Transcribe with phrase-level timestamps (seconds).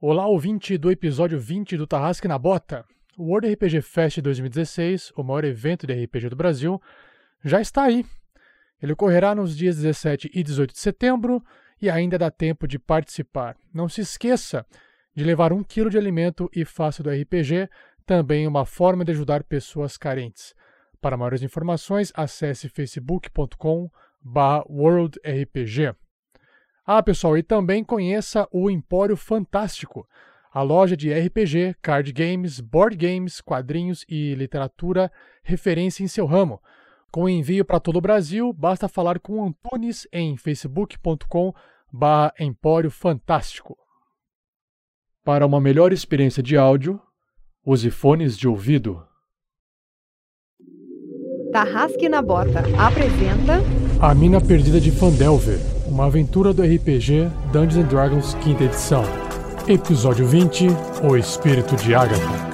[0.00, 2.84] Olá, ouvinte do episódio 20 do Tarrasque na Bota.
[3.16, 6.80] O World RPG Fest 2016, o maior evento de RPG do Brasil,
[7.44, 8.06] já está aí.
[8.80, 11.42] Ele ocorrerá nos dias 17 e 18 de setembro
[11.82, 13.56] e ainda dá tempo de participar.
[13.74, 14.64] Não se esqueça
[15.16, 17.68] de levar um quilo de alimento e faça do RPG
[18.06, 20.54] também uma forma de ajudar pessoas carentes.
[21.00, 23.90] Para maiores informações, acesse facebook.com
[24.68, 25.96] worldrpg.
[26.90, 30.08] Ah, pessoal, e também conheça o Empório Fantástico,
[30.50, 35.12] a loja de RPG, card games, board games, quadrinhos e literatura
[35.42, 36.62] referência em seu ramo.
[37.12, 41.52] Com envio para todo o Brasil, basta falar com Antunes em facebook.com
[42.40, 43.76] Empório Fantástico.
[45.22, 46.98] Para uma melhor experiência de áudio,
[47.66, 49.06] use fones de ouvido.
[51.52, 53.58] Tarrasque na Bota apresenta
[54.00, 59.04] A Mina Perdida de Fandelver, uma aventura do RPG Dungeons Dragons quinta edição.
[59.66, 60.68] Episódio 20,
[61.02, 62.48] O Espírito de Agatha.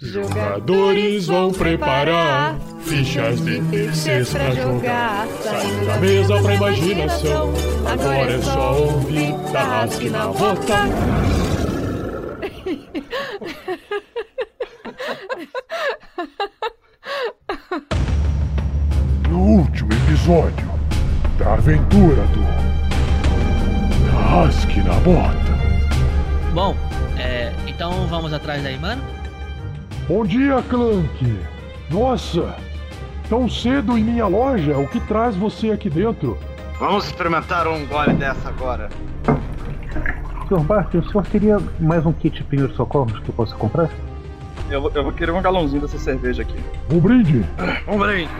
[0.00, 5.26] Jogadores vão preparar fichas de terceiros pra jogar.
[5.42, 7.52] Saindo da mesa pra imaginação.
[7.84, 10.86] Agora é só ouvir Tarrasque na Bota.
[19.28, 20.75] No último episódio
[21.38, 25.56] da aventura do Tarrasque na Bota.
[26.54, 26.74] Bom,
[27.18, 29.00] é, então vamos atrás da Imana?
[30.08, 31.38] Bom dia, Clank.
[31.90, 32.54] Nossa,
[33.28, 34.78] tão cedo em minha loja?
[34.78, 36.38] O que traz você aqui dentro?
[36.78, 38.88] Vamos experimentar um gole dessa agora.
[40.48, 40.60] Sr.
[40.60, 43.88] Bart, o senhor teria mais um kit de primeiros socorros que eu possa comprar?
[44.70, 46.56] Eu, vou- eu vou querer um galãozinho dessa cerveja aqui.
[46.90, 47.44] Um brinde.
[47.88, 48.30] Um brinde.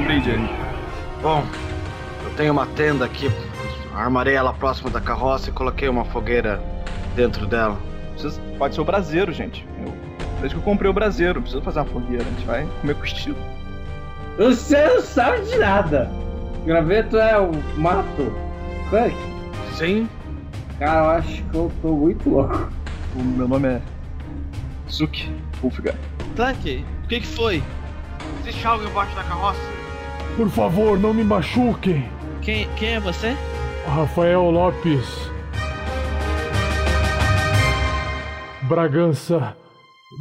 [0.00, 0.67] Um brinde aí.
[1.22, 1.44] Bom,
[2.24, 3.30] eu tenho uma tenda aqui.
[3.94, 6.62] Armarei ela próximo da carroça e coloquei uma fogueira
[7.16, 7.76] dentro dela.
[8.12, 9.66] Precisa- pode ser o braseiro, gente.
[9.84, 9.92] Eu,
[10.40, 12.22] desde que eu comprei o braseiro, não precisa fazer uma fogueira.
[12.22, 13.36] A gente vai comer com estilo.
[14.36, 16.08] Você não sabe de nada.
[16.64, 18.32] Graveto é o mato.
[18.90, 19.16] Clank,
[19.74, 20.08] Sim?
[20.78, 22.68] cara, eu acho que eu tô muito louco.
[23.16, 23.82] O meu nome é
[24.90, 25.30] Zuki
[25.62, 25.94] Ulfgar.
[26.36, 27.62] Clank, o que, que foi?
[28.40, 29.60] Existe algo embaixo da carroça?
[30.38, 32.08] Por favor, não me machuquem.
[32.40, 33.36] Quem, quem é você?
[33.84, 35.04] Rafael Lopes.
[38.68, 39.56] Bragança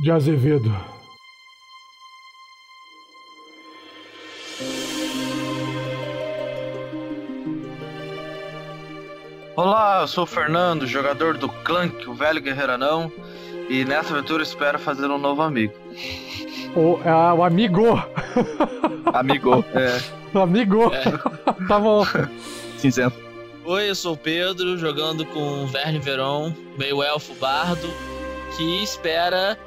[0.01, 0.75] de Azevedo.
[9.55, 13.11] Olá, eu sou o Fernando, jogador do Clank, o velho guerreiro anão.
[13.69, 15.75] E nessa aventura espero fazer um novo amigo.
[16.75, 17.83] O, ah, o amigo.
[19.13, 19.99] Amigo, é,
[20.33, 20.91] O amigo.
[21.67, 22.03] tá bom.
[22.77, 23.17] cinzento.
[23.65, 27.89] Oi, eu sou o Pedro, jogando com o Verne Veron, meio elfo bardo,
[28.55, 29.57] que espera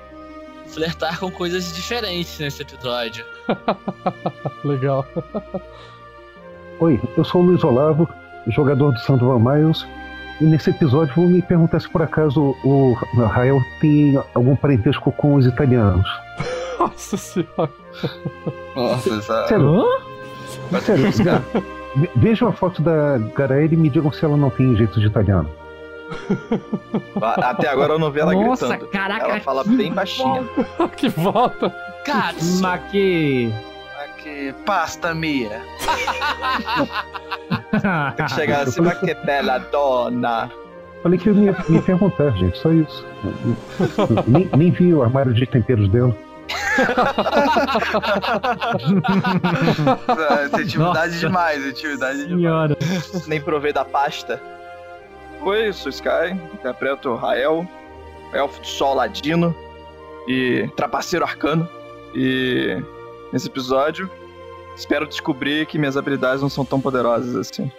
[0.69, 3.25] flertar com coisas diferentes nesse episódio.
[4.65, 5.07] Legal.
[6.79, 8.09] Oi, eu sou o Luiz Olavo,
[8.49, 9.87] jogador do Sandro Miles,
[10.41, 12.95] e nesse episódio vou me perguntar se por acaso o
[13.27, 16.09] Rael tem algum parentesco com os italianos.
[16.79, 17.71] Nossa senhora.
[18.75, 19.47] Nossa, essa...
[19.49, 19.85] Sério?
[20.81, 21.43] Sério, Ga-
[21.97, 25.07] ve- vejam a foto da Garaele e me digam se ela não tem jeito de
[25.07, 25.51] italiano.
[27.21, 28.91] Até agora eu não vi ela Nossa, gritando.
[28.91, 30.49] caraca, Ela fala que bem baixinho.
[30.97, 31.71] que volta.
[32.05, 33.53] Cara, Mas que.
[34.03, 35.63] Aqui, pasta mia.
[38.17, 40.51] Tem que chegar assim, mas que bela dona.
[41.03, 43.07] Falei que eu ia me perguntar, gente, só isso.
[44.29, 46.15] nem, nem vi o armário de temperos dela.
[50.19, 52.41] É, intimidade demais, intimidade demais.
[52.41, 52.77] Senhora.
[53.27, 54.41] Nem provei da pasta.
[55.41, 57.67] Oi, sou Sky, interpreto Rael,
[58.35, 59.55] elfo do sol ladino
[60.29, 61.69] e trapaceiro arcano.
[62.15, 62.83] E
[63.33, 64.11] nesse episódio,
[64.81, 67.71] espero descobrir que minhas habilidades não são tão poderosas assim.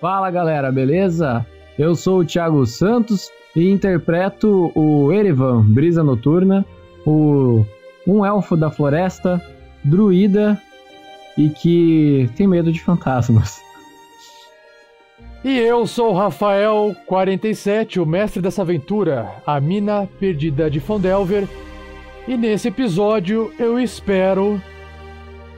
[0.00, 1.46] Fala galera, beleza?
[1.78, 6.64] Eu sou o Thiago Santos e interpreto o Erevan, Brisa Noturna,
[7.06, 7.64] o
[8.06, 9.40] um elfo da floresta,
[9.84, 10.60] druida
[11.36, 13.60] e que tem medo de fantasmas.
[15.44, 21.46] E eu sou o Rafael 47, o mestre dessa aventura, a mina perdida de Fondelver.
[22.26, 24.60] E nesse episódio eu espero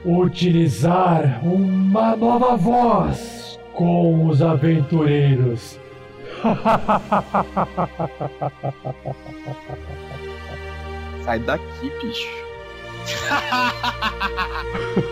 [0.05, 5.79] utilizar uma nova voz com os aventureiros.
[11.23, 12.29] Sai daqui, bicho.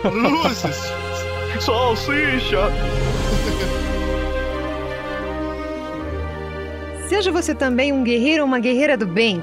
[0.12, 0.92] Luzes!
[1.60, 2.70] Salsicha!
[7.08, 9.42] Seja você também um guerreiro ou uma guerreira do bem.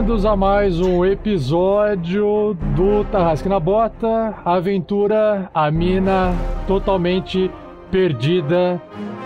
[0.00, 6.32] bem-vindos a mais um episódio do Tarrasque na Bota, aventura a mina
[6.66, 7.50] totalmente
[7.90, 8.80] perdida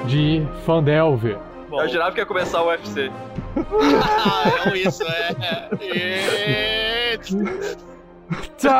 [0.06, 1.38] de Fandelver.
[1.70, 3.08] Eu jurava que ia começar o UFC.
[3.56, 5.32] Ah, é isso, é.
[8.58, 8.74] Time!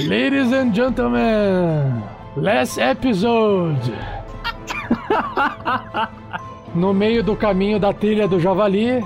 [0.08, 2.02] Ladies and gentlemen,
[2.34, 3.92] last episode.
[6.74, 9.04] No meio do caminho da trilha do Javali,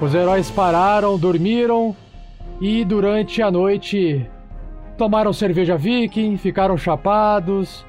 [0.00, 1.94] os heróis pararam, dormiram
[2.60, 4.28] e durante a noite
[4.98, 7.86] tomaram cerveja viking, ficaram chapados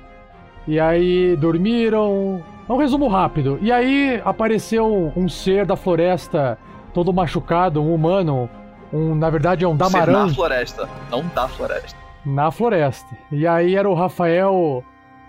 [0.68, 2.44] e aí dormiram.
[2.70, 3.58] É um resumo rápido.
[3.62, 6.58] E aí apareceu um ser da floresta
[6.94, 8.50] todo machucado, um humano,
[8.94, 11.98] um na verdade é um Ser damarã na floresta, não da floresta.
[12.26, 13.18] na floresta.
[13.32, 14.84] E aí era o Rafael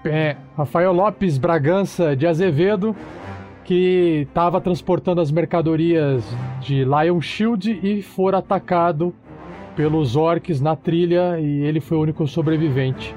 [0.04, 2.94] é, Rafael Lopes Bragança de Azevedo
[3.68, 6.24] que estava transportando as mercadorias
[6.58, 9.14] de Lion Shield e for atacado
[9.76, 13.14] pelos orcs na trilha e ele foi o único sobrevivente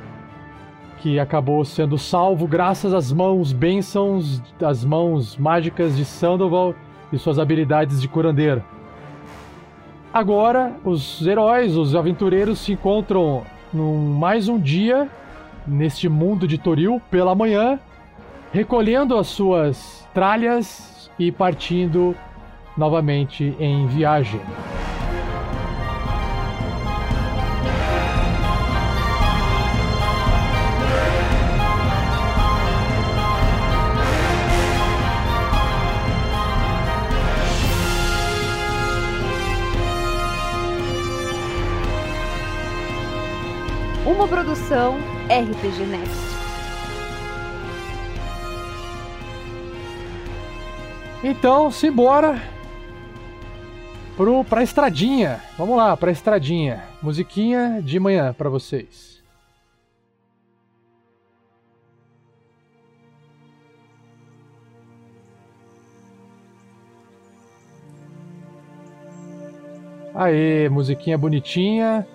[0.97, 6.75] que acabou sendo salvo graças às mãos bênçãos, às mãos mágicas de Sandoval
[7.13, 8.61] e suas habilidades de curandeiro.
[10.13, 13.43] Agora, os heróis, os aventureiros se encontram
[13.73, 15.09] num mais um dia
[15.65, 17.79] neste mundo de Toril pela manhã,
[18.51, 22.15] recolhendo as suas tralhas e partindo
[22.77, 24.41] novamente em viagem.
[44.05, 44.97] Uma produção
[45.29, 46.40] RPG Next.
[51.23, 52.41] Então, simbora
[54.17, 55.39] pro, pra estradinha.
[55.55, 56.83] Vamos lá, pra estradinha.
[57.01, 59.21] Musiquinha de manhã pra vocês.
[70.15, 72.07] Aê, musiquinha bonitinha.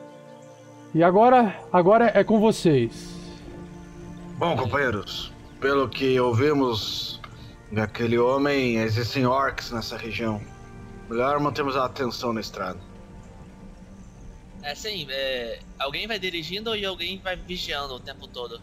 [0.92, 3.14] E agora, agora é com vocês.
[4.36, 7.15] Bom, companheiros, pelo que ouvimos
[7.76, 10.42] daquele homem, existem orcs nessa região.
[11.10, 12.80] Melhor mantermos a atenção na estrada.
[14.62, 18.60] É assim, é, alguém vai dirigindo e alguém vai vigiando o tempo todo.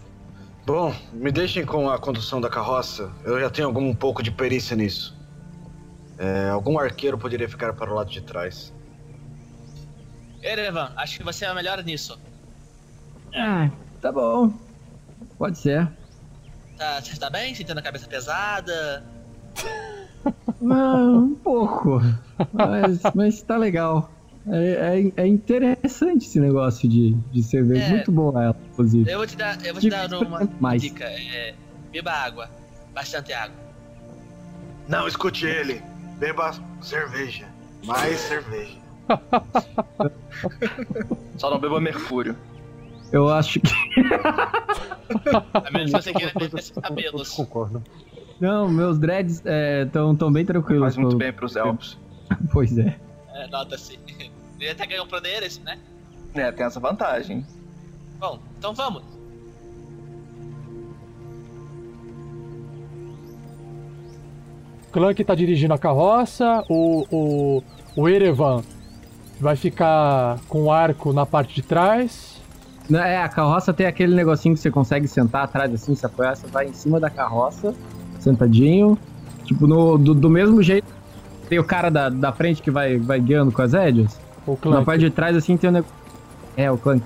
[0.65, 3.13] Bom, me deixem com a condução da carroça.
[3.23, 5.15] Eu já tenho algum um pouco de perícia nisso.
[6.17, 8.73] É, algum arqueiro poderia ficar para o lado de trás.
[10.41, 12.19] Erevan, acho que você é o melhor nisso.
[13.35, 13.69] Ah,
[14.01, 14.53] tá bom.
[15.37, 16.02] Pode ser.
[16.77, 17.53] Tá, você tá bem?
[17.53, 19.03] Sentindo a cabeça pesada?
[20.71, 21.99] Ah, um pouco.
[22.53, 24.09] Mas, mas tá legal.
[24.47, 27.83] É, é, é interessante esse negócio de, de cerveja.
[27.83, 27.89] É.
[27.89, 29.11] Muito bom ela, inclusive.
[29.11, 30.81] Eu vou te dar, eu vou te dar uma mais.
[30.81, 31.03] dica.
[31.03, 31.53] É,
[31.91, 32.49] beba água.
[32.93, 33.57] Bastante água.
[34.87, 35.81] Não, escute ele.
[36.17, 36.51] Beba
[36.81, 37.47] cerveja.
[37.83, 38.77] Mais cerveja.
[41.37, 42.37] Só não beba mercúrio.
[43.13, 43.71] Eu acho que.
[45.53, 47.29] A menos que você queira perder seus cabelos.
[47.29, 47.81] Concordo.
[48.41, 49.41] Não, meus dreads
[49.85, 50.81] estão tão bem tranquilos.
[50.81, 51.97] Faz muito pelo- bem pros elfos.
[52.51, 52.99] Pois é.
[53.35, 53.99] É, Nota-se.
[54.59, 55.77] Ele até ganhou poderes, né?
[56.33, 57.45] É, tem essa vantagem.
[58.19, 59.03] Bom, então vamos.
[64.91, 67.63] Clank tá dirigindo a carroça, o, o,
[67.95, 68.63] o Erevan
[69.39, 72.32] vai ficar com o arco na parte de trás.
[72.91, 76.47] É, a carroça tem aquele negocinho que você consegue sentar atrás assim, se apoiar, você
[76.47, 77.73] vai em cima da carroça,
[78.19, 78.97] sentadinho.
[79.45, 80.87] Tipo, no, do, do mesmo jeito,
[81.49, 84.19] tem o cara da, da frente que vai, vai guiando com as rédeas.
[84.45, 85.95] O Na parte de trás, assim, tem um negócio.
[86.57, 87.03] É, o Clank.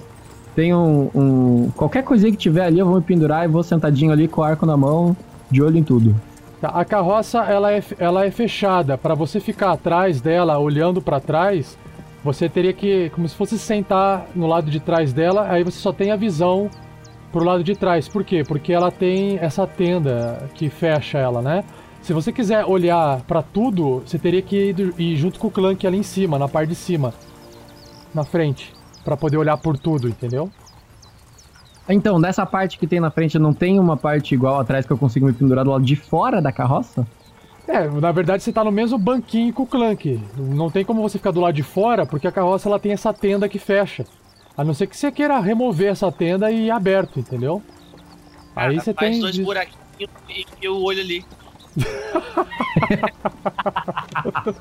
[0.55, 4.11] Tem um, um- Qualquer coisinha que tiver ali, eu vou me pendurar e vou sentadinho
[4.11, 5.15] ali com o arco na mão,
[5.51, 6.15] de olho em tudo.
[6.59, 8.97] Tá, A carroça ela é, ela é fechada.
[8.97, 11.77] Para você ficar atrás dela, olhando para trás,
[12.27, 15.93] Você teria que, como se fosse sentar no lado de trás dela, aí você só
[15.93, 16.69] tem a visão
[17.31, 18.09] pro lado de trás.
[18.09, 18.43] Por quê?
[18.45, 21.63] Porque ela tem essa tenda que fecha ela, né?
[22.01, 25.99] Se você quiser olhar pra tudo, você teria que ir, junto com o Clank ali
[25.99, 27.13] em cima, na parte de cima,
[28.13, 28.73] na frente,
[29.05, 30.51] Pra poder olhar por tudo, entendeu?
[31.87, 34.97] Então, nessa parte que tem na frente, não tem uma parte igual atrás que eu
[34.97, 37.07] consigo me pendurar do lado de fora da carroça?
[37.67, 40.21] É, na verdade você tá no mesmo banquinho que o Clank.
[40.37, 43.13] Não tem como você ficar do lado de fora, porque a carroça ela tem essa
[43.13, 44.05] tenda que fecha.
[44.55, 47.61] A não ser que você queira remover essa tenda e ir aberto, entendeu?
[48.55, 49.19] Aí Cara, você faz tem.
[49.19, 50.09] dois buraquinhos
[50.61, 51.25] e o olho ali.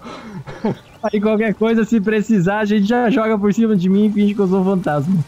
[1.03, 4.35] Aí qualquer coisa, se precisar, a gente já joga por cima de mim e finge
[4.35, 5.25] que eu sou um fantasma.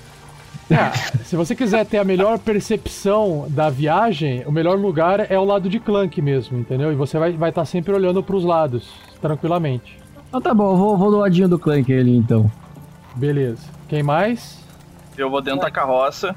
[0.70, 0.90] É,
[1.24, 5.68] se você quiser ter a melhor percepção da viagem, o melhor lugar é o lado
[5.68, 6.92] de Clank mesmo, entendeu?
[6.92, 9.98] E você vai estar vai tá sempre olhando pros lados, tranquilamente.
[10.28, 12.50] Então tá bom, eu vou, vou do ladinho do Clank ali então.
[13.16, 13.66] Beleza.
[13.88, 14.62] Quem mais?
[15.16, 16.36] Eu vou dentro da carroça,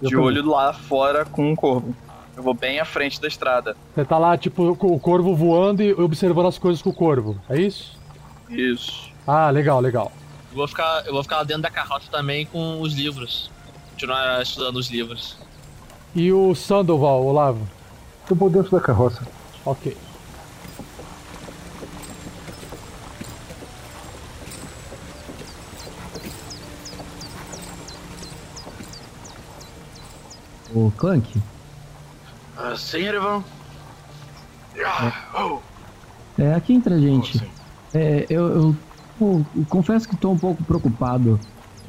[0.00, 0.26] Eu de também.
[0.26, 1.94] olho lá fora com um corvo.
[2.36, 3.76] Eu vou bem à frente da estrada.
[3.92, 7.36] Você tá lá, tipo, com o corvo voando e observando as coisas com o corvo,
[7.50, 7.98] é isso?
[8.48, 9.10] Isso.
[9.26, 10.12] Ah, legal, legal.
[10.50, 13.50] Eu vou ficar, eu vou ficar lá dentro da carroça também com os livros.
[13.90, 15.36] Continuar estudando os livros.
[16.14, 17.68] E o Sandoval, Olavo?
[18.30, 19.26] Eu vou dentro da carroça.
[19.64, 19.96] Ok.
[30.74, 31.40] O Clank?
[32.56, 33.42] Ah, sim, Erivan?
[35.34, 35.58] Oh,
[36.38, 37.38] É, aqui entre a gente.
[37.38, 37.50] sim.
[37.94, 38.76] É, eu, eu-
[39.20, 41.38] eu confesso que estou um pouco preocupado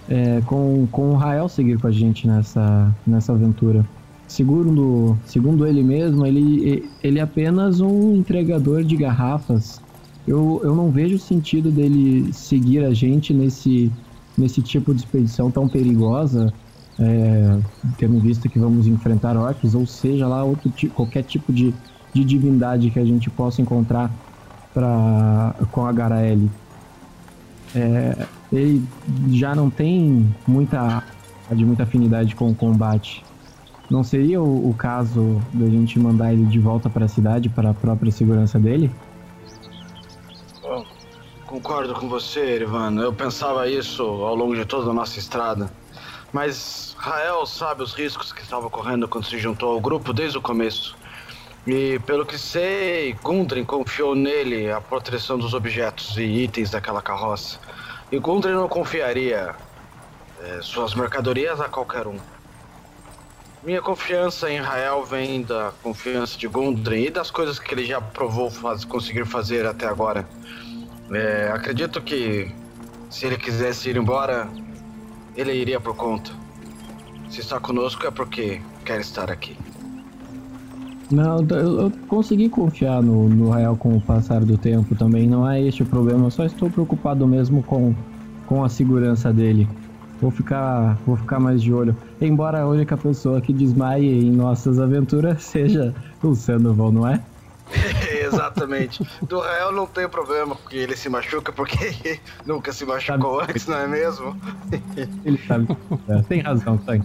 [0.09, 3.85] é, com, com o Rael seguir com a gente nessa, nessa aventura.
[4.27, 9.81] Segundo, segundo ele mesmo, ele, ele é apenas um entregador de garrafas.
[10.27, 13.91] Eu, eu não vejo sentido dele seguir a gente nesse,
[14.37, 16.53] nesse tipo de expedição tão perigosa,
[16.99, 17.57] é,
[17.97, 21.73] tendo visto que vamos enfrentar orcs, ou seja lá outro, qualquer tipo de,
[22.13, 24.11] de divindade que a gente possa encontrar
[24.73, 26.47] pra, com a HL.
[27.75, 28.83] É, ele
[29.29, 31.03] já não tem muita,
[31.51, 33.23] de muita afinidade com o combate.
[33.89, 37.71] Não seria o, o caso da gente mandar ele de volta para a cidade para
[37.71, 38.91] a própria segurança dele?
[40.61, 40.85] Bom,
[41.47, 42.99] concordo com você, Erivan.
[43.01, 45.71] Eu pensava isso ao longo de toda a nossa estrada.
[46.31, 50.41] Mas Rael sabe os riscos que estava correndo quando se juntou ao grupo desde o
[50.41, 50.95] começo.
[51.67, 57.59] E pelo que sei, Gundren confiou nele a proteção dos objetos e itens daquela carroça.
[58.11, 59.55] E Gundren não confiaria
[60.41, 62.17] eh, suas mercadorias a qualquer um.
[63.61, 67.99] Minha confiança em Rael vem da confiança de Gundren e das coisas que ele já
[67.99, 70.27] provou faz- conseguir fazer até agora.
[71.11, 72.49] É, acredito que
[73.09, 74.47] se ele quisesse ir embora,
[75.35, 76.31] ele iria por conta.
[77.29, 79.57] Se está conosco é porque quer estar aqui.
[81.11, 85.27] Não, eu, eu consegui confiar no, no Rael com o passar do tempo também.
[85.27, 86.27] Não é este o problema.
[86.27, 87.95] Eu só estou preocupado mesmo com,
[88.45, 89.67] com a segurança dele.
[90.21, 91.95] Vou ficar, vou ficar mais de olho.
[92.21, 97.21] Embora a única pessoa que desmaie em nossas aventuras seja o Sandoval, não é?
[98.25, 99.07] Exatamente.
[99.23, 103.77] Do Rael não tem problema porque ele se machuca porque nunca se machucou antes, não
[103.77, 104.35] é mesmo?
[105.25, 105.67] Ele sabe.
[106.07, 107.03] É, tem razão, Tank.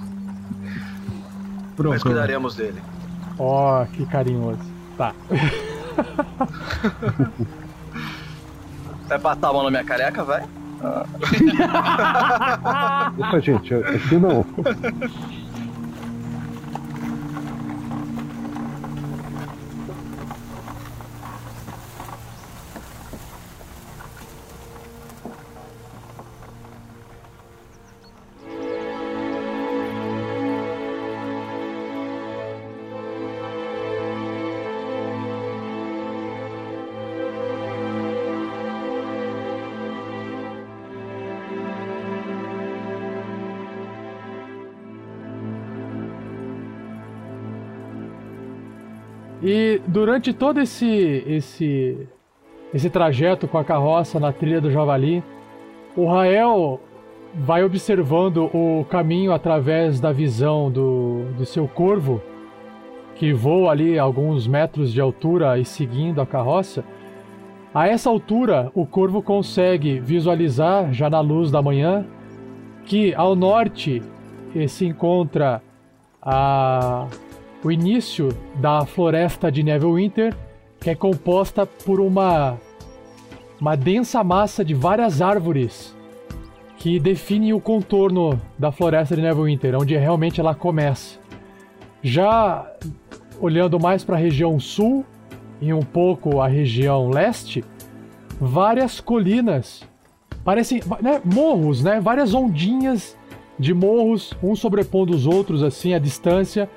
[1.78, 2.80] Mas cuidaremos dele.
[3.38, 4.58] Ó, que carinhoso.
[4.96, 5.14] Tá.
[9.08, 10.44] Vai passar a mão na minha careca, vai?
[13.18, 14.44] Isso, gente, aqui não.
[49.44, 52.08] E durante todo esse esse
[52.72, 55.22] esse trajeto com a carroça na trilha do Javali,
[55.94, 56.80] o Rael
[57.34, 62.20] vai observando o caminho através da visão do, do seu corvo,
[63.14, 66.82] que voa ali alguns metros de altura e seguindo a carroça.
[67.72, 72.06] A essa altura, o corvo consegue visualizar, já na luz da manhã,
[72.84, 74.02] que ao norte
[74.54, 75.62] eh, se encontra
[76.22, 77.06] a,
[77.64, 80.36] o início da floresta de Neverwinter,
[80.78, 82.58] que é composta por uma
[83.58, 85.96] uma densa massa de várias árvores
[86.76, 91.18] que define o contorno da floresta de Neverwinter, onde realmente ela começa.
[92.02, 92.70] Já
[93.40, 95.02] olhando mais para a região sul
[95.62, 97.64] e um pouco a região leste,
[98.38, 99.88] várias colinas,
[100.44, 102.00] parecem né, morros, né?
[102.00, 103.16] Várias ondinhas
[103.58, 106.68] de morros, um sobrepondo os outros assim à distância,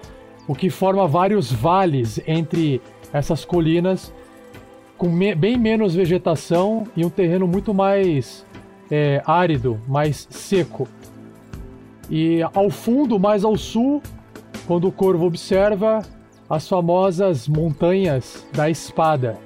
[0.47, 4.13] o que forma vários vales entre essas colinas,
[4.97, 8.45] com me bem menos vegetação e um terreno muito mais
[8.89, 10.87] é, árido, mais seco.
[12.09, 14.01] E ao fundo, mais ao sul,
[14.65, 16.01] quando o corvo observa
[16.49, 19.37] as famosas montanhas da espada.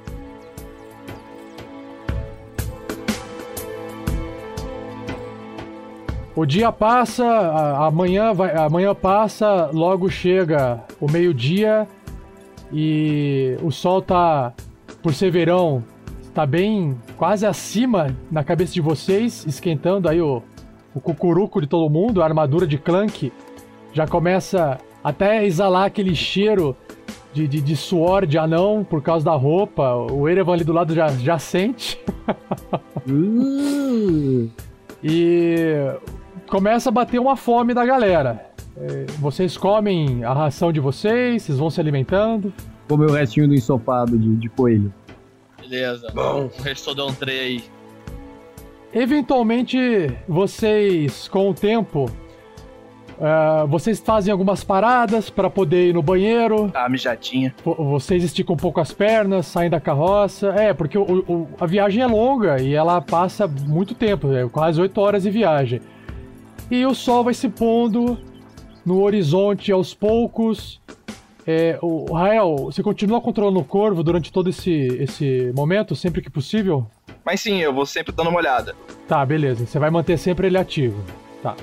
[6.33, 7.25] O dia passa,
[7.85, 11.87] amanhã, vai, amanhã passa, logo chega o meio-dia
[12.71, 14.53] e o sol tá,
[15.01, 15.83] por ser verão,
[16.33, 20.41] tá bem quase acima na cabeça de vocês, esquentando aí o,
[20.93, 23.33] o cucuruco de todo mundo, a armadura de Clank
[23.91, 26.77] já começa até a exalar aquele cheiro
[27.33, 29.95] de, de, de, suor de anão por causa da roupa.
[29.95, 31.99] O Erevan ali do lado já, já sente.
[35.03, 35.65] E
[36.47, 38.50] começa a bater uma fome da galera.
[38.77, 42.53] É, vocês comem a ração de vocês, vocês vão se alimentando.
[42.87, 44.93] Comer o restinho do ensopado de, de coelho.
[45.59, 46.07] Beleza.
[46.13, 46.49] Bom.
[46.57, 47.63] O resto do entrei aí.
[48.93, 49.77] Eventualmente,
[50.27, 52.05] vocês, com o tempo,
[53.17, 56.69] uh, vocês fazem algumas paradas para poder ir no banheiro.
[56.73, 57.55] Ah, mijadinha.
[57.63, 60.47] Vocês esticam um pouco as pernas, saem da carroça.
[60.49, 64.81] É, porque o, o, a viagem é longa e ela passa muito tempo, é quase
[64.81, 65.81] 8 horas de viagem.
[66.69, 68.17] E o sol vai se pondo
[68.85, 70.81] no horizonte aos poucos.
[71.45, 76.29] É, o Rael, você continua controlando o corvo durante todo esse, esse momento, sempre que
[76.29, 76.87] possível?
[77.25, 78.75] Mas sim, eu vou sempre dando uma olhada.
[79.07, 79.65] Tá, beleza.
[79.65, 81.03] Você vai manter sempre ele ativo.
[81.41, 81.55] Tá.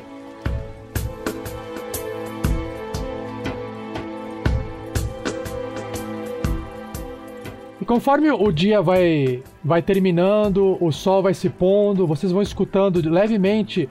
[7.81, 13.01] E conforme o dia vai, vai terminando, o sol vai se pondo, vocês vão escutando
[13.09, 13.89] levemente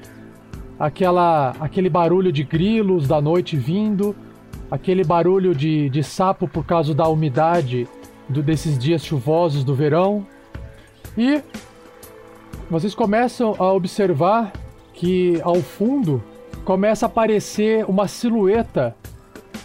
[0.80, 4.16] aquela, aquele barulho de grilos da noite vindo,
[4.70, 7.88] aquele barulho de, de sapo por causa da umidade
[8.30, 10.26] do, desses dias chuvosos do verão.
[11.18, 11.42] E
[12.70, 14.52] vocês começam a observar
[14.94, 16.22] que ao fundo
[16.66, 18.96] começa a aparecer uma silhueta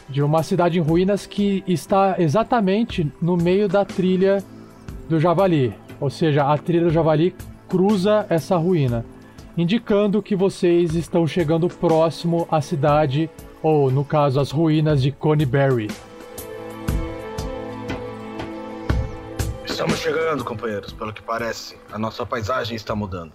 [0.08, 4.42] de uma cidade em ruínas que está exatamente no meio da trilha
[5.08, 5.74] do Javali.
[6.00, 7.34] Ou seja, a trilha do Javali
[7.68, 9.04] cruza essa ruína
[9.56, 13.30] indicando que vocês estão chegando próximo à cidade,
[13.62, 15.88] ou no caso, às ruínas de Coneyberry.
[19.64, 20.92] Estamos chegando, companheiros.
[20.92, 23.32] Pelo que parece, a nossa paisagem está mudando.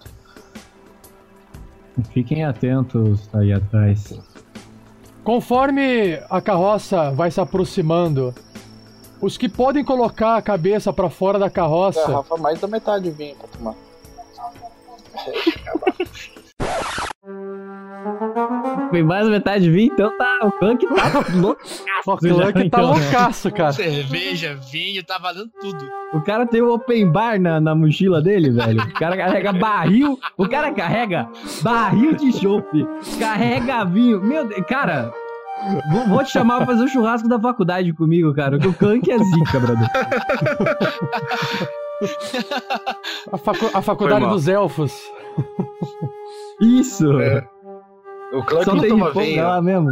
[2.12, 4.18] Fiquem atentos aí atrás.
[5.24, 8.34] Conforme a carroça vai se aproximando,
[9.20, 12.06] os que podem colocar a cabeça para fora da carroça.
[12.06, 13.87] Garrafa mais da metade vinho pra tomar.
[18.90, 20.38] Foi mais metade de vinho, então tá.
[20.44, 21.62] O Clank tá louco.
[22.06, 23.72] O Clank tá então, loucaço, cara.
[23.72, 25.88] Cerveja, vinho, tá valendo tudo.
[26.14, 28.80] O cara tem um open bar na, na mochila dele, velho.
[28.80, 30.18] O cara carrega barril.
[30.36, 31.28] O cara carrega
[31.62, 32.86] barril de chope.
[33.18, 34.22] Carrega vinho.
[34.22, 35.12] Meu Deus, cara.
[35.90, 38.58] Vou, vou, te chamar pra fazer um churrasco da faculdade comigo, cara.
[38.58, 39.90] Porque o Clank é zica, brother.
[43.32, 44.92] A, facu a faculdade dos elfos.
[46.60, 47.18] Isso!
[47.20, 47.44] É.
[48.32, 49.42] O Clank Só não toma vinho.
[49.42, 49.90] lá mesmo.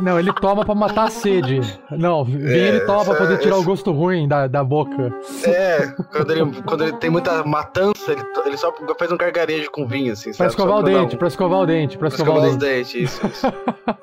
[0.00, 1.60] Não, ele toma pra matar a sede.
[1.90, 5.12] Não, vinho é, ele toma pra poder tirar o gosto ruim da, da boca.
[5.44, 9.86] É, quando ele, quando ele tem muita matança, ele, ele só faz um gargarejo com
[9.86, 12.96] vinho, assim, Pra escovar o dente, pra escovar o dente, pra escovar, escovar o dente.
[12.98, 13.46] os dentes, isso, isso.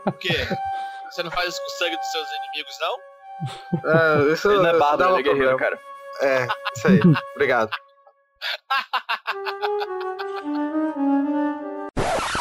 [0.05, 0.47] O quê?
[1.09, 4.29] Você não faz isso com o sangue dos seus inimigos, não?
[4.29, 5.77] É, isso ele não é bardo, ele é guerreiro, cara.
[6.21, 6.99] É, isso aí.
[7.35, 7.71] Obrigado.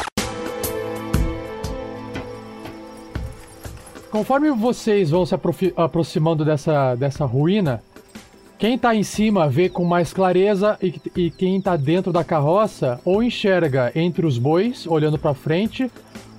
[4.11, 5.35] Conforme vocês vão se
[5.75, 7.83] aproximando dessa, dessa ruína,
[8.57, 12.99] quem tá em cima vê com mais clareza e, e quem tá dentro da carroça
[13.05, 15.89] ou enxerga entre os bois, olhando para frente,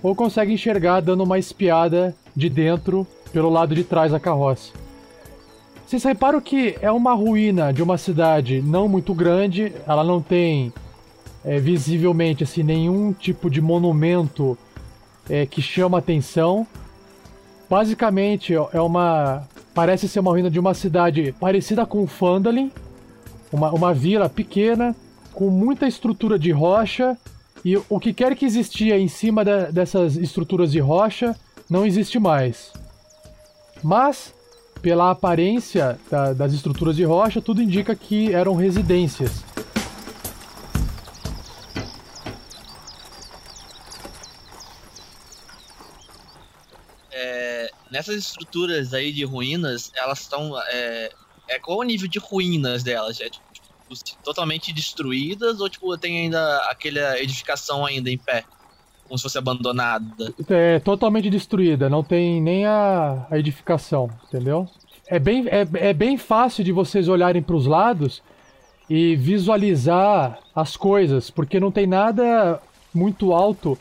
[0.03, 4.73] ou consegue enxergar dando uma espiada de dentro pelo lado de trás da carroça.
[5.87, 10.73] Vocês reparam que é uma ruína de uma cidade não muito grande, ela não tem
[11.45, 14.59] é, visivelmente assim, nenhum tipo de monumento
[15.29, 16.67] é, que chama atenção.
[17.71, 19.45] Basicamente é uma.
[19.73, 22.73] Parece ser uma ruína de uma cidade parecida com Fandalin,
[23.53, 24.95] Uma, uma vila pequena,
[25.33, 27.17] com muita estrutura de rocha,
[27.65, 31.37] e o que quer que existia em cima dessas estruturas de rocha
[31.69, 32.73] não existe mais.
[33.83, 34.33] Mas,
[34.83, 39.45] pela aparência da- das estruturas de rocha, tudo indica que eram residências.
[47.13, 50.53] É, nessas estruturas aí de ruínas, elas estão.
[50.69, 51.11] É,
[51.49, 53.21] é, qual o nível de ruínas delas?
[53.21, 58.45] É tipo, tipo, totalmente destruídas ou tipo tem ainda aquela edificação ainda em pé?
[59.07, 60.33] Como se fosse abandonada?
[60.49, 64.69] É totalmente destruída, não tem nem a, a edificação, entendeu?
[65.09, 68.23] É bem, é, é bem fácil de vocês olharem para os lados
[68.89, 72.63] e visualizar as coisas, porque não tem nada
[72.95, 73.77] muito alto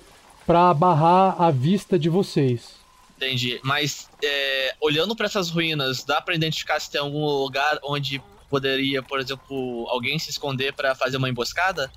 [0.48, 2.79] para barrar a vista de vocês.
[3.20, 3.60] Entendi.
[3.64, 9.04] Mas é, olhando para essas ruínas, dá para identificar se tem algum lugar onde poderia,
[9.04, 11.92] por exemplo, alguém se esconder para fazer uma emboscada?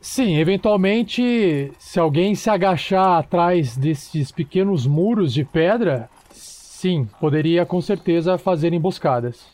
[0.00, 7.80] Sim, eventualmente, se alguém se agachar atrás desses pequenos muros de pedra, sim, poderia com
[7.80, 9.44] certeza fazer emboscadas.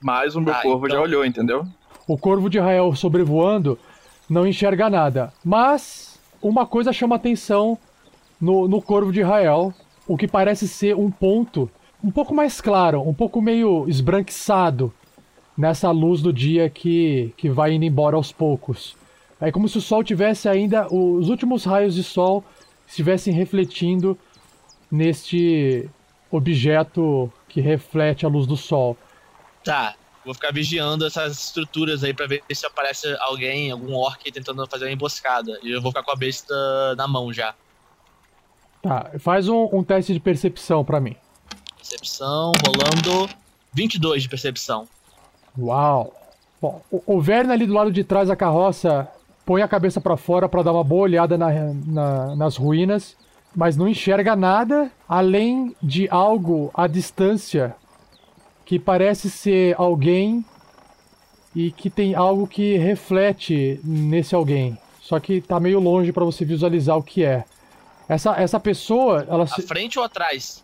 [0.00, 1.66] Mas o meu Ah, corvo já então- olhou, entendeu?
[2.06, 3.76] O corvo de Rael sobrevoando
[4.30, 5.32] não enxerga nada.
[5.44, 7.76] Mas uma coisa chama atenção
[8.40, 9.74] no, no corvo de Rael,
[10.06, 11.70] o que parece ser um ponto
[12.02, 14.92] um pouco mais claro, um pouco meio esbranquiçado
[15.56, 18.96] nessa luz do dia que, que vai indo embora aos poucos.
[19.40, 20.86] É como se o sol tivesse ainda.
[20.92, 22.44] Os últimos raios de sol
[22.86, 24.16] estivessem refletindo
[24.90, 25.88] neste
[26.30, 28.96] objeto que reflete a luz do sol.
[29.64, 29.94] Tá.
[30.24, 34.86] Vou ficar vigiando essas estruturas aí pra ver se aparece alguém, algum orc tentando fazer
[34.86, 35.58] uma emboscada.
[35.62, 36.54] E eu vou ficar com a besta
[36.96, 37.54] na mão já.
[38.88, 41.16] Tá, faz um, um teste de percepção pra mim.
[41.76, 43.28] Percepção, rolando
[43.72, 44.86] 22 de percepção.
[45.58, 46.12] Uau!
[46.60, 49.08] Bom, o, o Verne ali do lado de trás da carroça
[49.44, 51.52] põe a cabeça pra fora pra dar uma boa olhada na-
[51.86, 53.16] na- nas ruínas,
[53.54, 57.74] mas não enxerga nada além de algo à distância
[58.64, 60.44] que parece ser alguém
[61.54, 64.76] e que tem algo que reflete nesse alguém.
[65.00, 67.44] Só que tá meio longe pra você visualizar o que é.
[68.08, 70.62] Essa, essa pessoa, ela À se, frente ou atrás?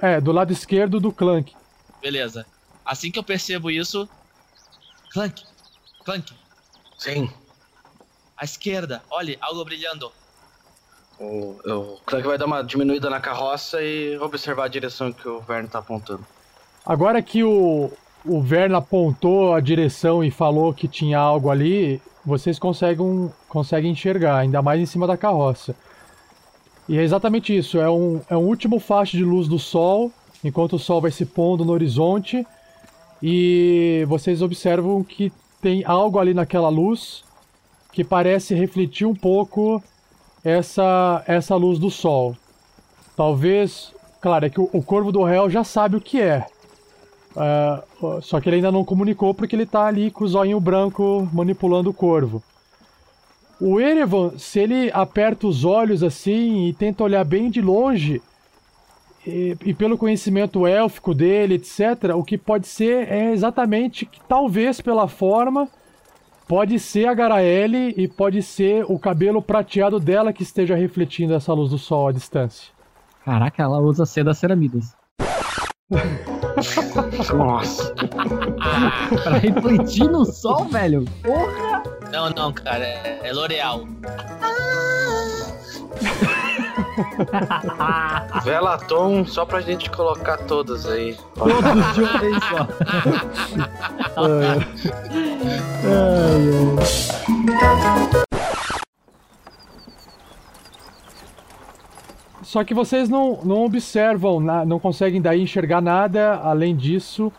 [0.00, 1.54] é do lado esquerdo do Clank.
[2.00, 2.46] Beleza.
[2.84, 4.08] Assim que eu percebo isso.
[5.12, 5.42] Clank!
[6.04, 6.32] Clank!
[6.98, 7.30] Sim.
[8.36, 10.10] À esquerda, olhe, algo brilhando.
[11.18, 15.40] O, o Clank vai dar uma diminuída na carroça e observar a direção que o
[15.40, 16.24] Verne tá apontando.
[16.86, 17.90] Agora que o,
[18.24, 24.38] o Verne apontou a direção e falou que tinha algo ali, vocês conseguem, conseguem enxergar,
[24.38, 25.74] ainda mais em cima da carroça.
[26.88, 30.10] E é exatamente isso, é um, é um último faixa de luz do sol,
[30.42, 32.46] enquanto o sol vai se pondo no horizonte,
[33.22, 37.24] e vocês observam que tem algo ali naquela luz
[37.92, 39.82] que parece refletir um pouco
[40.44, 42.36] essa, essa luz do sol.
[43.16, 46.46] Talvez, claro, é que o, o corvo do réu já sabe o que é.
[47.36, 47.82] Ah,
[48.22, 51.90] só que ele ainda não comunicou porque ele tá ali com o zóio branco manipulando
[51.90, 52.42] o corvo.
[53.60, 58.22] O Erevan, se ele aperta os olhos assim e tenta olhar bem de longe,
[59.26, 64.80] e, e pelo conhecimento élfico dele, etc., o que pode ser é exatamente que, talvez
[64.80, 65.68] pela forma,
[66.46, 71.52] pode ser a Garaele e pode ser o cabelo prateado dela que esteja refletindo essa
[71.52, 72.72] luz do sol à distância.
[73.24, 74.96] Caraca, ela usa seda ceramidas.
[77.34, 77.94] Nossa.
[79.22, 81.04] pra refletir no sol, velho.
[81.22, 81.82] Porra!
[82.10, 83.86] Não, não, cara, é, é L'Oreal.
[88.44, 91.16] Velaton só pra gente colocar todas aí.
[91.34, 92.66] Todos de uma vez só.
[102.48, 107.30] Só que vocês não, não observam, na- não conseguem daí enxergar nada além disso,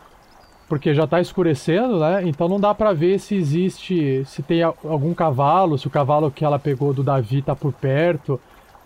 [0.68, 2.22] porque já tá escurecendo, né?
[2.28, 6.30] Então não dá pra ver se existe, se tem a- algum cavalo, se o cavalo
[6.30, 8.40] que ela pegou do Davi tá por perto.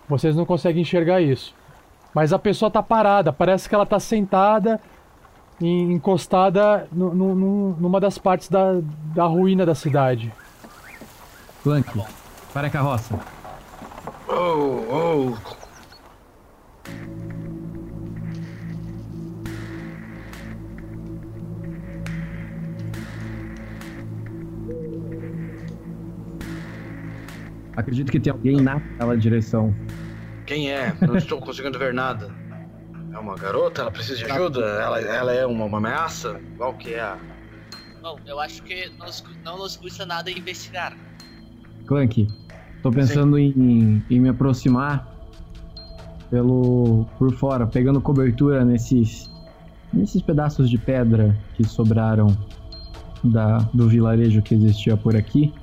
[0.09, 1.55] Vocês não conseguem enxergar isso.
[2.15, 4.81] Mas a pessoa tá parada, parece que ela tá sentada,
[5.61, 8.81] em- encostada nu- nu- numa das partes da,
[9.15, 10.33] da ruína da cidade.
[11.63, 12.03] Clank,
[12.55, 13.21] para a carroça.
[14.27, 15.64] Oh, oh.
[27.77, 29.75] Acredito que tem alguém naquela direção.
[30.47, 30.95] Quem é?
[31.01, 32.31] Não estou conseguindo ver nada.
[33.13, 33.83] É uma garota?
[33.83, 34.61] Ela precisa de ajuda?
[34.61, 36.41] Ela, ela é uma, uma ameaça?
[36.57, 37.17] Qual que é a...
[38.01, 40.97] Bom, eu acho que nos- não nos custa nada investigar.
[41.87, 42.29] Clank,
[42.83, 45.14] tô pensando em, em me aproximar
[46.35, 49.31] pelo por fora, pegando cobertura nesses
[49.93, 52.37] nesses pedaços de pedra que sobraram
[53.23, 55.55] da, do vilarejo que existia por aqui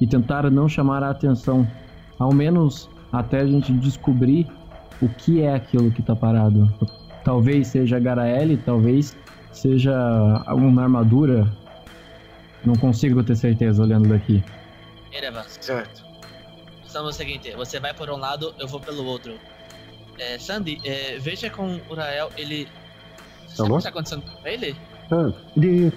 [0.00, 1.66] e tentar não chamar a atenção,
[2.20, 4.46] ao menos até a gente descobrir
[5.02, 6.72] o que é aquilo que tá parado.
[7.24, 9.16] Talvez seja Garaele, talvez
[9.50, 9.92] seja
[10.50, 11.52] uma armadura.
[12.64, 14.44] Não consigo ter certeza olhando daqui.
[15.12, 16.06] Erevan, Certo.
[16.88, 19.34] Então é o seguinte, você vai por um lado, eu vou pelo outro.
[20.18, 22.68] É, Sandy, é, veja com o Rael, ele.
[23.46, 24.76] Você sabe o que está acontecendo com ele?
[25.10, 25.92] Ah, ele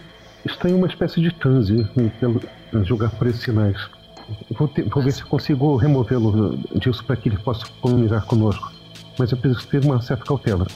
[0.45, 2.41] está em uma espécie de transe hum, pelo
[2.83, 3.77] jogar por esses sinais.
[4.51, 8.71] Vou, te- vou ver se consigo removê-lo disso para que ele possa comunicar conosco.
[9.17, 10.67] Mas eu preciso ter uma certa cautela.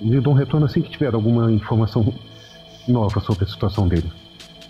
[0.00, 2.12] Lhe dou um retorno assim que tiver alguma informação
[2.86, 4.10] nova sobre a situação dele.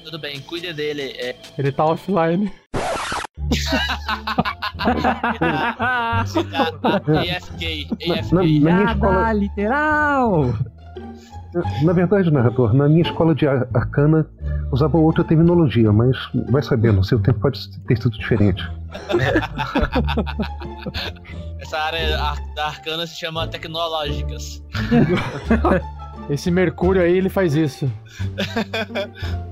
[0.05, 1.03] Tudo bem, cuide dele.
[1.19, 2.51] É, Ele tá offline.
[7.07, 8.33] AFK, AFK.
[8.33, 10.55] Na, na minha Piada escola, literal!
[11.83, 14.25] na verdade, narrador, na minha escola de ar- arcana
[14.71, 16.15] usava outra terminologia, mas
[16.51, 18.63] vai saber, no seu tempo pode ter sido diferente.
[21.59, 22.17] Essa área
[22.55, 24.63] da arcana se chama tecnológicas.
[26.29, 27.91] Esse Mercúrio aí, ele faz isso.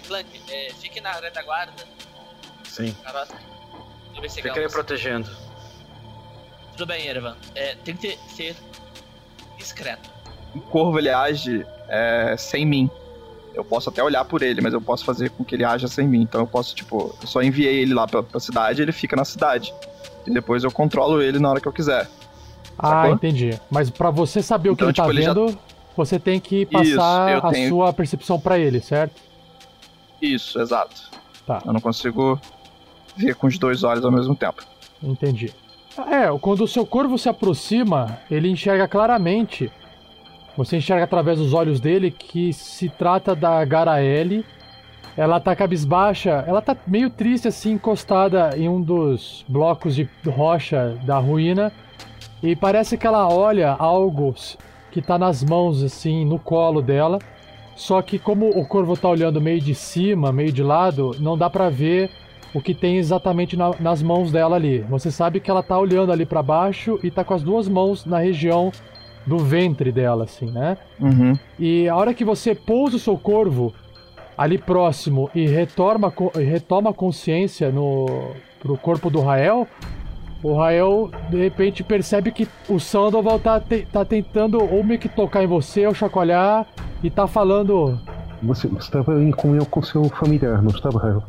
[0.00, 1.72] Tá Clank, é, fique na retaguarda.
[2.64, 2.94] Sim.
[3.02, 3.34] Carota.
[4.20, 5.28] Ver se Fica aí protegendo.
[6.72, 7.36] Tudo bem, Erevan.
[7.54, 8.56] É, tem que ter- ser
[9.56, 10.10] discreto.
[10.54, 12.90] O corvo ele age é, sem mim.
[13.54, 16.06] Eu posso até olhar por ele, mas eu posso fazer com que ele haja sem
[16.06, 16.22] mim.
[16.22, 19.24] Então eu posso, tipo, eu só enviei ele lá pra, pra cidade ele fica na
[19.24, 19.72] cidade.
[20.26, 22.08] E depois eu controlo ele na hora que eu quiser.
[22.78, 23.14] Ah, Sacou?
[23.14, 23.58] entendi.
[23.70, 25.58] Mas pra você saber o que Então, ele tá tipo, ele já- vendo,
[25.96, 29.20] você tem que passar eu a tenho- sua percepção pra ele, certo?
[30.20, 31.10] Isso, exato.
[31.46, 31.62] Tá.
[31.64, 32.40] Eu não consigo
[33.16, 34.62] ver com os dois olhos ao mesmo tempo.
[35.02, 35.52] Entendi.
[36.06, 39.70] É, quando o seu corvo se aproxima, ele enxerga claramente.
[40.56, 44.44] Você enxerga através dos olhos dele que se trata da Garaele.
[45.16, 50.96] Ela tá cabisbaixa, ela tá meio triste assim, encostada em um dos blocos de rocha
[51.04, 51.72] da ruína.
[52.40, 54.32] E parece que ela olha algo
[54.92, 57.18] que tá nas mãos, assim, no colo dela.
[57.78, 61.48] Só que como o corvo tá olhando meio de cima, meio de lado, não dá
[61.48, 62.10] pra ver
[62.52, 64.80] o que tem exatamente na- nas mãos dela ali.
[64.90, 68.04] Você sabe que ela tá olhando ali pra baixo e tá com as duas mãos
[68.04, 68.72] na região
[69.24, 70.76] do ventre dela, assim, né?
[70.98, 71.38] Uhum.
[71.58, 73.72] E a hora que você pousa o seu corvo
[74.36, 78.06] ali próximo e retoma, retoma a consciência no
[78.58, 79.68] pro corpo do Rael,
[80.42, 85.08] o Rael de repente percebe que o Sandoval tá, te- tá tentando ou meio que
[85.08, 86.66] tocar em você ou chacoalhar
[87.02, 87.98] e tá falando.
[88.42, 91.22] Você estava em comunhão com seu familiar, não estava, Rael?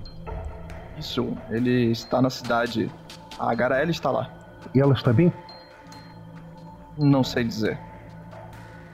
[0.98, 2.92] Isso, ele está na cidade.
[3.40, 4.30] A Garaela está lá.
[4.76, 5.32] E ela está bem?
[6.98, 7.80] Não sei dizer.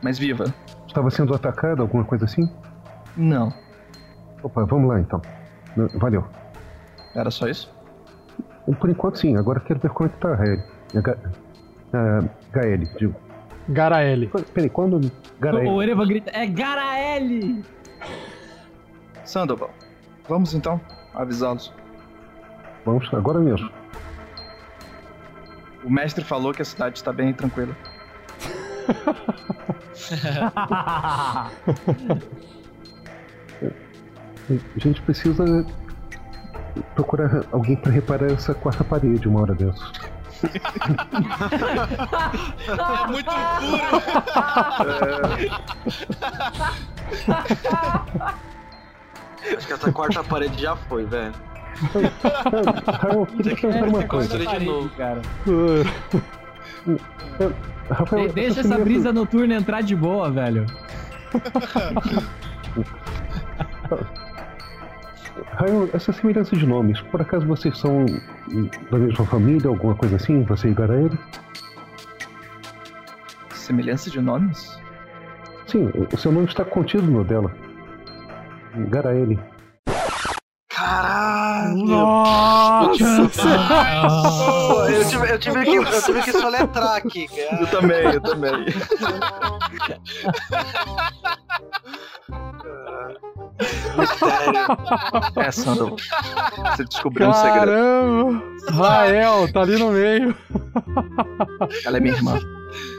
[0.01, 0.45] Mas viva.
[0.87, 2.49] Estava sendo atacada, alguma coisa assim?
[3.17, 3.51] Não.
[4.43, 5.21] Opa, vamos lá então.
[5.95, 6.23] Valeu.
[7.15, 7.73] Era só isso?
[8.79, 10.63] Por enquanto sim, agora quero ver como é que tá a Gael.
[10.95, 11.17] A Ga-
[11.93, 13.15] a Gael, digo.
[13.69, 14.31] Garaele.
[14.53, 15.11] Peraí, quando.
[15.39, 15.71] Gael.
[15.71, 17.63] O Erevan grita, é Garaele!
[19.23, 19.71] Sandoval,
[20.29, 20.79] vamos então
[21.13, 21.73] avisá-los.
[22.85, 23.69] Vamos, agora mesmo.
[25.83, 27.75] O mestre falou que a cidade está bem tranquila.
[34.47, 35.65] A gente precisa
[36.93, 39.91] procurar alguém para reparar essa quarta parede uma hora dessas.
[42.67, 45.15] É muito puro.
[49.57, 51.33] Acho que essa quarta parede já foi, velho.
[52.85, 54.37] Rafael, eu queria te perguntar uma coisa.
[54.37, 54.89] Construir de novo.
[54.89, 55.21] cara.
[57.89, 60.65] Rafael, De- deixa essa brisa noturna entrar de boa, velho.
[65.51, 68.05] Rael, essa semelhança de nomes, por acaso vocês são
[68.91, 70.43] da mesma família, alguma coisa assim?
[70.43, 71.09] Você e Garael?
[73.53, 74.79] Semelhança de nomes?
[75.67, 77.51] Sim, o- seu nome está contido no dela.
[78.89, 79.39] Garaele.
[80.69, 81.85] Caralho!
[81.85, 83.03] Nossa!
[84.89, 87.61] Eu, tive, eu, tive que, eu tive que soletrar aqui, cara.
[87.61, 88.65] Eu também, eu também.
[93.97, 94.65] Mistério.
[95.37, 95.97] É, Sandoval.
[96.75, 97.65] Você descobriu um segredo.
[97.65, 98.43] Caramba!
[98.69, 100.35] Rael, tá ali no meio.
[101.85, 102.39] Ela é minha irmã.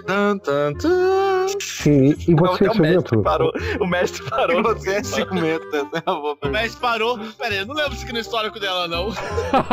[0.07, 1.47] Tan, tan, tan.
[1.85, 3.53] E, e você, Até o mestre parou.
[3.81, 4.62] O mestre parou.
[4.75, 5.01] Você é
[5.35, 6.03] né?
[6.07, 7.19] Eu vou O mestre parou.
[7.37, 9.09] Pera aí, eu não lembro isso aqui no histórico dela, não.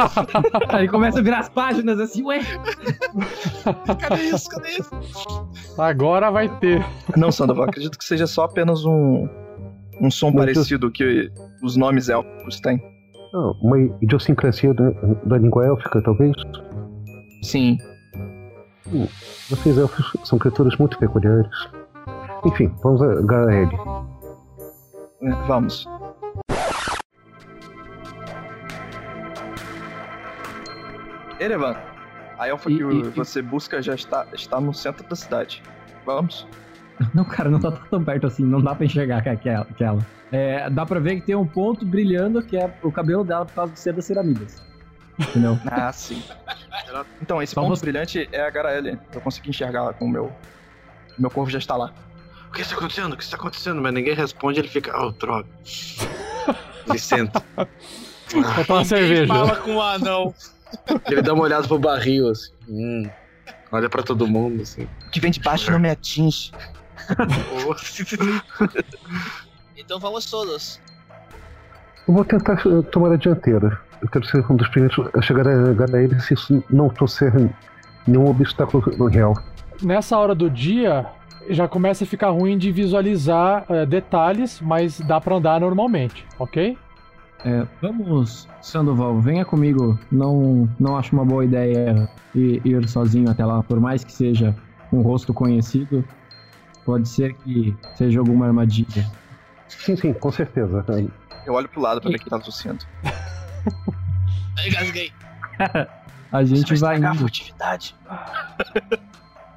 [0.69, 2.41] Aí começa a virar as páginas assim, ué.
[4.00, 4.50] Cadê isso?
[4.50, 4.89] Cadê isso?
[5.78, 6.84] Agora vai ter.
[7.15, 9.28] Não, Sandoval, acredito que seja só apenas um,
[9.99, 11.29] um som Muito- parecido que
[11.62, 12.82] os nomes élficos têm.
[13.34, 14.89] Ah, Uma idiosincrasia da,
[15.25, 16.36] da língua élfica, talvez?
[17.41, 17.77] Sim.
[19.49, 21.47] Vocês elfos são criaturas muito peculiares.
[22.45, 23.69] Enfim, vamos a HL.
[25.21, 25.88] É, Vamos.
[31.39, 31.75] Erevan,
[32.38, 35.62] a elfa E- que e- e- você busca já está, está no centro da cidade.
[36.06, 36.47] Vamos.
[37.13, 39.99] Não, cara, não tá tão perto assim, não dá pra enxergar que é aquela.
[40.32, 43.53] É, dá pra ver que tem um ponto brilhando que é o cabelo dela por
[43.53, 44.62] causa do ser das ceramidas.
[45.19, 45.60] Entendeu?
[45.69, 46.21] Ah, sim.
[47.21, 48.97] Então, esse Só ponto você- brilhante é a Garaele.
[49.13, 50.32] Eu consegui enxergar com o meu.
[51.17, 51.91] Meu corpo já está lá.
[52.49, 53.13] O que está acontecendo?
[53.13, 53.82] O que está acontecendo?
[53.82, 54.95] Mas ninguém responde, ele fica.
[54.99, 55.47] Oh, droga.
[56.88, 57.41] Ele senta.
[57.56, 59.25] Vai tomar cerveja.
[59.34, 60.34] fala com o anão.
[61.10, 62.51] Ele dá uma olhada pro barril, assim.
[62.67, 63.10] Hum.
[63.71, 64.84] Olha pra todo mundo, assim.
[65.08, 66.51] O que vem de baixo não me atinge.
[69.78, 70.80] Então vamos todos.
[72.08, 73.80] Eu vou tentar eh, tomar a dianteira.
[74.02, 77.34] Eu quero ser um dos primeiros a chegar a HL se isso não trouxer
[78.06, 79.34] nenhum obstáculo no real.
[79.82, 81.06] Nessa hora do dia,
[81.50, 86.78] já começa a ficar ruim de visualizar eh, detalhes, mas dá pra andar normalmente, ok?
[87.46, 90.00] É, vamos, Sandoval, venha comigo.
[90.12, 94.56] Não, não acho uma boa ideia ir, ir sozinho até lá, por mais que seja
[94.92, 96.04] um rosto conhecido.
[96.86, 99.10] Pode ser que seja alguma armadilha.
[99.67, 100.84] Sim, sim, com certeza.
[101.46, 102.80] Eu olho pro lado pra ver quem tá tossindo.
[104.60, 105.12] Aí gasguei.
[106.32, 107.19] A gente vai a indo.
[107.19, 107.96] furtividade.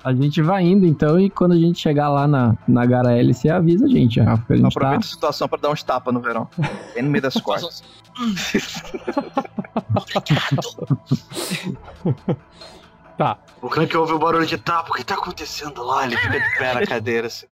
[0.05, 3.49] A gente vai indo então e quando a gente chegar lá na, na HL, você
[3.49, 4.69] avisa a gente, Rafa, a gente tá.
[4.69, 6.49] Aproveita a situação pra dar uns tapas no verão.
[6.95, 7.83] Bem no meio das costas.
[13.19, 13.39] Tá.
[13.63, 14.91] O Clank ouve o barulho de tapa.
[14.91, 16.05] O que tá acontecendo lá?
[16.05, 17.47] Ele fica de pé na cadeira, assim.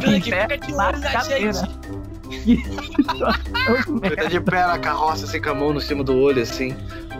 [0.00, 1.58] Clank, fica de olho na gente.
[4.02, 6.74] Ele tá de pé na carroça, assim, com a mão no cima do olho, assim.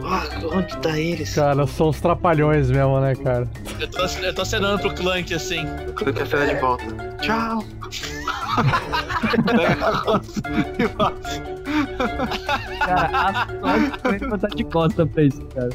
[0.04, 1.34] Ah, onde tá eles?
[1.34, 3.48] Cara, são os trapalhões mesmo, né, cara?
[3.78, 5.64] Eu tô, eu tô acenando pro Clank assim.
[5.88, 6.84] O Clank acena de volta.
[7.20, 7.62] Tchau.
[9.46, 10.42] Pega a carroça
[10.78, 11.61] e passa.
[12.84, 15.70] Cara, a sorte foi botar de costa pra isso, cara.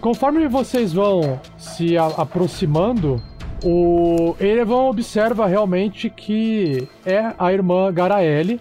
[0.00, 3.20] Conforme vocês vão se aproximando,
[3.64, 8.60] o Erevan observa realmente que é a irmã Garaele,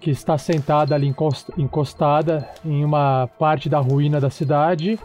[0.00, 4.98] que está sentada ali encos- encostada em uma parte da ruína da cidade.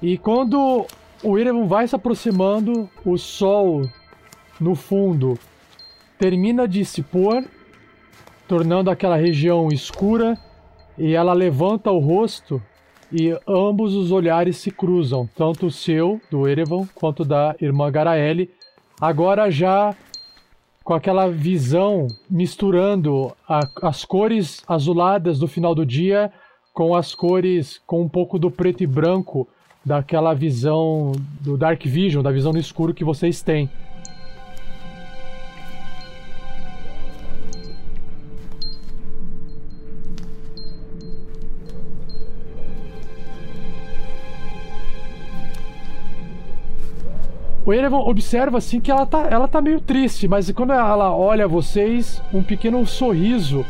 [0.00, 0.86] E quando
[1.22, 3.82] o Erevan vai se aproximando, o sol
[4.60, 5.38] no fundo
[6.18, 7.44] termina de se pôr,
[8.46, 10.36] tornando aquela região escura,
[10.98, 12.60] e ela levanta o rosto
[13.10, 18.50] e ambos os olhares se cruzam, tanto o seu, do Erevan, quanto da irmã Garaele,
[19.00, 19.96] agora já
[20.84, 26.30] com aquela visão misturando a- as cores azuladas do final do dia
[26.72, 29.48] com as cores com um pouco do preto e branco
[29.84, 33.68] daquela visão do Dark Vision, da visão no escuro que vocês têm.
[47.72, 52.22] Erevan observa assim que ela tá, ela tá meio triste, mas quando ela olha vocês,
[52.32, 53.64] um pequeno sorriso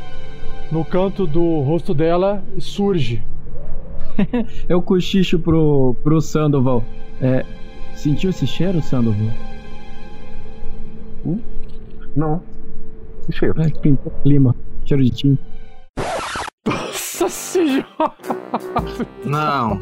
[0.70, 3.22] no canto do rosto dela surge.
[4.68, 6.84] Eu cochicho pro, pro Sandoval.
[7.20, 7.44] É,
[7.94, 9.28] sentiu esse cheiro, Sandoval?
[12.14, 12.42] Não.
[13.26, 13.60] Que cheiro.
[13.60, 14.54] É, pintou clima.
[14.84, 15.42] Cheiro de tinta.
[16.66, 18.14] Nossa senhora!
[19.24, 19.80] Não.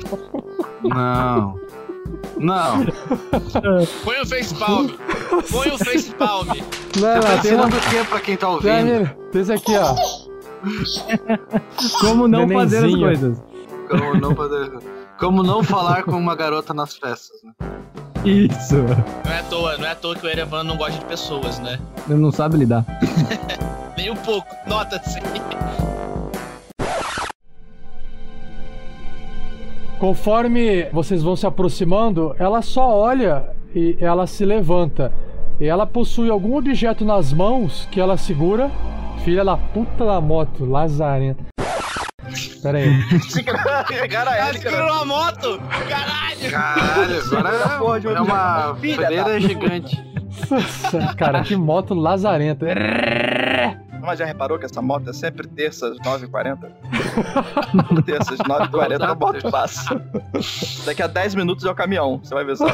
[0.82, 1.60] Não.
[2.40, 2.84] Não.
[4.04, 4.88] Põe o facepalm.
[5.50, 6.46] Põe o facepalm.
[6.48, 6.54] Não,
[6.94, 9.10] Você não, tá ensinando o que pra quem tá ouvindo?
[9.32, 9.94] tem esse aqui, ó.
[12.00, 13.06] Como não fazer as Nenenzinho.
[13.06, 13.38] coisas?
[13.88, 14.70] Como não, poder...
[15.18, 17.52] Como não falar com uma garota nas festas, né?
[18.24, 18.76] Isso.
[19.24, 21.58] Não é à toa, não é à toa que o Erevan não gosta de pessoas,
[21.60, 21.78] né?
[22.08, 22.84] Ele não sabe lidar.
[23.96, 24.48] Nem um pouco.
[24.66, 25.18] Nota-se.
[29.98, 35.12] Conforme vocês vão se aproximando, ela só olha e ela se levanta.
[35.60, 38.70] E ela possui algum objeto nas mãos que ela segura.
[39.24, 41.44] Filha da puta da moto, lazarenta.
[42.62, 42.90] Pera aí.
[44.08, 45.60] Caralho, Segura uma moto!
[45.88, 46.50] Caralho!
[46.50, 50.04] Caralho, agora é uma Filha freira da- gigante.
[50.50, 52.66] Nossa, cara, que moto lazarenta.
[54.08, 56.70] Mas já reparou que essa moto é sempre terça às 9h40?
[58.06, 60.02] terça às 9h40 a moto passa.
[60.86, 62.64] Daqui a 10 minutos é o caminhão, você vai ver só.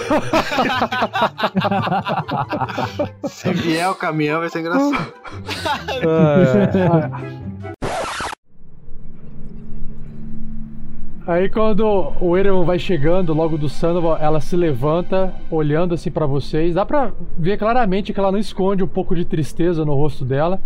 [3.26, 5.12] Se vier o caminhão, vai ser engraçado.
[11.26, 16.26] Aí quando o Erevan vai chegando logo do Sandoval, ela se levanta, olhando assim pra
[16.26, 16.76] vocês.
[16.76, 20.60] Dá pra ver claramente que ela não esconde um pouco de tristeza no rosto dela.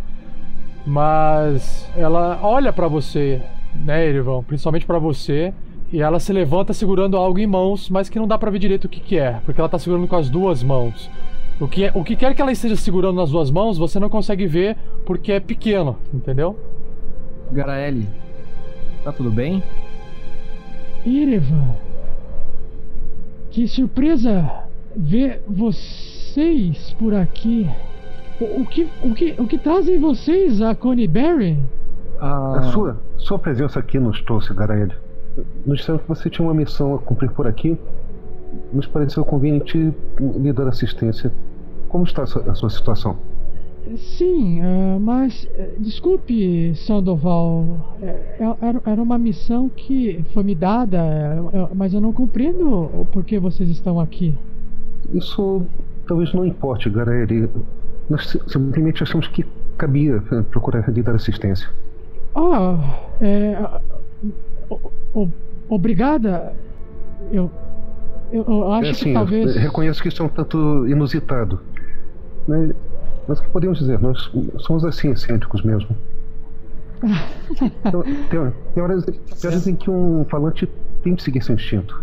[0.87, 3.43] Mas ela olha pra você,
[3.75, 4.43] né, Erevan?
[4.43, 5.53] Principalmente pra você.
[5.93, 8.85] E ela se levanta segurando algo em mãos, mas que não dá pra ver direito
[8.85, 11.11] o que, que é, porque ela tá segurando com as duas mãos.
[11.59, 14.11] O que, é- o que quer que ela esteja segurando nas duas mãos, você não
[14.11, 14.77] consegue ver
[15.07, 16.59] porque é pequeno, entendeu?
[17.51, 18.07] Garaeli,
[19.03, 19.63] tá tudo bem?
[21.07, 21.75] Erevan,
[23.51, 24.65] que surpresa
[24.95, 27.67] ver vocês por aqui.
[28.41, 31.59] O, o que, o, que, o que trazem vocês a Coney Barry?
[32.21, 34.93] A sua, sua presença aqui nos trouxe, Garaed.
[35.65, 37.79] Nos disseram que você tinha uma missão a cumprir por aqui.
[38.73, 41.33] Nos pareceu conveniente lhe dar assistência.
[41.89, 43.17] Como está a sua, a sua situação?
[43.97, 47.97] Sim, ah, mas eh, desculpe, Sandoval.
[48.03, 52.13] eh, é- Era, era uma missão que foi me dada, eh, eh, mas eu não
[52.13, 54.35] compreendo o porquê vocês estão aqui.
[55.15, 55.63] Isso
[56.07, 57.49] talvez não importe, Garaed.
[58.09, 59.45] Nós si- simplesmente achamos que
[59.77, 61.69] cabia eh, procurar lhe dar assistência.
[62.35, 63.59] Ah, é,
[64.71, 65.29] o- o-
[65.69, 66.53] obrigada.
[67.33, 67.51] Eu,
[68.33, 69.57] eu, eu acho é que assim, talvez.
[69.57, 71.61] reconheço que isso é um tanto inusitado.
[72.47, 72.73] Mas,
[73.27, 74.01] mas o que podemos dizer?
[74.01, 75.89] Nós somos assim, excêntricos mesmo.
[77.85, 80.69] Então, tem, tem horas, tem horas em que um falante
[81.03, 82.03] tem que seguir seu instinto.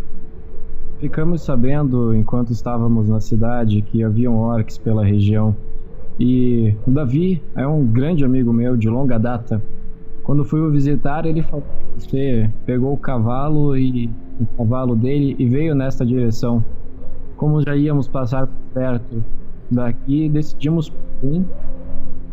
[0.99, 5.55] Ficamos sabendo, enquanto estávamos na cidade, que haviam orcs pela região.
[6.19, 9.61] E o Davi é um grande amigo meu de longa data.
[10.23, 11.63] Quando fui o visitar, ele falou
[11.97, 14.09] você pegou o cavalo e
[14.39, 16.63] o cavalo dele e veio nesta direção.
[17.37, 19.23] Como já íamos passar perto
[19.71, 20.91] daqui, decidimos
[21.21, 21.45] sim,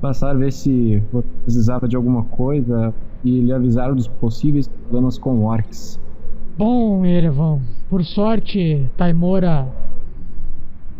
[0.01, 1.03] passar ver se
[1.45, 2.93] precisava de alguma coisa
[3.25, 6.01] e lhe avisar dos possíveis problemas com orcs.
[6.59, 9.67] Bom, Erevan, por sorte, Taimora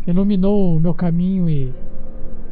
[0.07, 1.71] iluminou o meu caminho e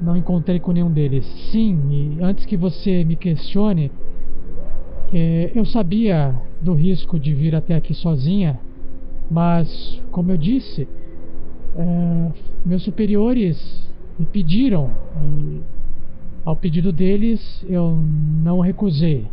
[0.02, 1.26] não encontrei com nenhum deles.
[1.52, 3.92] Sim, e antes que você me questione,
[5.14, 8.60] eh, eu sabia do risco de vir até aqui sozinha,
[9.30, 10.88] mas, como eu disse,
[11.78, 12.32] eh,
[12.66, 13.88] meus superiores
[14.18, 14.90] me pediram
[15.24, 15.62] e,
[16.44, 17.96] ao pedido deles, eu
[18.44, 19.28] não recusei.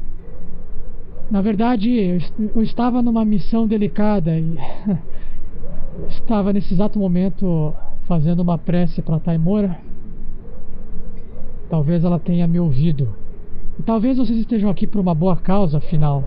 [1.30, 2.20] Na verdade,
[2.54, 4.56] eu estava numa missão delicada e
[6.08, 7.74] estava nesse exato momento
[8.06, 9.78] fazendo uma prece para Taimora.
[11.68, 13.14] Talvez ela tenha me ouvido.
[13.78, 16.24] E talvez vocês estejam aqui por uma boa causa, afinal.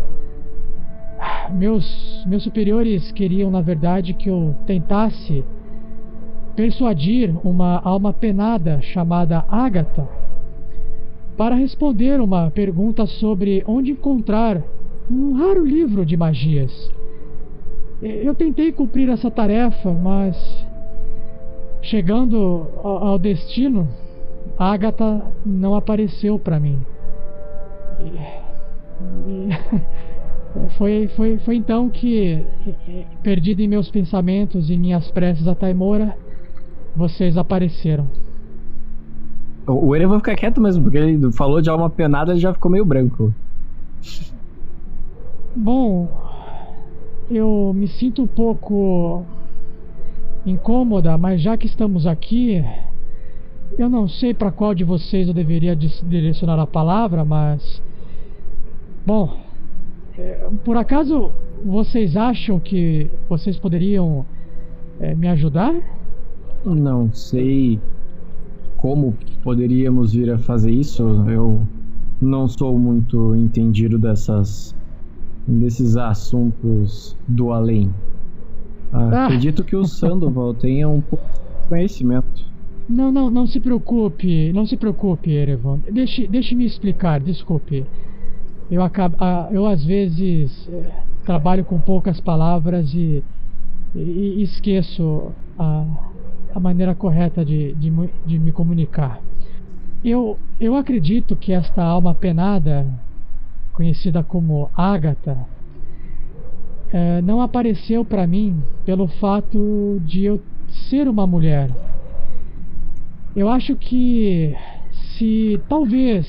[1.51, 5.43] Meus, meus superiores queriam, na verdade, que eu tentasse
[6.55, 10.07] persuadir uma alma penada chamada Agatha
[11.37, 14.61] para responder uma pergunta sobre onde encontrar
[15.09, 16.91] um raro livro de magias.
[18.01, 20.37] Eu tentei cumprir essa tarefa, mas
[21.81, 23.19] chegando ao ao
[24.61, 26.79] destino, Agatha não apareceu para mim.
[27.99, 28.51] E-
[29.41, 29.49] e-
[30.77, 32.43] foi, foi, foi então que,
[33.23, 36.15] perdido em meus pensamentos e minhas preces a Taimora,
[36.95, 38.07] vocês apareceram.
[39.67, 42.71] O o Erevan fica quieto mesmo, porque ele falou de alma penada, ele já ficou
[42.71, 43.33] meio branco.
[45.55, 46.09] Bom,
[47.29, 49.25] eu me sinto um pouco
[50.45, 52.63] incômoda, mas já que estamos aqui,
[53.77, 57.81] eu não sei para qual de vocês eu deveria direcionar a palavra, mas.
[59.05, 59.37] Bom,
[60.17, 61.31] é, por acaso
[61.65, 64.25] vocês acham que vocês poderiam
[64.99, 65.73] é, me ajudar?
[66.65, 67.79] Não sei
[68.77, 71.03] como poderíamos vir a fazer isso.
[71.27, 71.61] Eu
[72.21, 74.75] não sou muito entendido dessas
[75.47, 77.91] desses assuntos do além.
[78.93, 79.25] Ah, Ah.
[79.25, 82.50] Acredito que o Sandoval tenha um pouco de conhecimento.
[82.91, 85.79] Não, não, não se preocupe, não se preocupe, Erevan.
[85.91, 87.85] Deixe, deixe me explicar, desculpe.
[88.69, 90.91] Eu acabo, ah, eu às vezes eh,
[91.25, 93.23] trabalho com poucas palavras e,
[93.95, 95.85] e- e esqueço a,
[96.53, 97.89] a maneira correta de, de,
[98.25, 99.21] de me comunicar.
[100.03, 102.85] Eu, eu acredito que esta alma penada,
[103.73, 105.37] conhecida como Ágata,
[106.91, 110.43] é, não apareceu para mim pelo fato de eu
[110.89, 111.69] ser uma mulher.
[113.33, 114.53] Eu acho que
[114.91, 116.27] se talvez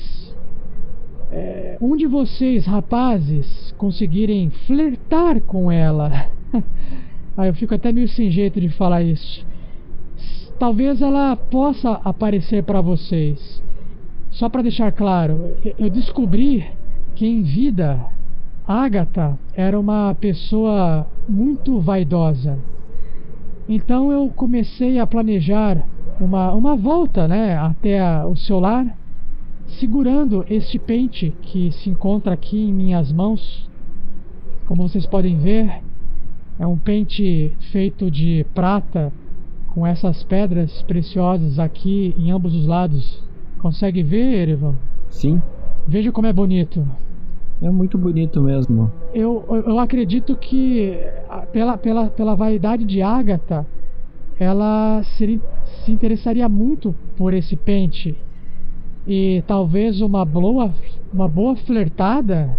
[1.31, 6.27] é, um de vocês, rapazes, conseguirem flertar com ela.
[7.35, 9.45] Aí eu fico até meio sem jeito de falar isso.
[10.57, 13.61] Talvez ela possa aparecer para vocês.
[14.29, 16.65] Só para deixar claro, eu descobri
[17.15, 17.99] que em vida
[18.65, 22.57] Agatha era uma pessoa muito vaidosa.
[23.67, 25.83] Então eu comecei a planejar
[26.19, 28.85] uma, uma volta né, até a, o seu lar,
[29.79, 33.69] segurando este pente que se encontra aqui em minhas mãos.
[34.65, 35.81] Como vocês podem ver,
[36.59, 39.11] é um pente feito de prata
[39.67, 43.23] com essas pedras preciosas aqui em ambos os lados.
[43.59, 44.75] Consegue ver, Erevan?
[45.09, 45.41] Sim.
[45.87, 46.85] Veja como é bonito.
[47.61, 48.91] É muito bonito mesmo.
[49.13, 50.97] Eu, eu acredito que
[51.51, 53.65] pela, pela, pela vaidade de Agatha,
[54.39, 55.39] ela se,
[55.83, 58.15] se interessaria muito por esse pente.
[59.05, 60.73] E talvez uma boa,
[61.13, 62.57] uma boa flertada.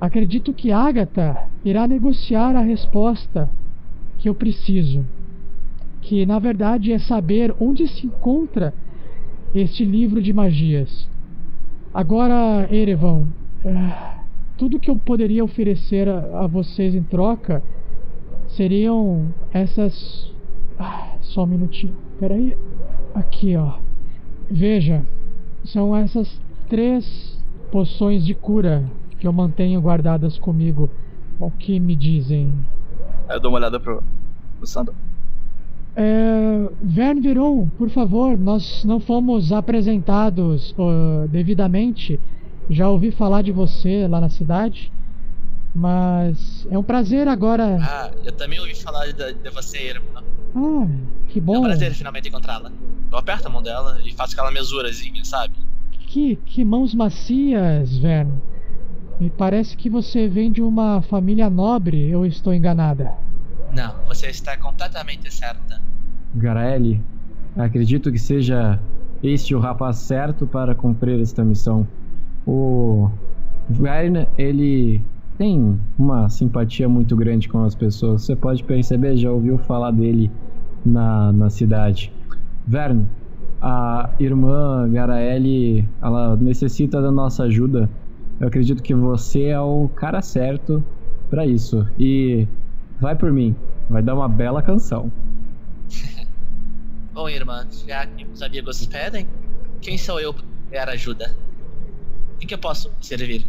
[0.00, 3.48] Acredito que Agatha irá negociar a resposta
[4.18, 5.04] que eu preciso.
[6.00, 8.72] Que na verdade é saber onde se encontra
[9.54, 11.08] este livro de magias.
[11.92, 13.26] Agora, Erevan,
[13.64, 14.20] uh,
[14.56, 17.62] tudo que eu poderia oferecer a, a vocês em troca
[18.48, 20.32] seriam essas.
[20.78, 22.09] Ah, só um minutinho.
[22.20, 22.54] Peraí.
[23.14, 23.78] Aqui, ó.
[24.50, 25.02] Veja,
[25.64, 27.42] são essas três
[27.72, 28.84] poções de cura
[29.18, 30.90] que eu mantenho guardadas comigo.
[31.40, 32.52] O que me dizem?
[33.26, 34.02] Eu dou uma olhada pro,
[34.58, 34.94] pro Sandro.
[35.96, 42.20] É, Verne Veron, por favor, nós não fomos apresentados uh, devidamente.
[42.68, 44.92] Já ouvi falar de você lá na cidade,
[45.74, 47.78] mas é um prazer agora.
[47.80, 50.22] Ah, eu também ouvi falar de, de você, irmã.
[50.54, 50.86] Ah,
[51.28, 51.56] que bom.
[51.56, 52.72] É um prazer finalmente encontrá-la.
[53.10, 55.54] Eu aperto a mão dela e faço aquela mesurazinha, sabe?
[55.92, 58.40] Que, que mãos macias, Verne.
[59.20, 63.12] Me parece que você vem de uma família nobre, eu estou enganada.
[63.72, 65.80] Não, você está completamente certa.
[66.34, 67.00] Garaeli,
[67.56, 68.80] acredito que seja
[69.22, 71.86] este o rapaz certo para cumprir esta missão.
[72.46, 73.10] O
[73.68, 75.02] Verne, ele
[75.40, 78.26] tem uma simpatia muito grande com as pessoas.
[78.26, 80.30] Você pode perceber, já ouviu falar dele
[80.84, 82.12] na, na cidade.
[82.66, 83.08] Verne,
[83.58, 87.88] a irmã Garaeli, ela necessita da nossa ajuda.
[88.38, 90.84] Eu acredito que você é o cara certo
[91.30, 91.88] para isso.
[91.98, 92.46] E
[93.00, 93.56] vai por mim,
[93.88, 95.10] vai dar uma bela canção.
[97.14, 99.26] Bom, irmã, já que os amigos pedem,
[99.80, 100.34] quem sou eu
[100.70, 101.34] para ajuda?
[102.42, 103.46] Em que eu posso servir?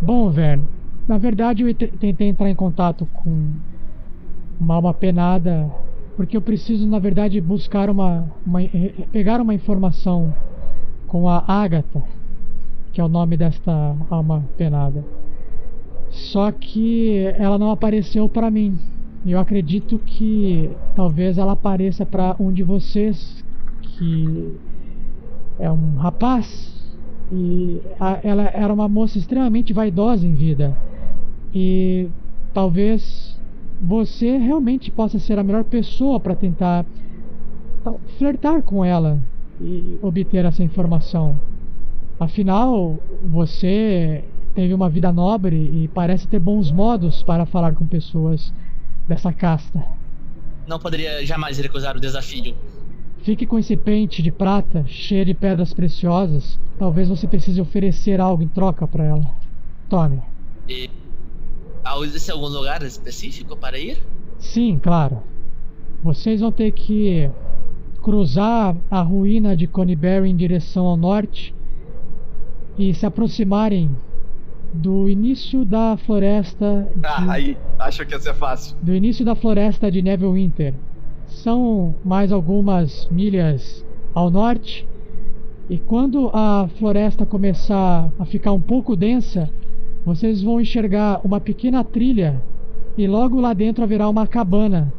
[0.00, 0.66] Bom, Verne,
[1.06, 3.52] na verdade eu tentei entrar em contato com
[4.60, 5.70] uma alma penada
[6.16, 8.60] porque eu preciso, na verdade, buscar uma, uma
[9.10, 10.32] pegar uma informação
[11.08, 12.02] com a Agatha,
[12.92, 15.04] que é o nome desta alma penada.
[16.10, 18.78] Só que ela não apareceu para mim.
[19.26, 23.44] Eu acredito que talvez ela apareça para um de vocês
[23.80, 24.56] que
[25.58, 26.83] é um rapaz
[27.34, 30.76] e a, ela era uma moça extremamente vaidosa em vida.
[31.52, 32.08] E
[32.52, 33.36] talvez
[33.80, 36.86] você realmente possa ser a melhor pessoa para tentar
[38.16, 39.18] flertar com ela
[39.60, 41.38] e obter essa informação.
[42.18, 44.22] Afinal, você
[44.54, 48.54] teve uma vida nobre e parece ter bons modos para falar com pessoas
[49.08, 49.82] dessa casta.
[50.68, 52.54] Não poderia jamais recusar o desafio.
[53.24, 56.60] Fique com esse pente de prata cheio de pedras preciosas.
[56.78, 59.24] Talvez você precise oferecer algo em troca para ela.
[59.88, 60.20] Tome.
[60.68, 60.90] E
[62.02, 63.96] existe algum lugar específico para ir?
[64.38, 65.22] Sim, claro.
[66.02, 67.30] Vocês vão ter que
[68.02, 71.54] cruzar a ruína de Conyberry em direção ao norte
[72.76, 73.96] e se aproximarem
[74.74, 76.90] do início da floresta.
[76.94, 77.06] De...
[77.06, 78.76] Ah, aí, acho que ia ser fácil.
[78.82, 80.74] Do início da floresta de Neverwinter.
[81.42, 84.86] São mais algumas milhas ao norte.
[85.68, 89.50] E quando a floresta começar a ficar um pouco densa,
[90.04, 92.40] vocês vão enxergar uma pequena trilha
[92.96, 94.92] e logo lá dentro haverá uma cabana,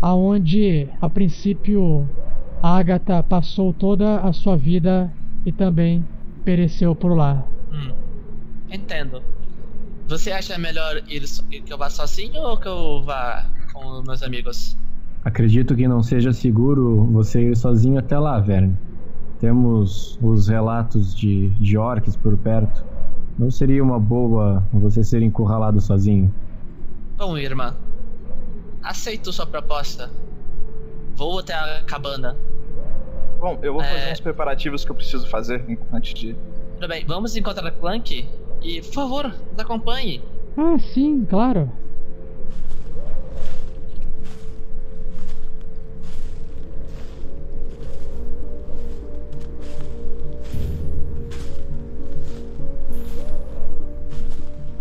[0.00, 2.06] aonde a princípio
[2.62, 5.12] Agatha passou toda a sua vida
[5.44, 6.04] e também
[6.44, 7.44] pereceu por lá.
[7.72, 7.92] Hum.
[8.70, 9.22] Entendo.
[10.08, 14.76] Você acha melhor ir, que eu vá sozinho ou que eu vá com meus amigos?
[15.26, 18.78] Acredito que não seja seguro você ir sozinho até lá, Verne.
[19.40, 22.84] Temos os relatos de, de orcs por perto.
[23.36, 26.32] Não seria uma boa você ser encurralado sozinho.
[27.18, 27.74] Bom, irmã.
[28.80, 30.08] Aceito sua proposta.
[31.16, 32.36] Vou até a cabana.
[33.40, 34.12] Bom, eu vou fazer É.
[34.12, 35.60] uns preparativos que eu preciso fazer
[35.92, 36.36] antes de.
[36.76, 38.28] Tudo bem, vamos encontrar Clank
[38.62, 40.22] e, por favor, nos acompanhe.
[40.56, 41.68] Ah, sim, claro.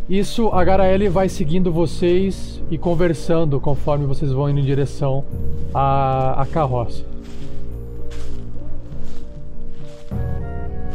[0.07, 5.25] Isso, a Garaele vai seguindo vocês e conversando conforme vocês vão indo em direção
[5.73, 7.03] à, à carroça.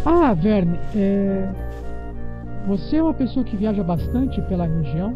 [0.07, 1.49] Ah, Verne, é...
[2.69, 5.13] você é uma pessoa que viaja bastante pela região?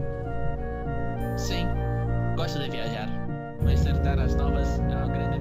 [1.37, 1.67] Sim,
[2.37, 3.09] gosto de viajar,
[3.63, 5.34] mas ter terras novas é uma grande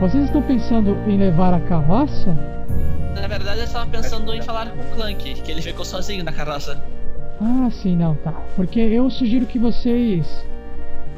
[0.00, 2.36] Vocês estão pensando em levar a carroça?
[3.20, 6.32] Na verdade, eu estava pensando em falar com o Clank, que ele ficou sozinho na
[6.32, 6.82] carroça.
[7.40, 8.32] Ah, sim, não, tá.
[8.56, 10.26] Porque eu sugiro que vocês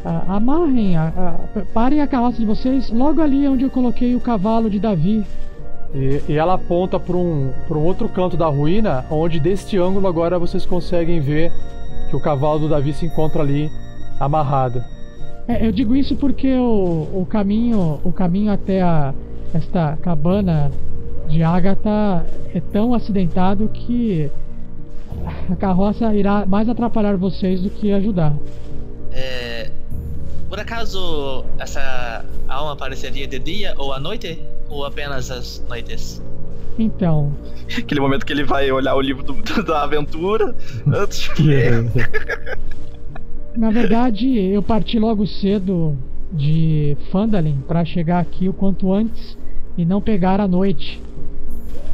[0.05, 4.21] ah, amarrem, a, a- parem a carroça de vocês logo ali onde eu coloquei o
[4.21, 5.25] cavalo de Davi.
[5.95, 10.07] E, e ela aponta para um, pra um outro canto da ruína, onde deste ângulo
[10.09, 11.51] agora vocês conseguem ver
[12.11, 13.71] que o cavalo do Davi se encontra ali
[14.21, 14.83] amarrado.
[15.47, 19.13] É, eu digo isso porque o, o caminho, o caminho até a,
[19.53, 20.71] esta cabana
[21.29, 22.25] de Agatha
[22.55, 24.31] é tão acidentado que
[25.51, 28.33] a carroça irá mais atrapalhar vocês do que ajudar.
[29.13, 29.71] É,
[30.49, 34.39] por acaso essa alma apareceria de dia ou à noite?
[34.71, 36.23] Ou apenas às noites?
[36.79, 37.33] Então,
[37.79, 40.55] Aquele momento que ele vai olhar o livro do- da aventura
[40.87, 41.55] antes de.
[43.57, 45.97] na verdade, eu parti logo cedo
[46.33, 49.39] de Fandalin para chegar aqui o quanto antes
[49.77, 51.01] e não pegar a noite.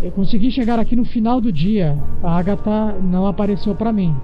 [0.02, 1.96] Eu consegui chegar aqui no final do dia.
[2.22, 4.14] A Agatha não apareceu para mim.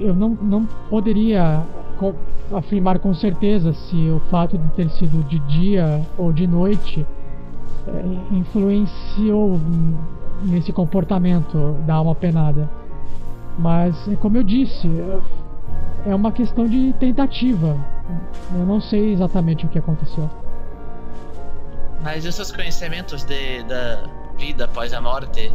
[0.00, 1.62] Eu não, não poderia
[1.98, 2.14] co-
[2.52, 7.06] afirmar com certeza se o fato de ter sido de dia ou de noite
[7.86, 9.60] eh, influenciou
[10.46, 12.68] nesse comportamento da alma penada.
[13.58, 14.88] Mas, como eu disse,
[16.06, 17.76] é uma questão de tentativa.
[18.52, 20.28] Eu não sei exatamente o que aconteceu.
[22.02, 24.02] Mas os seus conhecimentos de, da
[24.38, 25.52] vida após a morte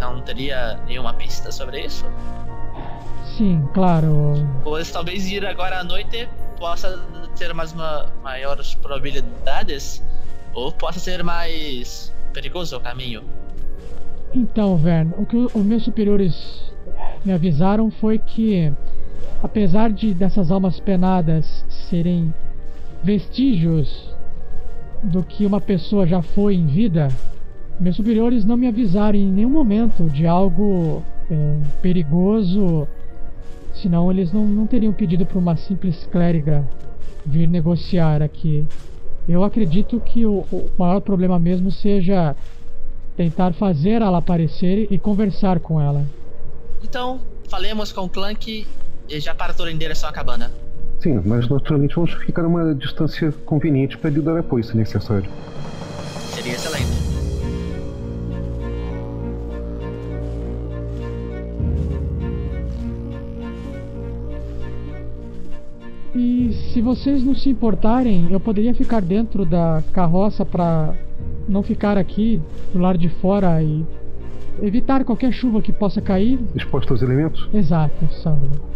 [0.00, 2.04] não teria nenhuma pista sobre isso?
[3.36, 4.34] Sim, claro.
[4.64, 6.28] Pois talvez ir agora à noite
[6.58, 6.98] possa
[7.36, 10.02] ter mais uma, maiores probabilidades
[10.54, 13.22] ou possa ser mais perigoso o caminho.
[14.34, 16.72] Então, Vern, o que os meus superiores
[17.24, 18.72] me avisaram foi que,
[19.42, 22.32] apesar de dessas almas penadas serem
[23.02, 24.14] vestígios
[25.02, 27.08] do que uma pessoa já foi em vida,
[27.80, 32.86] meus superiores não me avisaram em nenhum momento de algo é, perigoso,
[33.74, 36.64] senão eles não, não teriam pedido para uma simples clériga
[37.26, 38.64] vir negociar aqui.
[39.28, 42.36] Eu acredito que o, o maior problema mesmo seja
[43.16, 46.04] tentar fazer ela aparecer e conversar com ela.
[46.82, 48.66] Então, falemos com o Clank
[49.12, 50.50] e já partou em direção à cabana.
[50.98, 55.28] Sim, mas naturalmente vamos ficar a uma distância conveniente para lhe dar apoio se necessário.
[56.30, 57.12] Seria excelente.
[66.14, 70.94] E se vocês não se importarem, eu poderia ficar dentro da carroça para
[71.48, 72.40] não ficar aqui
[72.72, 73.84] do lado de fora e
[74.62, 76.38] evitar qualquer chuva que possa cair.
[76.54, 77.48] Exposto aos elementos?
[77.52, 78.71] Exato, Sandro.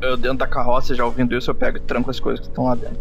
[0.00, 2.64] Eu dentro da carroça, já ouvindo isso, eu pego e tranco as coisas que estão
[2.64, 2.98] lá dentro.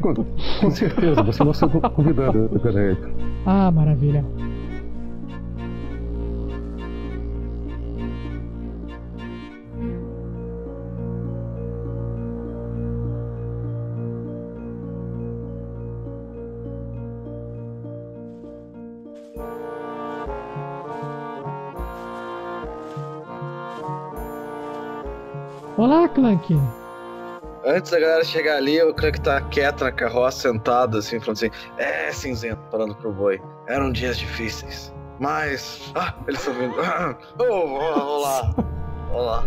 [0.00, 0.14] Com,
[0.60, 2.98] com certeza, você é nossa convidada, galera.
[3.46, 4.24] Ah, maravilha.
[25.80, 26.60] Olá, Clank.
[27.64, 31.50] Antes da galera chegar ali, o Crank tá quieto na carroça, sentado assim, falando assim:
[31.78, 33.40] É, cinzento, falando pro boi.
[33.66, 34.92] Eram dias difíceis.
[35.18, 35.90] Mas.
[35.94, 36.78] Ah, eles estão vindo.
[36.82, 38.54] Ah, oh, olá, olá.
[39.10, 39.44] Olá.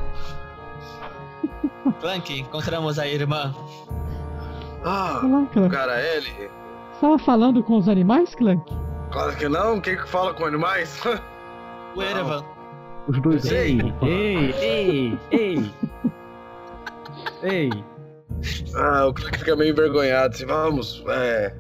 [2.02, 3.54] Clank, encontramos a irmã.
[4.84, 5.70] Ah, Olá, Clank.
[5.70, 6.50] cara, ele.
[6.96, 8.76] Estava falando com os animais, Clank?
[9.12, 11.00] Claro que não, quem que fala com animais?
[11.96, 12.44] O Erevan.
[13.08, 13.46] Os dois.
[13.52, 15.72] Ei, ei, ei, ei.
[17.44, 17.70] Ei,
[18.76, 20.34] Ah, o Clank fica meio envergonhado.
[20.36, 21.54] Assim, vamos, é.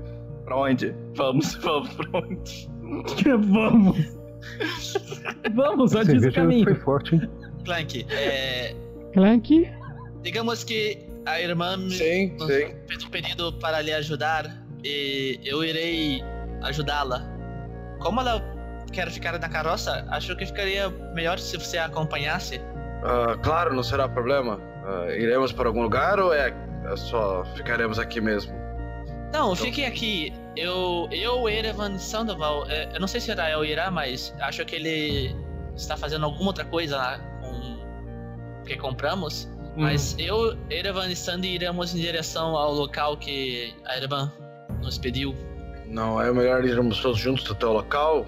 [0.45, 0.93] Pra onde?
[1.15, 2.69] Vamos, vamos pra onde?
[3.49, 3.97] Vamos!
[5.55, 6.65] Vamos, só diz o caminho.
[6.65, 7.29] foi forte, hein?
[7.65, 8.75] Clank, é.
[9.13, 9.71] Clank,
[10.21, 12.35] Digamos que a irmã me sim.
[12.87, 14.45] fez um pedido para lhe ajudar
[14.83, 16.21] e eu irei
[16.61, 17.21] ajudá-la.
[18.01, 18.41] Como ela
[18.91, 22.59] quer ficar na carroça, acho que ficaria melhor se você a acompanhasse.
[23.03, 24.59] Ah, claro, não será problema.
[24.85, 26.53] Ah, iremos para algum lugar ou é,
[26.95, 28.53] só ficaremos aqui mesmo?
[29.31, 30.33] Não, fiquem aqui.
[30.55, 34.75] Eu, eu, Erevan Sandoval, é, eu não sei se o Rael irá, mas acho que
[34.75, 35.35] ele
[35.75, 39.49] está fazendo alguma outra coisa lá com o que compramos.
[39.75, 44.31] Mas eu, Erevan e Sandy iremos em direção ao local que a irmã
[44.83, 45.33] nos pediu.
[45.87, 48.25] Não é melhor irmos todos juntos até o local?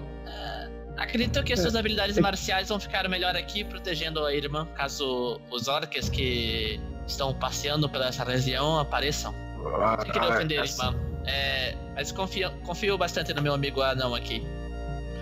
[0.96, 6.08] Acredito que suas habilidades marciais vão ficar melhor aqui, protegendo a irmã, caso os orques
[6.08, 9.34] que estão passeando pela essa região apareçam.
[9.80, 10.98] Ah, Sem querer ofender, essa- irmã.
[11.26, 14.42] É, mas confio, confio bastante no meu amigo anão aqui.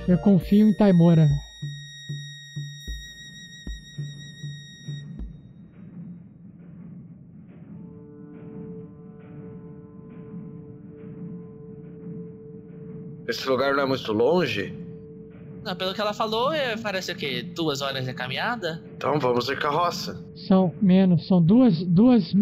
[0.06, 1.28] eu confio em Taimora.
[13.26, 14.74] Esse lugar não é muito longe?
[15.64, 17.42] Não, pelo que ela falou, é, parece o quê?
[17.42, 18.82] Duas horas de caminhada?
[18.96, 20.22] Então vamos de carroça.
[20.46, 22.34] São menos, são duas, duas,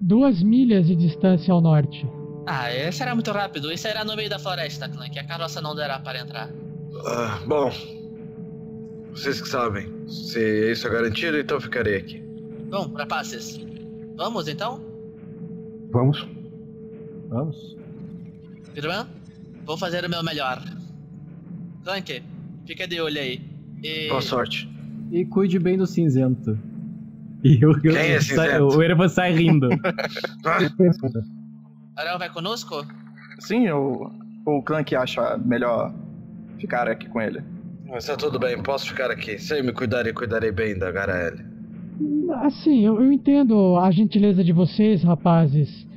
[0.00, 2.06] duas milhas de distância ao norte.
[2.46, 3.72] Ah, é, será muito rápido.
[3.72, 5.18] Isso será no meio da floresta, Clank.
[5.18, 6.50] A carroça não dará para entrar.
[7.06, 7.72] Ah, bom,
[9.12, 9.90] vocês que sabem.
[10.06, 12.22] Se isso é garantido, então ficarei aqui.
[12.70, 13.58] Bom, rapazes,
[14.14, 14.80] vamos então?
[15.90, 16.26] Vamos.
[17.28, 17.76] Vamos.
[18.76, 19.08] Irmã,
[19.64, 20.62] vou fazer o meu melhor.
[21.82, 22.22] Clank,
[22.68, 23.40] fica de olho aí.
[23.82, 24.08] E...
[24.10, 24.68] Boa sorte.
[25.10, 26.58] E cuide bem do cinzento.
[27.42, 28.76] E o, Quem é sai- cinzento?
[28.76, 29.70] o Erevan sai rindo.
[31.96, 32.86] Ariel vai conosco?
[33.38, 34.10] Sim, o,
[34.44, 35.94] o Clank acha melhor
[36.58, 37.42] ficar aqui com ele.
[37.88, 39.38] Mas tá tudo bem, posso ficar aqui.
[39.38, 41.42] Se eu me cuidar e cuidarei bem da Garaele.
[42.42, 45.88] Assim, eu, eu entendo a gentileza de vocês, rapazes.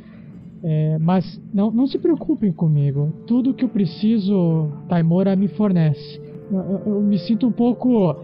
[0.64, 3.12] É, mas não, não se preocupem comigo.
[3.28, 6.21] Tudo que eu preciso, Taimora me fornece.
[6.52, 8.16] Eu, eu- me sinto um pouco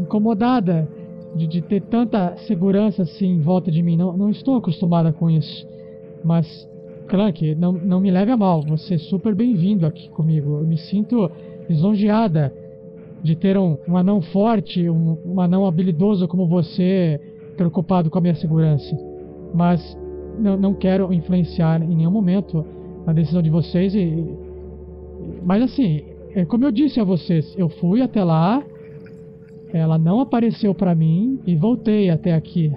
[0.00, 0.88] incomodada
[1.34, 3.96] de, de ter tanta segurança assim em volta de mim.
[3.96, 5.66] Não, não estou acostumada com isso.
[6.24, 6.68] Mas,
[7.08, 8.62] Clank, não, não me leve a mal.
[8.62, 10.58] Você é super bem-vindo aqui comigo.
[10.58, 11.30] Eu me sinto
[11.68, 12.52] lisonjeada
[13.22, 17.20] de ter um, um anão forte, um, um anão habilidoso como você,
[17.56, 18.96] preocupado com a minha segurança.
[19.54, 19.96] Mas
[20.38, 22.64] não, não quero influenciar em nenhum momento
[23.06, 23.94] a decisão de vocês.
[23.94, 24.36] E-
[25.44, 26.02] mas assim,
[26.34, 28.64] é como eu disse a vocês, eu fui até lá,
[29.72, 32.70] ela não apareceu pra mim e voltei até aqui.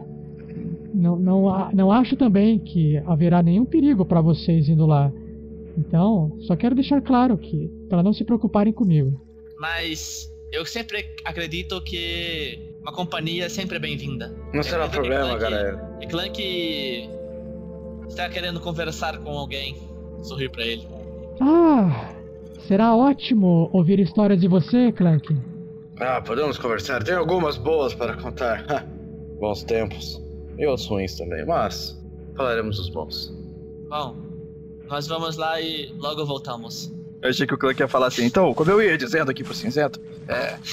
[0.94, 5.12] Não, não, a- não acho também que haverá nenhum perigo pra vocês indo lá.
[5.78, 9.20] Então, só quero deixar claro que para não se preocuparem comigo.
[9.60, 14.34] Mas eu sempre acredito que uma companhia sempre é bem-vinda.
[14.54, 15.78] Não será que problema, Clank- Garaele.
[16.02, 17.10] E Clank
[18.08, 19.76] está querendo conversar com alguém.
[20.24, 20.88] Sorrir pra ele.
[21.42, 22.15] Ah,
[22.68, 25.36] será ótimo ouvir histórias de você, Clank.
[26.00, 27.04] Ah, podemos conversar.
[27.04, 28.86] Tem algumas boas para contar.
[29.40, 30.22] bons tempos.
[30.58, 32.02] E outros ruins também, mas
[32.36, 33.34] falaremos dos bons.
[33.90, 34.16] Bom,
[34.90, 36.94] nós vamos lá e logo voltamos.
[37.22, 39.54] Eu achei que o Clank ia falar assim, então, como eu ia dizendo aqui pro
[39.54, 40.58] cinzento, é.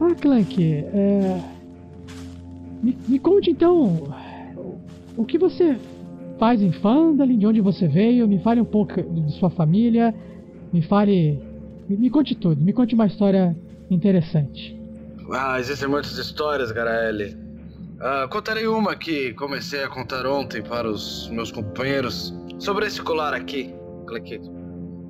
[0.00, 1.40] Ah, Clank, é...
[2.82, 3.84] me, me conte então
[4.56, 4.80] o-
[5.16, 5.78] o que você
[6.42, 10.12] faz em Fandalin, de onde você veio, me fale um pouco de sua família,
[10.72, 11.40] me fale.
[11.88, 13.56] Me, conte tudo, me conte uma história
[13.88, 14.76] interessante.
[15.32, 17.36] Ah, existem muitas histórias, Garaele.
[18.00, 23.34] Ah, contarei uma que comecei a contar ontem para os meus companheiros sobre esse colar
[23.34, 23.72] aqui.
[24.08, 24.40] Clique.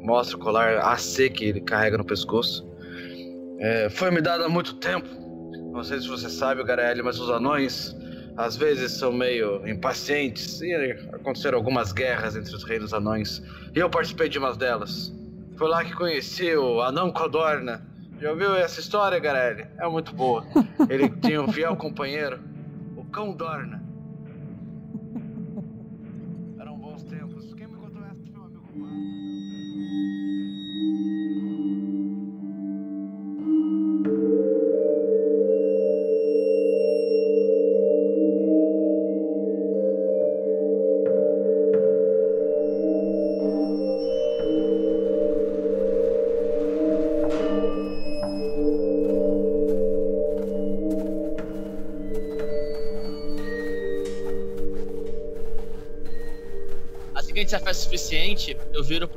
[0.02, 2.62] Mostra o colar AC que ele carrega no pescoço.
[3.58, 5.08] É, foi me dado há muito tempo.
[5.72, 7.96] Não sei se você sabe, Garaele, mas os anões
[8.36, 10.72] às vezes são meio impacientes e
[11.12, 13.42] aconteceram algumas guerras entre os reinos anões.
[13.74, 15.12] E eu participei de uma delas.
[15.56, 17.86] Foi lá que conheci o anão Codorna.
[18.20, 19.66] Já ouviu essa história, Garelli?
[19.78, 20.44] É muito boa.
[20.88, 22.38] Ele tinha um fiel companheiro,
[22.96, 23.81] o Cão Dorna.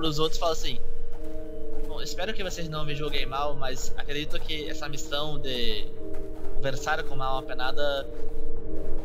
[0.06, 0.78] Pros outros e falo assim.
[1.88, 5.86] Bom, espero que vocês não me julguem mal, mas acredito que essa missão de
[6.56, 8.08] conversar com uma alma penada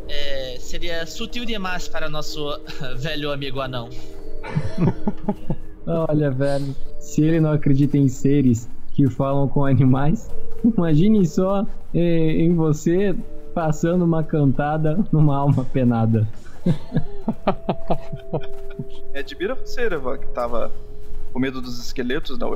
[0.09, 2.61] é, seria sutil demais para nosso
[2.99, 3.89] velho amigo anão.
[5.87, 10.29] Olha, velho, se ele não acredita em seres que falam com animais,
[10.63, 13.17] imagine só eh, em você
[13.55, 16.29] passando uma cantada numa alma penada.
[19.15, 20.71] É, admira você, Erevan, que tava
[21.33, 22.47] com medo dos esqueletos na,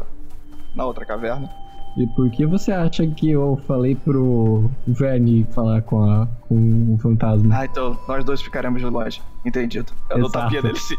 [0.74, 1.48] na outra caverna.
[1.96, 6.98] E por que você acha que eu falei pro Verne falar com, a, com o
[6.98, 7.56] fantasma?
[7.56, 9.22] Ah, então nós dois ficaremos de longe.
[9.46, 9.92] Entendido.
[10.10, 10.44] Eu dou Exato.
[10.44, 10.96] tapinha nele sim.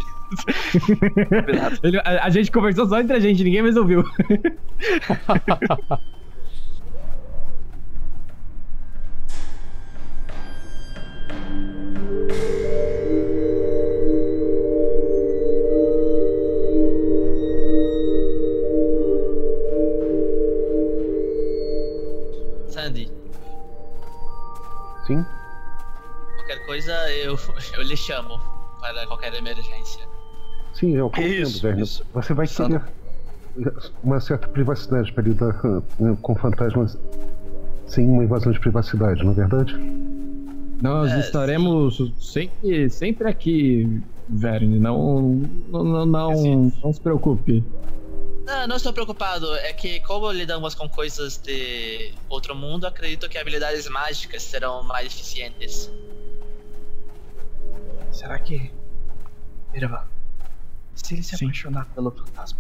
[1.83, 4.05] Ele- a, a gente conversou só entre a gente, ninguém mais ouviu.
[26.75, 27.39] coisa eu,
[27.77, 28.39] eu lhe chamo
[28.79, 30.07] para qualquer emergência.
[30.73, 31.83] Sim, eu compreendo, isso, velho.
[31.83, 32.05] isso.
[32.13, 32.81] Você vai Sandro.
[33.55, 33.73] querer
[34.03, 36.97] uma certa privacidade para lidar eh, com fantasmas
[37.87, 39.73] sem uma invasão de privacidade, não é verdade?
[40.81, 44.77] Nós É, estaremos sempre, sempre aqui, Verne.
[44.77, 47.63] Não, não, não, não, não se preocupe.
[48.45, 49.55] Não, não estou preocupado.
[49.55, 55.07] É que, como lidamos com coisas de outro mundo, acredito que habilidades mágicas serão mais
[55.07, 55.89] eficientes.
[58.15, 58.71] Será que.
[59.73, 60.03] Erevan,
[60.95, 62.59] se ele se apaixonar pelo fantasma,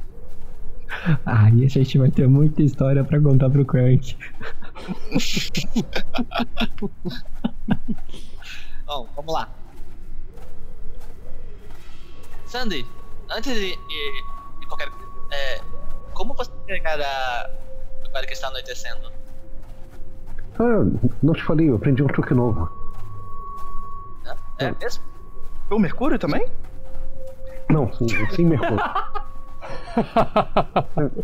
[1.25, 4.15] Aí a gente vai ter muita história pra contar pro Crank.
[8.85, 9.49] Bom, vamos lá.
[12.45, 12.85] Sandy,
[13.31, 14.23] antes de, de-
[14.59, 14.89] de qualquer
[15.31, 15.61] é,
[16.13, 17.49] como você chegará
[18.05, 19.11] agora que está anoitecendo?
[20.59, 20.83] Ah,
[21.23, 22.69] não te falei, eu aprendi um truque novo.
[24.23, 24.35] Né?
[24.59, 25.03] É mesmo?
[25.69, 26.45] O Mercúrio também?
[27.69, 28.77] Não, sim, sim Mercúrio.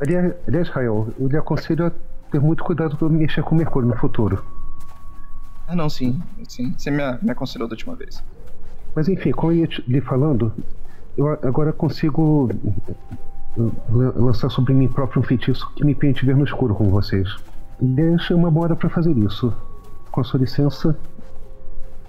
[0.00, 1.92] aliás, aliás, Rael, eu lhe aconselho a
[2.30, 4.44] ter muito cuidado com mexer com Mercúrio no futuro.
[5.66, 6.20] Ah, não, sim.
[6.48, 6.74] Sim.
[6.76, 8.22] Você me, me aconselhou da última vez.
[8.94, 10.52] Mas enfim, como eu ia te- lhe falando,
[11.16, 12.48] eu agora consigo
[13.56, 17.28] lan- lançar sobre mim próprio um feitiço que me permite ver no escuro com vocês.
[17.80, 19.52] Deixa uma boa hora pra fazer isso.
[20.10, 20.98] Com a sua licença,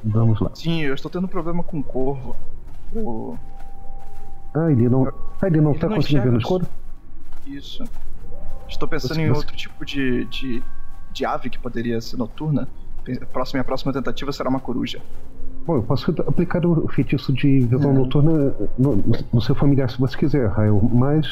[0.04, 0.52] vamos lá.
[0.56, 2.36] Sim, eu estou tendo problema com o corvo.
[2.94, 3.38] O...
[4.54, 5.14] Ah, ele não, ah,
[5.48, 6.68] ele não Ele tá não conseguindo ver no escuro?
[7.46, 7.88] Isso.
[8.68, 10.64] Estou pensando Você- em você- outro tipo de, de,
[11.12, 12.68] de ave que poderia ser noturna.
[13.22, 15.02] A próxima, minha próxima tentativa será uma coruja.
[15.66, 20.18] Bom, eu posso aplicar o feitiço de visão noturna no, no seu familiar se você
[20.18, 21.28] quiser, Rael, mas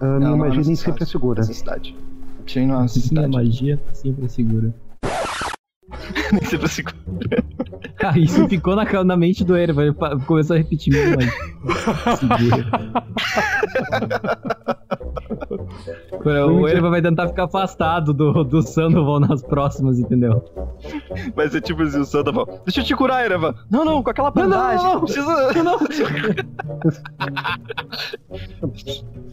[0.00, 1.40] a minha não magia nem necessidade- sempre é segura.
[1.40, 1.96] Necessidade.
[2.46, 3.28] Sim, não há Minha necessidade.
[3.30, 4.74] magia tá sempre segura.
[6.32, 6.96] Nem é segura.
[8.02, 9.84] Ah, isso ficou na, na mente do Erva.
[9.84, 9.94] Ele
[10.26, 10.92] começou a repetir.
[10.96, 11.24] Agora,
[16.52, 20.42] O Erva vai tentar ficar afastado do, do Sandoval nas próximas, entendeu?
[21.34, 22.60] Vai ser tipo assim, o Sandoval.
[22.64, 23.54] Deixa eu te curar, Ereva.
[23.70, 24.84] Não, não, com aquela bandagem.
[24.84, 25.00] não, não.
[25.02, 25.62] Precisa...
[25.62, 25.78] Não,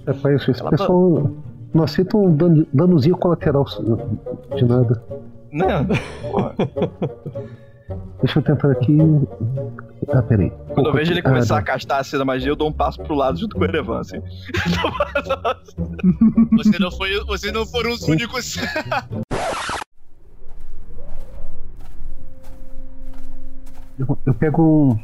[0.06, 1.32] Rapaz, esse Ela pessoal
[1.74, 3.66] não aceita um dano, danozinho colateral
[4.56, 5.02] de nada.
[5.52, 5.86] Não.
[6.22, 6.56] Porra.
[8.22, 8.98] Deixa eu tentar aqui.
[10.14, 10.50] Ah, peraí.
[10.74, 13.02] Quando eu vejo ele começar Ah, a castar a cena magia, eu dou um passo
[13.02, 14.22] pro lado junto com o Erevan, assim.
[16.54, 18.58] Você não foi, você não foram os únicos.
[24.00, 25.00] Eu, eu pego um,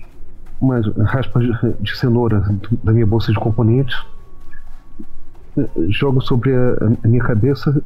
[0.62, 2.44] umas raspas de, de cenoura
[2.84, 3.96] da minha bolsa de componentes,
[5.58, 7.82] eh, jogo sobre a, a minha cabeça,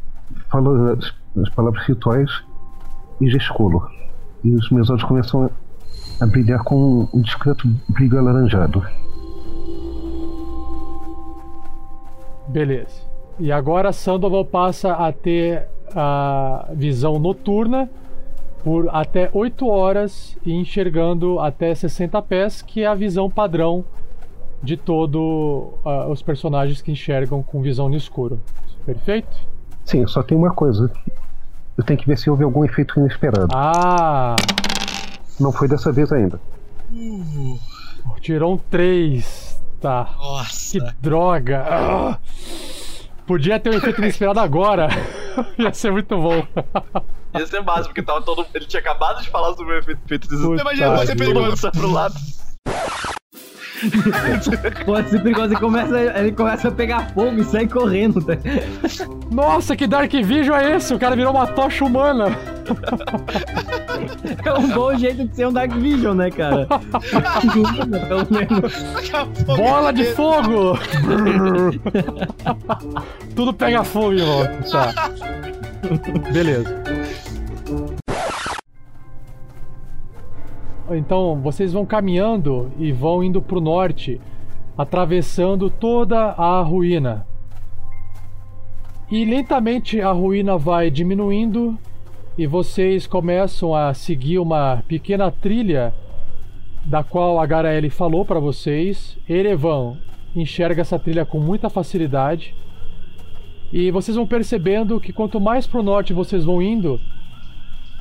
[0.50, 2.30] falo as, as palavras rituais
[3.20, 3.88] e gesticulo.
[4.44, 5.50] E os meus olhos começam
[6.20, 8.84] a, brilhar com um discreto brilho alaranjado.
[12.48, 13.02] Beleza.
[13.40, 17.90] E agora Sandoval passa a ter a visão noturna
[18.64, 23.84] por até 8 horas e enxergando até 60 pés, que é a visão padrão
[24.62, 25.74] de todos
[26.10, 28.40] os personagens que enxergam com visão no escuro.
[28.86, 29.36] Perfeito?
[29.84, 30.92] Sim, só tem uma coisa.
[31.82, 33.48] Eu tenho que ver se houve algum efeito inesperado.
[33.56, 34.36] Ah!
[35.40, 36.40] Não foi dessa vez ainda.
[38.22, 39.60] Tirou um 3.
[39.82, 40.14] Tá.
[40.16, 40.80] Nossa.
[40.80, 41.66] Que droga!
[41.68, 42.20] Ah!
[43.26, 44.90] Podia ter um efeito inesperado agora.
[45.58, 46.46] Ia ser muito bom.
[47.36, 48.46] Ia ser básico, porque tava todo...
[48.54, 52.14] ele tinha acabado de falar sobre o efeito Puta Imagina você perigoso pro lado.
[54.86, 55.54] Pode ser perigoso.
[55.54, 58.22] Ele começa, ele começa a pegar fogo e sai correndo.
[58.22, 58.34] Tá?
[59.32, 60.94] Nossa, que Dark Vision é esse?
[60.94, 62.38] O cara virou uma tocha humana.
[64.46, 66.68] É um bom jeito de ser um Dark Vision, né, cara?
[68.08, 68.74] Pelo menos.
[69.46, 70.78] Bola de fogo!
[73.36, 74.94] Tudo pega fogo volta.
[74.94, 75.10] Tá.
[76.32, 76.82] Beleza.
[80.94, 84.20] Então, vocês vão caminhando e vão indo pro norte,
[84.78, 87.26] atravessando toda a ruína.
[89.10, 91.78] E lentamente a ruína vai diminuindo
[92.38, 95.94] e vocês começam a seguir uma pequena trilha
[96.86, 99.18] da qual a Garaele falou para vocês.
[99.30, 99.98] Erevan
[100.36, 102.56] enxerga essa trilha com muita facilidade.
[103.72, 107.00] E vocês vão percebendo que quanto mais para o norte vocês vão indo,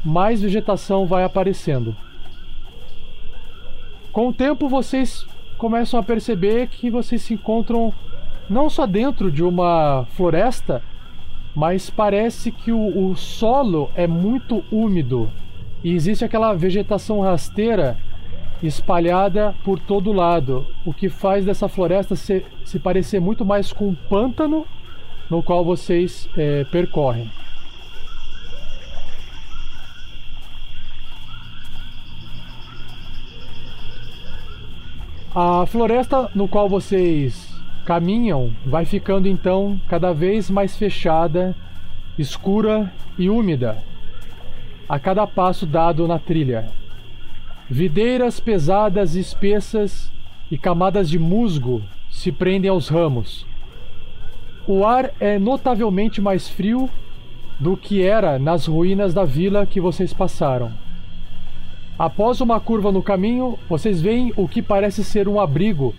[0.04, 1.94] mais vegetação vai aparecendo.
[4.12, 5.24] Com o tempo vocês
[5.56, 7.94] começam a perceber que vocês se encontram
[8.48, 10.82] não só dentro de uma floresta,
[11.54, 15.30] mas parece que o, o solo é muito úmido
[15.84, 17.96] e existe aquela vegetação rasteira
[18.62, 23.88] espalhada por todo lado, o que faz dessa floresta se, se parecer muito mais com
[23.88, 24.66] um pântano
[25.30, 27.30] no qual vocês é, percorrem.
[35.32, 37.48] A floresta no qual vocês
[37.84, 41.54] caminham vai ficando então cada vez mais fechada,
[42.18, 43.78] escura e úmida
[44.88, 46.66] a cada passo dado na trilha.
[47.68, 50.12] Videiras pesadas e espessas
[50.50, 53.46] e camadas de musgo se prendem aos ramos.
[54.66, 56.90] O ar é notavelmente mais frio
[57.60, 60.72] do que era nas ruínas da vila que vocês passaram.
[62.00, 65.94] Após uma curva no caminho, vocês veem o que parece ser um abrigo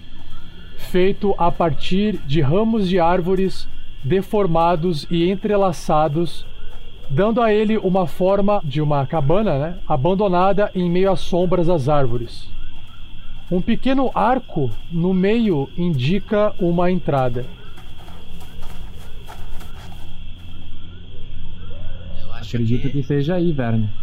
[0.76, 3.68] feito a partir de ramos de árvores
[4.04, 6.44] deformados e entrelaçados,
[7.08, 11.88] dando a ele uma forma de uma cabana, né, abandonada em meio às sombras das
[11.88, 12.50] árvores.
[13.52, 17.46] Um pequeno arco no meio indica uma entrada.
[22.34, 22.90] Acredito que...
[22.90, 24.01] que seja aí, Verne.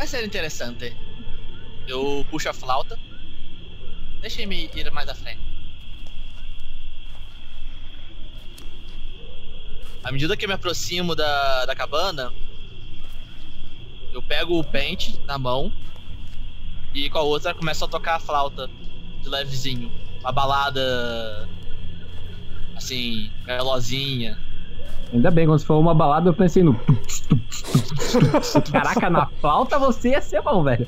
[0.00, 0.96] Vai ser interessante.
[1.86, 2.98] Eu puxo a flauta.
[4.22, 5.42] Deixe-me ir mais à frente.
[10.02, 12.32] À medida que eu me aproximo da, da cabana,
[14.10, 15.70] eu pego o pente na mão
[16.94, 18.70] e com a outra começo a tocar a flauta
[19.20, 19.92] de levezinho.
[20.20, 21.46] Uma balada
[22.74, 24.40] assim, melosinha.
[25.12, 26.78] Ainda bem, quando você falou uma balada, eu pensei no.
[28.70, 30.86] Caraca, na flauta você ia ser bom, velho.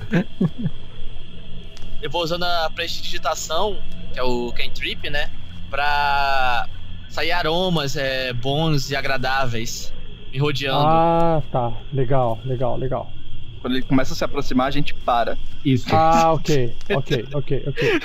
[2.01, 3.79] Eu vou usando a prestidigitação,
[4.13, 5.31] que é o cantrip, né?
[5.71, 6.67] Pra
[7.09, 9.93] sair aromas é, bons e agradáveis
[10.33, 10.87] me rodeando.
[10.87, 11.73] Ah, tá.
[11.93, 13.13] Legal, legal, legal.
[13.61, 15.37] Quando ele começa a se aproximar, a gente para.
[15.65, 15.87] Isso.
[15.95, 18.01] Ah, ok, ok, ok, ok.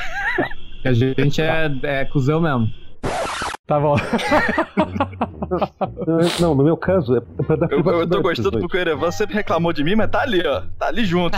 [0.84, 0.92] Tá.
[0.92, 2.72] A gente é, é cuzão mesmo.
[3.68, 3.98] Tá bom.
[6.40, 9.36] Não, no meu caso, é pra dar Eu, eu tô gostando porque o Erevan sempre
[9.36, 10.62] reclamou de mim, mas tá ali, ó.
[10.80, 11.38] Tá ali junto.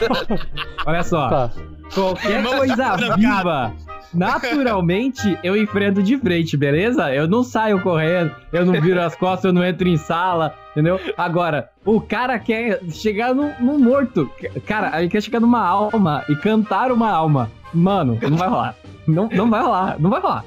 [0.86, 1.28] Olha só.
[1.28, 1.50] Tá.
[1.94, 3.74] Qualquer coisa viva,
[4.14, 7.12] naturalmente, eu enfrento de frente, beleza?
[7.12, 11.00] Eu não saio correndo, eu não viro as costas, eu não entro em sala, entendeu?
[11.18, 14.30] Agora, o cara quer chegar no, no morto.
[14.66, 17.50] Cara, ele quer chegar numa alma e cantar uma alma.
[17.74, 18.76] Mano, não vai rolar.
[19.06, 20.44] Não, não vai rolar, não vai rolar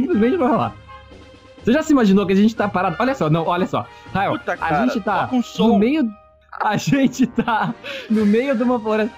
[0.00, 0.74] simplesmente vai rolar.
[1.62, 2.96] Você já se imaginou que a gente tá parado?
[2.98, 3.86] Olha só, não, olha só.
[4.12, 6.10] Rael, Puta, a gente tá um no meio.
[6.60, 7.74] A gente tá
[8.08, 9.14] no meio de uma floresta.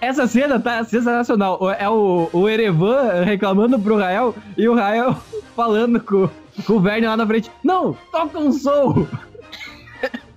[0.00, 1.58] Essa cena tá sensacional.
[1.78, 5.16] É o, o Erevan reclamando pro Rael e o Rael
[5.56, 6.28] falando com,
[6.66, 7.50] com o Verne lá na frente.
[7.62, 9.06] Não, toca um som!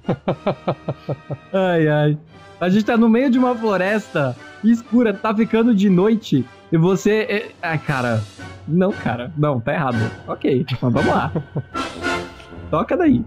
[1.53, 2.18] ai, ai.
[2.59, 6.45] A gente tá no meio de uma floresta escura, tá ficando de noite.
[6.72, 7.28] E você.
[7.30, 7.51] É...
[7.61, 8.22] Ai, cara.
[8.68, 9.32] Não, cara.
[9.38, 9.97] Não, tá errado.
[10.28, 11.32] Ok, mas vamos lá.
[12.70, 13.24] Toca daí.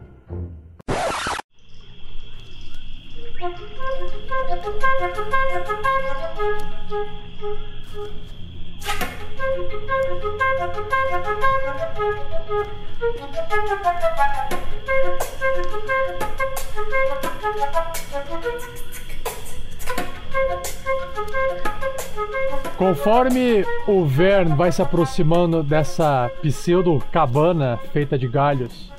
[22.76, 28.90] Conforme o Vern vai se aproximando dessa pseudo cabana feita de galhos,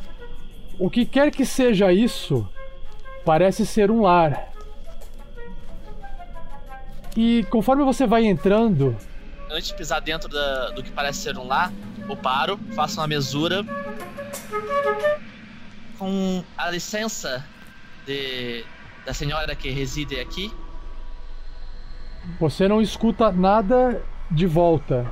[0.80, 2.48] o que quer que seja isso,
[3.26, 4.50] parece ser um lar.
[7.18, 8.96] E conforme você vai entrando,
[9.54, 11.74] Antes de pisar dentro da- do que parece ser um lar,
[12.08, 13.66] eu paro, faço uma mesura.
[16.00, 17.46] Com a licença
[18.06, 18.64] de,
[19.06, 20.50] da senhora que reside aqui,
[22.40, 25.12] você não escuta nada de volta.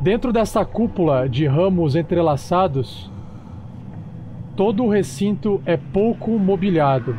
[0.00, 3.10] Dentro dessa cúpula de ramos entrelaçados,
[4.56, 7.16] todo o recinto é pouco mobiliado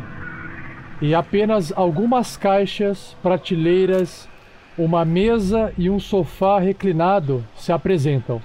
[1.01, 4.29] e apenas algumas caixas, prateleiras,
[4.77, 8.41] uma mesa e um sofá reclinado se apresentam.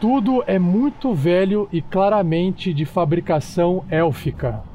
[0.00, 4.73] Tudo é muito velho e claramente de fabricação élfica.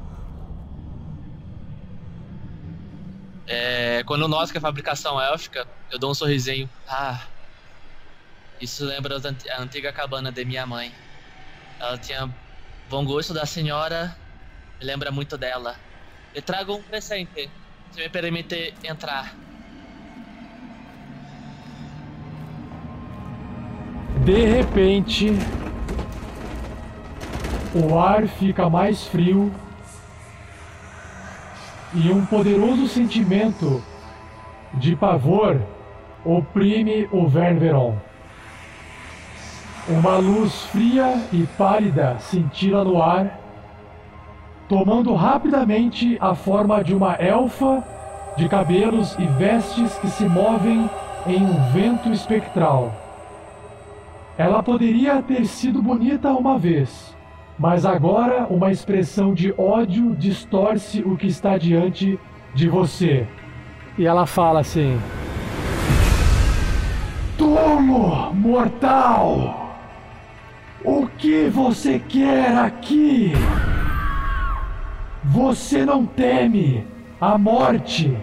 [3.50, 6.70] É, quando noto que a fabricação é élfica, eu dou um sorrisinho.
[6.88, 7.26] Ah,
[8.60, 10.94] isso lembra a antiga cabana de minha mãe.
[11.80, 12.32] Ela tinha
[12.88, 14.16] bom gosto da senhora,
[14.78, 15.74] me lembra muito dela.
[16.32, 17.50] Eu trago um presente,
[17.90, 19.34] se me permite entrar.
[24.24, 25.30] De repente,
[27.74, 29.52] o ar fica mais frio
[31.92, 33.82] e um poderoso sentimento
[34.74, 35.60] de pavor
[36.24, 37.96] oprime o Ververon.
[39.88, 43.40] Uma luz fria e pálida cintila no ar,
[44.68, 47.82] tomando rapidamente a forma de uma elfa
[48.36, 50.88] de cabelos e vestes que se movem
[51.26, 52.94] em um vento espectral.
[54.38, 57.09] Ela poderia ter sido bonita uma vez,
[57.60, 62.18] mas agora uma expressão de ódio distorce o que está diante
[62.54, 63.26] de você.
[63.98, 64.98] E ela fala assim:
[67.36, 69.76] Tolo mortal!
[70.82, 73.32] O que você quer aqui?
[75.22, 76.86] Você não teme
[77.20, 78.16] a morte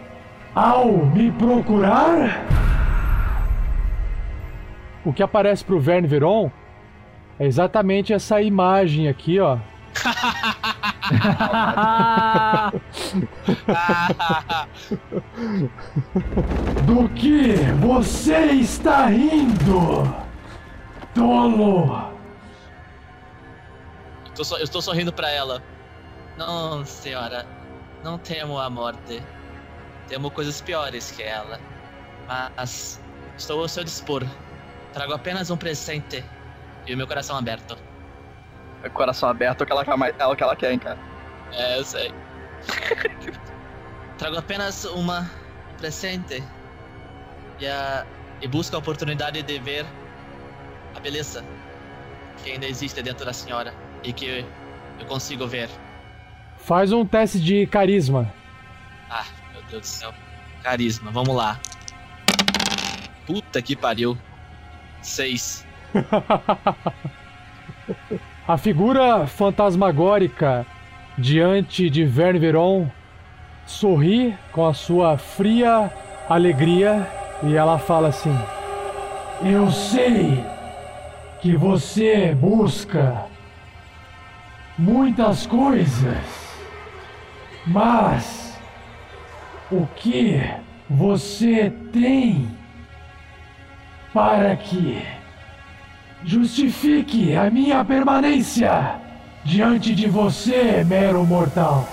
[0.55, 2.43] ao me procurar?
[5.05, 6.49] O que aparece pro Verne Veron
[7.39, 9.57] é exatamente essa imagem aqui, ó.
[16.85, 20.03] Do que você está rindo?
[21.13, 22.11] Tolo!
[24.25, 25.61] Eu tô, só- eu estou sorrindo pra ela.
[26.37, 27.45] Não, senhora,
[28.03, 29.21] não temo a morte.
[30.07, 31.59] Temo coisas piores que ela.
[32.55, 33.01] Mas
[33.37, 34.23] estou ao seu dispor.
[34.93, 36.23] Trago apenas um presente
[36.87, 37.77] e o meu coração aberto.
[38.83, 40.79] É coração aberto é o que ela, quer mais- é o que ela quer, hein,
[40.79, 40.97] cara.
[41.51, 42.13] É, eu sei.
[44.17, 45.29] Trago apenas uma
[45.77, 46.43] presente
[47.59, 48.05] e, a,
[48.41, 49.85] e busco a oportunidade de ver
[50.95, 51.43] a beleza
[52.43, 53.73] que ainda existe dentro da senhora
[54.03, 54.45] e que
[54.99, 55.69] eu consigo ver.
[56.57, 58.33] Faz um teste de carisma.
[59.09, 60.13] Ah, meu Deus do céu.
[60.63, 61.59] Carisma, vamos lá.
[63.25, 64.17] Puta que pariu.
[65.01, 65.66] Seis.
[68.47, 70.65] A figura fantasmagórica
[71.17, 72.87] diante de Verne Veron
[73.65, 75.91] sorri com a sua fria
[76.29, 77.07] alegria
[77.43, 78.35] e ela fala assim:
[79.43, 80.43] Eu sei
[81.41, 83.25] que você busca
[84.77, 86.17] muitas coisas,
[87.65, 88.57] mas
[89.71, 90.41] o que
[90.89, 92.49] você tem
[94.13, 95.16] para que
[96.27, 98.99] Justifique a minha permanência
[99.45, 101.87] diante de você, mero mortal.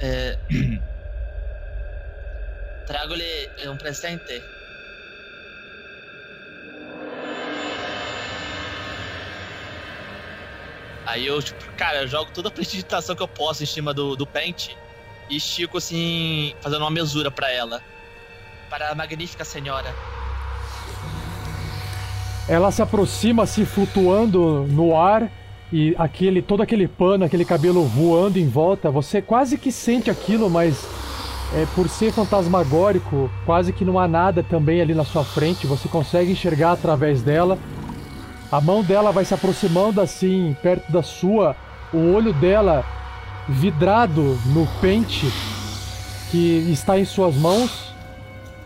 [0.00, 0.38] É...
[2.86, 4.42] Trago-lhe um presente.
[11.04, 14.16] Aí eu, tipo, cara, eu jogo toda a prestidigitação que eu posso em cima do,
[14.16, 14.74] do pente
[15.28, 17.82] e estico assim, fazendo uma mesura pra ela.
[18.70, 19.94] Para a magnífica senhora.
[22.50, 25.30] Ela se aproxima, se flutuando no ar
[25.72, 28.90] e aquele todo aquele pano, aquele cabelo voando em volta.
[28.90, 30.84] Você quase que sente aquilo, mas
[31.54, 35.64] é, por ser fantasmagórico, quase que não há nada também ali na sua frente.
[35.64, 37.56] Você consegue enxergar através dela.
[38.50, 41.54] A mão dela vai se aproximando assim, perto da sua.
[41.92, 42.84] O olho dela
[43.48, 45.30] vidrado no pente
[46.32, 47.94] que está em suas mãos.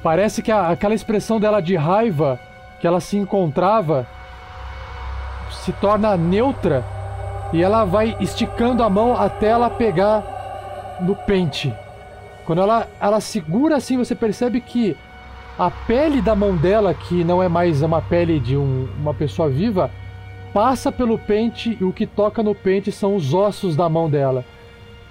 [0.03, 2.41] Parece que a- aquela expressão dela de raiva
[2.81, 4.07] que ela se encontrava
[5.51, 6.85] se torna neutra
[7.53, 11.73] e ela vai esticando a mão até ela pegar no pente.
[12.45, 14.97] Quando ela, ela segura assim, você percebe que
[15.59, 19.49] a pele da mão dela, que não é mais uma pele de um- uma pessoa
[19.49, 19.91] viva,
[20.53, 24.45] passa pelo pente e o que toca no pente são os ossos da mão dela.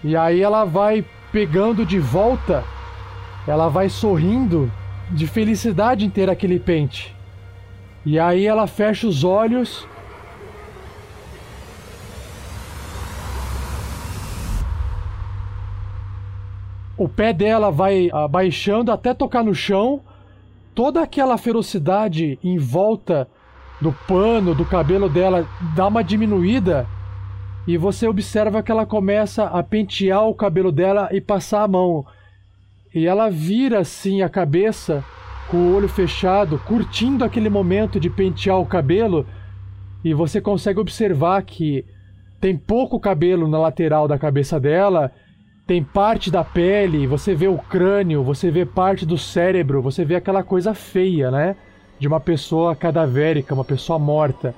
[0.04, 2.64] E aí ela vai pegando de volta,
[3.48, 4.72] ela vai sorrindo
[5.10, 7.16] de felicidade em ter aquele pente.
[8.06, 9.88] E aí ela fecha os olhos.
[16.98, 20.02] O pé dela vai abaixando até tocar no chão.
[20.76, 23.28] Toda aquela ferocidade em volta
[23.80, 26.88] do pano, do cabelo dela dá uma diminuída.
[27.66, 32.06] E você observa que ela começa a pentear o cabelo dela e passar a mão.
[32.94, 35.04] E ela vira assim a cabeça
[35.50, 39.26] com o olho fechado, curtindo aquele momento de pentear o cabelo,
[40.04, 41.86] e você consegue observar que
[42.42, 45.12] tem pouco cabelo na lateral da cabeça dela,
[45.66, 50.16] tem parte da pele, você vê o crânio, você vê parte do cérebro, você vê
[50.16, 51.56] aquela coisa feia, né?
[51.98, 54.54] De uma pessoa cadavérica, uma pessoa morta.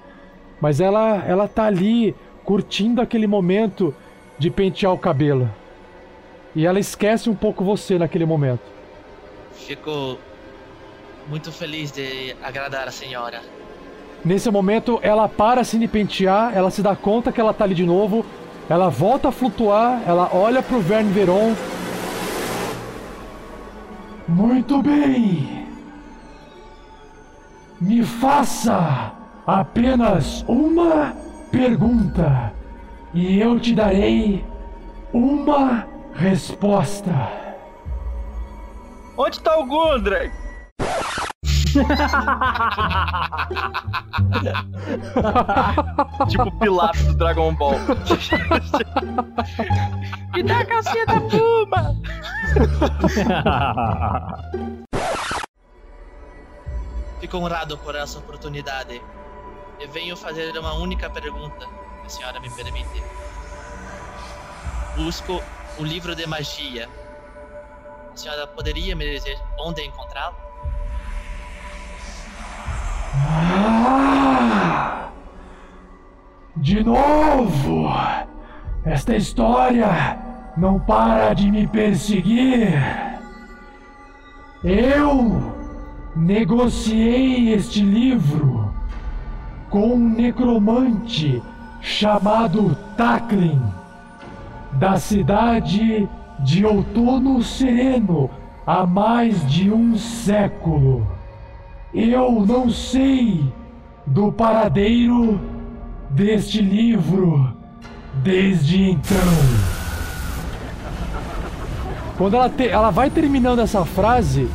[0.60, 3.94] Mas ela ela tá ali curtindo aquele momento
[4.40, 5.48] de pentear o cabelo.
[6.56, 8.64] E ela esquece um pouco você naquele momento.
[9.53, 10.18] Fico
[11.27, 13.41] muito feliz de agradar a senhora.
[14.23, 17.76] Nesse momento, ela para assim de pentear, ela se dá conta que ela tá ali
[17.76, 18.26] de novo,
[18.69, 21.53] ela volta a flutuar, ela olha pro Verne Veron.
[24.27, 25.68] Muito bem.
[27.80, 29.14] Me faça
[29.45, 31.15] apenas uma
[31.52, 32.52] pergunta
[33.14, 34.43] e eu te darei
[35.14, 37.14] uma resposta.
[39.18, 40.31] Onde tá o Gundry?
[46.30, 47.76] tipo Pilatos do Dragon Ball.
[50.34, 51.93] Me dá a calcinha da Puma!
[57.19, 59.02] Fico honrado por essa oportunidade.
[59.80, 61.65] Eu venho fazer uma única pergunta,
[62.03, 63.03] se a senhora me permite.
[64.95, 65.43] Busco
[65.77, 66.88] o livro de magia.
[68.14, 70.55] A senhora poderia me dizer onde encontrá-lo?
[73.16, 75.10] Ah!
[76.56, 77.90] De novo!
[78.84, 80.18] Esta história
[80.58, 82.74] não para de me perseguir.
[84.64, 85.54] Eu
[86.16, 88.74] negociei este livro
[89.70, 91.42] com um necromante
[91.82, 93.62] chamado Taklin,
[94.74, 96.10] da cidade
[96.40, 98.30] de Outono Sereno,
[98.66, 101.06] há mais de um século.
[101.96, 103.42] Eu não sei
[104.06, 105.40] do paradeiro
[106.10, 107.56] deste livro
[108.16, 109.16] desde então.
[112.18, 114.50] Quando ela, te, ela vai terminando essa frase,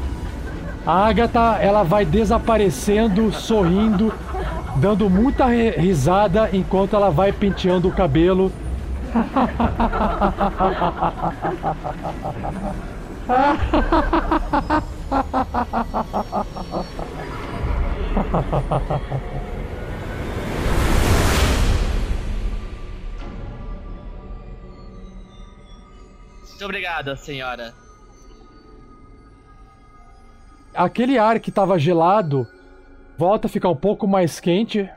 [0.87, 4.13] a Agatha ela vai desaparecendo, sorrindo,
[4.77, 8.53] dando muita risada enquanto ela vai penteando o cabelo.
[26.49, 27.75] Muito obrigado, senhora.
[30.75, 32.47] Aquele ar que estava gelado
[33.19, 34.89] volta a ficar um pouco mais quente.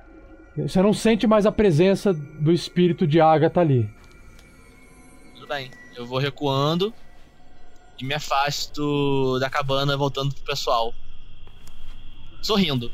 [0.56, 3.90] Você não sente mais a presença do espírito de Agatha ali.
[5.34, 5.72] Tudo bem.
[5.96, 6.94] Eu vou recuando
[8.00, 10.94] e me afasto da cabana, voltando pro pessoal.
[12.42, 12.92] Sorrindo.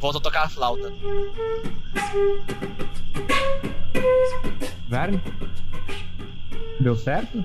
[0.00, 0.92] Volto a tocar a flauta.
[4.88, 5.20] Verne?
[6.80, 7.44] Deu certo?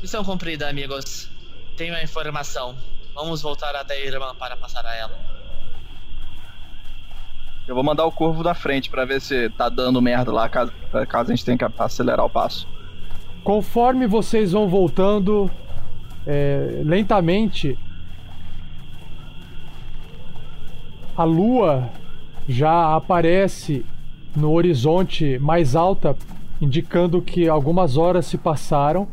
[0.00, 1.30] Missão cumprida, amigos.
[1.76, 2.76] Tenho a informação.
[3.14, 5.18] Vamos voltar até a irmã para passar a ela.
[7.68, 10.72] Eu vou mandar o corvo da frente para ver se tá dando merda lá, caso,
[11.08, 12.66] caso a gente tenha que acelerar o passo.
[13.44, 15.50] Conforme vocês vão voltando
[16.26, 17.76] é, lentamente,
[21.16, 21.90] a lua
[22.48, 23.84] já aparece
[24.36, 26.16] no horizonte mais alta,
[26.60, 29.08] indicando que algumas horas se passaram.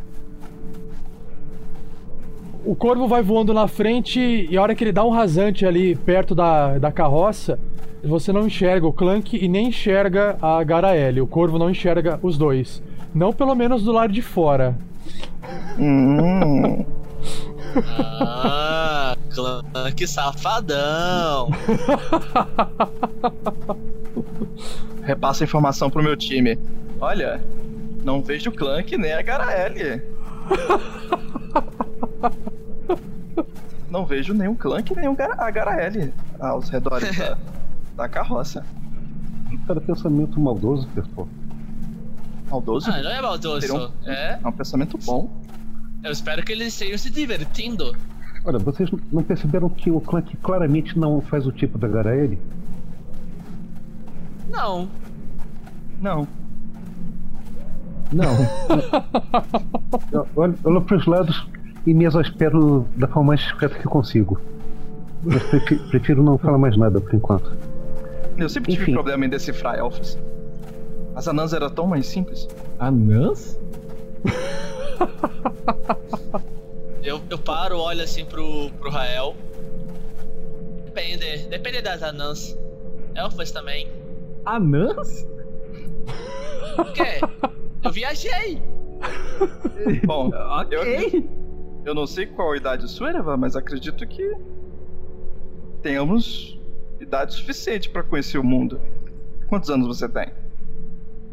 [2.64, 5.95] O corvo vai voando na frente e a hora que ele dá um rasante ali
[5.95, 7.60] perto da, da carroça,
[8.03, 11.19] você não enxerga o Clank e nem enxerga a Garaele.
[11.19, 12.81] O corvo não enxerga os dois.
[13.14, 14.76] Não pelo menos do lado de fora.
[15.77, 16.86] Hum.
[18.22, 21.49] Ah, Clank safadão.
[25.03, 26.57] Repassa a informação pro meu time.
[26.99, 27.41] Olha,
[28.03, 30.02] não vejo o Clank nem a Garaele.
[33.90, 35.07] não vejo nenhum Clank nem
[35.38, 37.38] a Garaele aos redores da,
[37.95, 38.64] da carroça.
[39.68, 41.27] Cada pensamento maldoso, pessoal.
[42.49, 42.89] Maldoso?
[42.91, 43.77] Ah, não é maldoso.
[44.05, 44.39] Um- É.
[44.43, 45.30] É um pensamento bom.
[46.03, 47.95] Eu espero que eles estejam se divertindo.
[48.45, 52.39] Olha, vocês não perceberam que o Clank claramente não faz o tipo da Garaele?
[54.49, 54.88] Não.
[56.01, 56.27] Não.
[58.11, 58.34] Não.
[60.11, 61.47] Eu Olho, olho para os lados
[61.85, 64.39] e me exaspero da forma mais discreta que consigo.
[65.23, 67.51] Mas prefi- prefiro não falar mais nada por enquanto.
[68.38, 68.93] Eu sempre tive Enfim.
[68.93, 70.17] problema em decifrar elfos.
[71.15, 72.48] As anãs eram tão mais simples.
[72.77, 73.60] Anãs?
[77.03, 79.36] Eu, eu paro, olho assim pro, pro Rael.
[80.86, 81.48] Depende.
[81.48, 82.57] Depende das anãs.
[83.15, 83.88] Elfas também.
[84.45, 85.27] Anãs?
[86.77, 87.19] O quê?
[87.84, 88.61] Eu viajei.
[90.06, 90.77] Bom, Ok.
[91.14, 91.23] eu,
[91.86, 94.36] eu não sei qual a idade sua, Erevan, mas acredito que
[95.81, 96.60] tenhamos
[96.99, 98.80] idade suficiente pra conhecer o mundo.
[99.48, 100.27] Quantos anos você tem?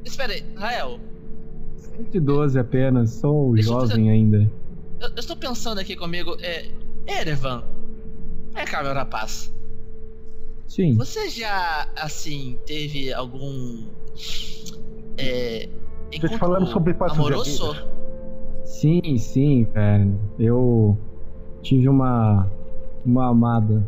[0.07, 1.01] Espera aí, Rael.
[1.77, 4.51] 112 apenas, sou Deixa eu jovem fazer- ainda.
[5.01, 6.37] Eu, eu estou pensando aqui comigo.
[6.41, 6.67] É.
[7.07, 7.63] Erevan.
[8.55, 9.53] É cá, meu rapaz.
[10.67, 10.95] Sim.
[10.95, 13.85] Você já, assim, teve algum.
[15.19, 15.69] É.
[16.11, 17.77] Vocês encontro falaram sobre passos de amoroso?
[18.65, 20.19] Sim, sim, velho.
[20.39, 20.97] Eu
[21.63, 22.51] tive uma.
[23.05, 23.87] uma amada.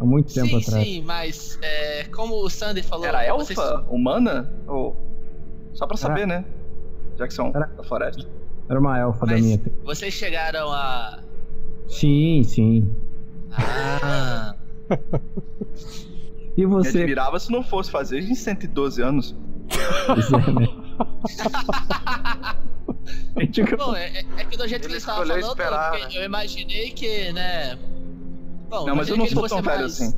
[0.00, 0.84] Há muito tempo sim, atrás.
[0.86, 3.06] sim, mas é, como o Sandy falou.
[3.06, 3.44] Era elfa?
[3.54, 3.58] vocês-
[3.88, 4.52] Humana?
[4.66, 4.96] Ou.
[5.72, 6.44] Só pra saber, Era- né?
[7.16, 8.26] Já que são Era- da floresta.
[8.68, 9.58] Era uma elfa da Mas minha.
[9.58, 9.76] tribo.
[9.84, 11.20] vocês chegaram a.
[11.88, 12.94] Sim, sim.
[13.52, 14.54] Ah.
[16.56, 16.98] E Me você?
[17.00, 19.34] admirava se não fosse fazer em 112 anos.
[20.06, 20.68] Pois é, né?
[23.76, 27.32] Bom, é, é- que do jeito que Ele estava falando, esperar, eu, eu imaginei que,
[27.32, 27.76] né.
[28.68, 30.14] Bom, Não, mas eu não sou tão velho mais- assim.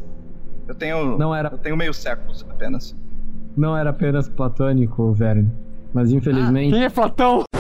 [0.69, 1.17] Eu tenho.
[1.19, 2.95] Não era, Eu tenho meio século apenas.
[3.57, 5.51] não era apenas platônico, velho.
[5.95, 6.73] Mas infelizmente.
[6.73, 7.45] Quem é Platão?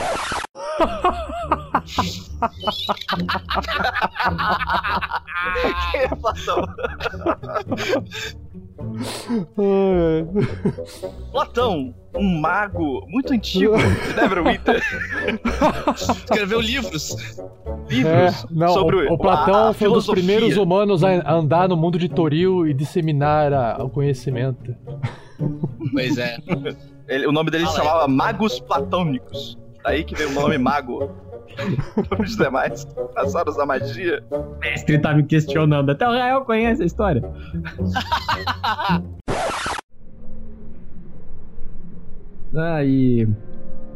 [5.92, 6.62] Quem é Platão?
[11.32, 13.74] Platão, um mago muito antigo
[14.16, 14.82] Neverwinter.
[15.94, 17.16] Escreveu livros.
[17.88, 21.68] Livros É, não, sobre o, o Platão a foi um dos primeiros humanos a andar
[21.68, 24.74] no mundo de Toril e disseminar a- o conhecimento.
[25.92, 26.36] Pois é.
[27.08, 29.58] Ele- o nome dele se chamava Magos Platônicos.
[29.84, 31.10] Daí que veio o nome Mago.
[32.20, 34.22] Os demais passaram da magia.
[34.30, 35.90] O mestre tá me questionando.
[35.90, 37.22] Até o Rael conhece a história.
[42.56, 43.28] ah, e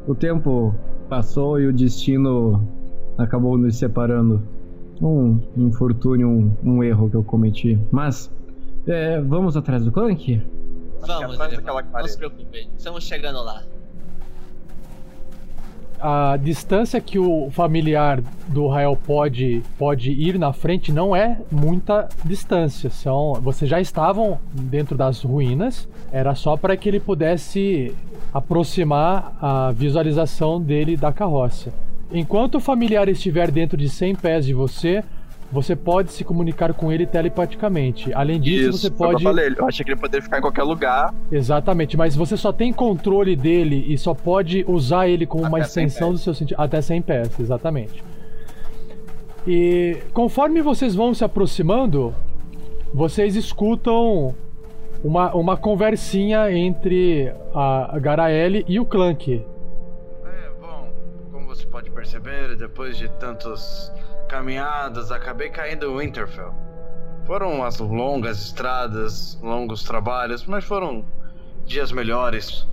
[0.06, 0.74] o tempo
[1.08, 2.66] passou e o destino
[3.18, 4.42] acabou nos separando.
[5.02, 7.78] Um infortúnio, um, um erro que eu cometi.
[7.90, 8.30] Mas,
[8.86, 10.42] é, vamos atrás do Clank?
[11.06, 12.68] Vamos, não se preocupe.
[12.76, 13.64] Estamos chegando lá.
[16.00, 22.08] A distância que o familiar do Rael pode, pode ir na frente não é muita
[22.24, 22.88] distância.
[22.88, 27.94] São, vocês já estavam dentro das ruínas, era só para que ele pudesse
[28.32, 31.72] aproximar a visualização dele da carroça.
[32.12, 35.04] Enquanto o familiar estiver dentro de 100 pés de você,
[35.52, 38.12] você pode se comunicar com ele telepaticamente.
[38.14, 40.38] Além disso, você foi o que pode Eu, falei, eu achei que ele poderia ficar
[40.38, 41.12] em qualquer lugar.
[41.30, 45.66] Exatamente, mas você só tem controle dele e só pode usar ele como uma Até
[45.66, 46.56] 100 extensão do seu sentido.
[46.60, 48.02] Até 100 pés, exatamente.
[49.46, 52.14] E conforme vocês vão se aproximando,
[52.94, 54.34] vocês escutam
[55.02, 59.44] uma, uma conversinha entre a Garaele e o Clank.
[60.24, 60.92] É, bom,
[61.32, 63.92] como você pode perceber, depois de tantas
[64.30, 66.54] caminhadas, acabei caindo em Winterfell.
[67.26, 71.04] Foram as longas estradas, longos trabalhos, mas foram
[71.66, 72.66] dias melhores.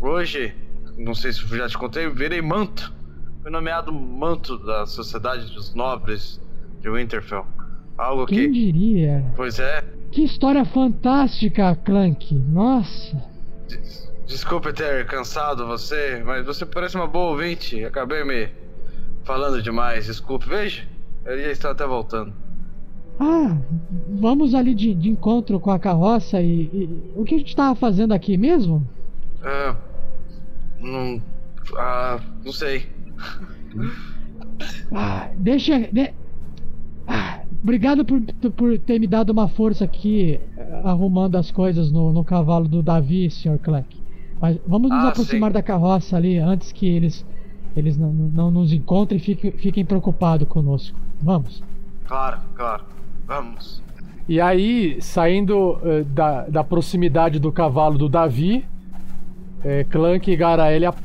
[0.00, 0.54] Hoje,
[0.96, 2.92] não sei se já te contei, virei manto.
[3.42, 6.40] Fui nomeado manto da Sociedade dos Nobres
[6.80, 7.46] de Winterfell.
[7.98, 9.22] Algo Quem que, diria?
[9.36, 12.34] pois é, Que história fantástica, Clank.
[12.34, 13.22] Nossa.
[13.68, 17.84] Des- Desculpe ter cansado você, mas você parece uma boa ouvinte.
[17.84, 18.48] Acabei me
[19.24, 20.06] falando demais.
[20.06, 20.88] Desculpe, veja.
[21.26, 22.34] Ele já está até voltando.
[23.18, 23.60] Ah,
[24.20, 27.74] vamos ali de, de encontro com a carroça e, e- O que a gente tava
[27.78, 28.86] fazendo aqui mesmo?
[29.42, 29.76] Ah,
[30.80, 31.22] não.
[31.78, 32.86] Ah, não sei.
[34.92, 35.78] Ah, deixa.
[35.92, 36.14] de-
[37.06, 38.20] Ah, obrigado por,
[38.56, 42.82] por ter me dado uma força aqui eh, arrumando as coisas no, no cavalo do
[42.82, 43.58] Davi, Sr.
[43.60, 43.88] Clank.
[44.40, 45.54] Mas vamos nos Ah, aproximar sim.
[45.54, 47.26] da carroça ali antes que eles
[47.76, 50.98] eles não, não nos encontrem e fiquem, fiquem preocupados conosco.
[51.20, 51.62] Vamos.
[52.06, 52.84] Claro, claro.
[53.26, 53.82] Vamos.
[54.28, 58.64] E aí, saindo uh, da, da proximidade do cavalo do Davi,
[59.64, 60.98] é, Clank e Garaele ap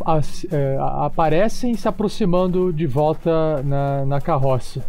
[0.52, 4.84] é, aparecem se aproximando de volta na, na carroça.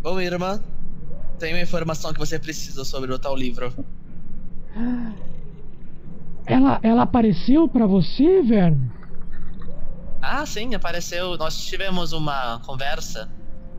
[0.00, 0.62] Bom, irmã,
[1.38, 3.72] tenho uma informação que você precisa sobre o tal livro.
[6.48, 8.90] Ela, ela apareceu para você, Verno?
[10.20, 11.36] Ah, sim, apareceu.
[11.36, 13.30] Nós tivemos uma conversa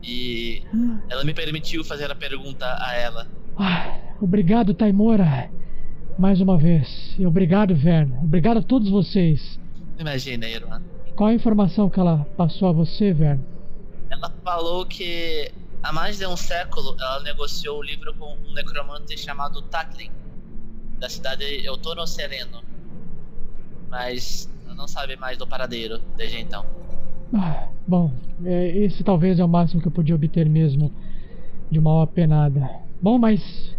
[0.02, 0.62] e
[1.08, 3.26] ela me permitiu fazer a pergunta a ela.
[3.58, 5.50] Ah, obrigado, Taimora.
[6.18, 7.14] Mais uma vez.
[7.18, 8.18] E obrigado, Verno.
[8.22, 9.58] Obrigado a todos vocês.
[9.98, 10.82] Imagina, irmã.
[11.16, 13.44] Qual a informação que ela passou a você, Verno?
[14.10, 15.50] Ela falou que
[15.82, 20.10] há mais de um século ela negociou o livro com um necromante chamado Taklin,
[21.00, 22.62] da cidade Eutono Sereno.
[23.88, 26.64] Mas não sabe mais do paradeiro desde então.
[27.34, 28.12] Ah, bom,
[28.44, 30.92] é, esse talvez é o máximo que eu podia obter mesmo
[31.70, 32.68] de uma penada.
[33.00, 33.74] Bom, mas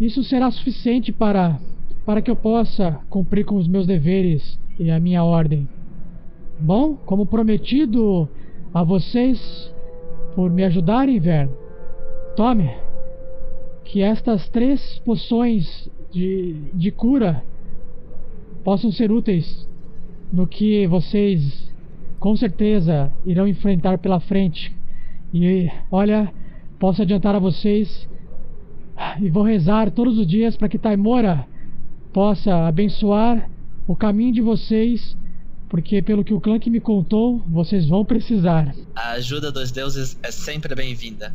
[0.00, 1.58] isso será suficiente para
[2.04, 5.68] para que eu possa cumprir com os meus deveres e a minha ordem.
[6.58, 8.28] Bom, como prometido
[8.72, 9.72] a vocês
[10.34, 11.54] por me ajudarem, Inverno,
[12.34, 12.70] tome
[13.84, 17.42] que estas três poções de, de cura
[18.64, 19.66] possam ser úteis
[20.32, 21.70] no que vocês
[22.18, 24.74] com certeza irão enfrentar pela frente.
[25.32, 26.32] E olha,
[26.78, 28.08] posso adiantar a vocês
[29.20, 31.46] e vou rezar todos os dias para que Taimora
[32.12, 33.48] possa abençoar
[33.86, 35.16] o caminho de vocês,
[35.68, 38.74] porque pelo que o clã que me contou, vocês vão precisar.
[38.94, 41.34] A ajuda dos deuses é sempre bem-vinda.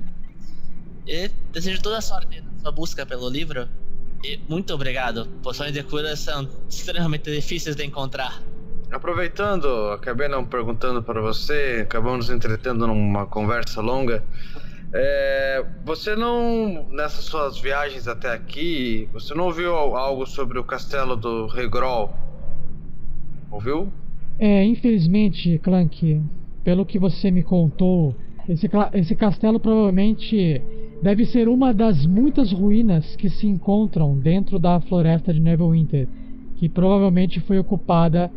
[1.08, 3.68] E desejo toda a sorte na sua busca pelo livro.
[4.48, 5.28] Muito obrigado.
[5.42, 8.42] Poções de cura são extremamente difíceis de encontrar.
[8.92, 14.24] Aproveitando, acabei não perguntando para você, acabamos nos entretendo numa conversa longa.
[14.94, 21.16] É, você não, nessas suas viagens até aqui, você não ouviu algo sobre o castelo
[21.16, 22.16] do Regrol?
[23.52, 23.92] Ouviu?
[24.40, 26.22] É, infelizmente, Clank,
[26.64, 28.16] pelo que você me contou,
[28.48, 30.62] esse, esse castelo provavelmente
[31.02, 36.08] deve ser uma das muitas ruínas que se encontram dentro da floresta de Neverwinter,
[36.56, 38.32] que provavelmente foi ocupada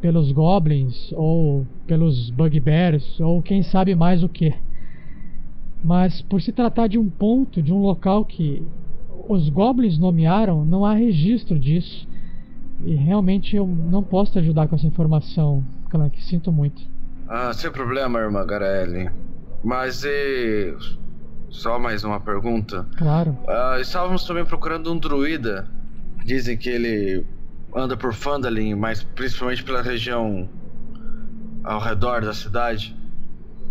[0.00, 4.52] pelos goblins ou pelos bugbears ou quem sabe mais o que.
[5.82, 8.62] Mas por se tratar de um ponto, de um local que
[9.28, 12.08] os goblins nomearam, não há registro disso.
[12.84, 16.22] E realmente eu não posso te ajudar com essa informação, Clank.
[16.24, 16.82] Sinto muito.
[17.28, 19.10] Ah, sem problema, irmã Garelli.
[19.62, 20.74] Mas e.
[21.50, 22.86] Só mais uma pergunta.
[22.96, 23.36] Claro.
[23.48, 25.68] Ah, estávamos também procurando um druida.
[26.24, 27.26] Dizem que ele
[27.74, 30.48] anda por Fandalin, mas principalmente pela região
[31.64, 32.96] ao redor da cidade.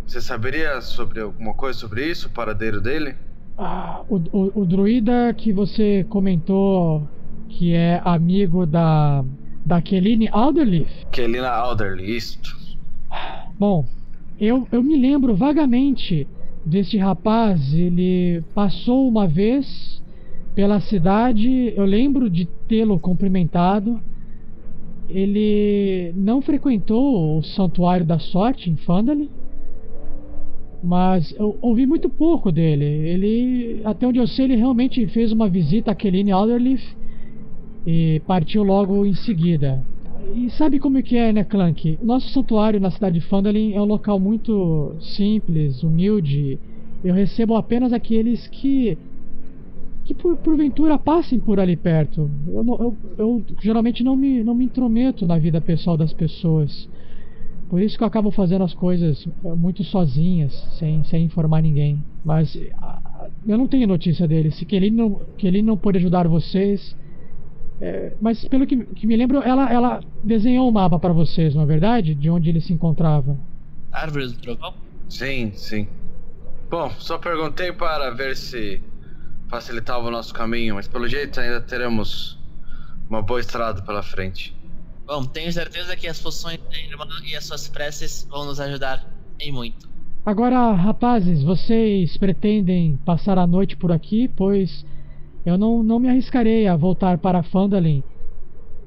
[0.06, 3.16] Você saberia sobre alguma coisa sobre isso, o paradeiro dele?
[3.58, 7.08] Ah, o, o, o druida que você comentou
[7.48, 9.24] que é amigo da
[9.66, 10.90] da Keline Alderleaf?
[11.12, 12.50] Kelina Alderleaf, isto.
[13.60, 13.86] Bom,
[14.40, 16.28] eu, eu me lembro vagamente
[16.70, 17.74] deste rapaz.
[17.74, 20.02] Ele passou uma vez
[20.56, 21.74] pela cidade.
[21.76, 24.00] Eu lembro de tê-lo cumprimentado.
[25.10, 29.28] Ele não frequentou o Santuário da Sorte em Fandali,
[30.84, 32.86] mas eu ouvi muito pouco dele.
[32.86, 36.84] Ele, até onde eu sei, ele realmente fez uma visita a Keline Alderleaf
[37.88, 39.84] e partiu logo em seguida.
[40.36, 41.98] E sabe como é que é, né, Clank?
[42.04, 46.60] Nosso santuário na cidade de Fandalin é um local muito simples, humilde.
[47.04, 48.98] Eu recebo apenas aqueles que
[50.06, 52.30] que por, porventura passem por ali perto.
[52.48, 56.90] Eu, eu, eu, geralmente não me, não me intrometo na vida pessoal das pessoas.
[57.70, 62.04] Por isso que eu acabo fazendo as coisas eh, muito sozinhas, sem, sem informar ninguém.
[62.26, 62.58] Mas
[63.48, 64.50] eu não tenho notícia dele.
[64.50, 66.96] Se que ele não, que ele não pode ajudar vocês.
[67.82, 71.64] É, mas pelo que, que, me lembro, ela, ela desenhou um mapa para vocês, não
[71.64, 72.14] é verdade?
[72.14, 73.38] De onde ele se encontrava.
[73.92, 74.74] Árvore do trovão?
[75.08, 75.88] Sim, sim.
[76.70, 78.82] Bom, só perguntei para ver se
[79.50, 82.38] facilitava o nosso caminho, mas pelo jeito ainda teremos
[83.10, 84.54] uma boa estrada pela frente.
[85.08, 89.04] Bom, tenho certeza que as funções da irmã e as suas preces vão nos ajudar
[89.40, 89.90] em muito.
[90.24, 94.28] Agora, rapazes, vocês pretendem passar a noite por aqui?
[94.28, 94.86] Pois
[95.46, 98.04] eu não, não me arriscarei a voltar para Fandalin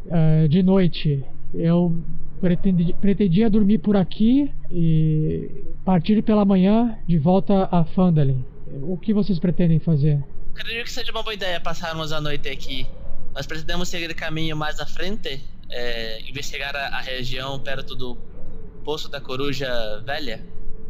[0.06, 1.24] uh, de noite.
[1.54, 1.96] Eu
[2.40, 8.44] pretendi, pretendia dormir por aqui e partir pela manhã de volta a Fandalin.
[8.82, 10.22] O que vocês pretendem fazer?
[10.54, 12.86] Acredito que seja uma boa ideia passarmos a noite aqui.
[13.34, 18.16] Nós pretendemos seguir caminho mais à frente, é, investigar a, a, região perto do
[18.84, 19.68] Poço da Coruja
[20.04, 20.40] Velha.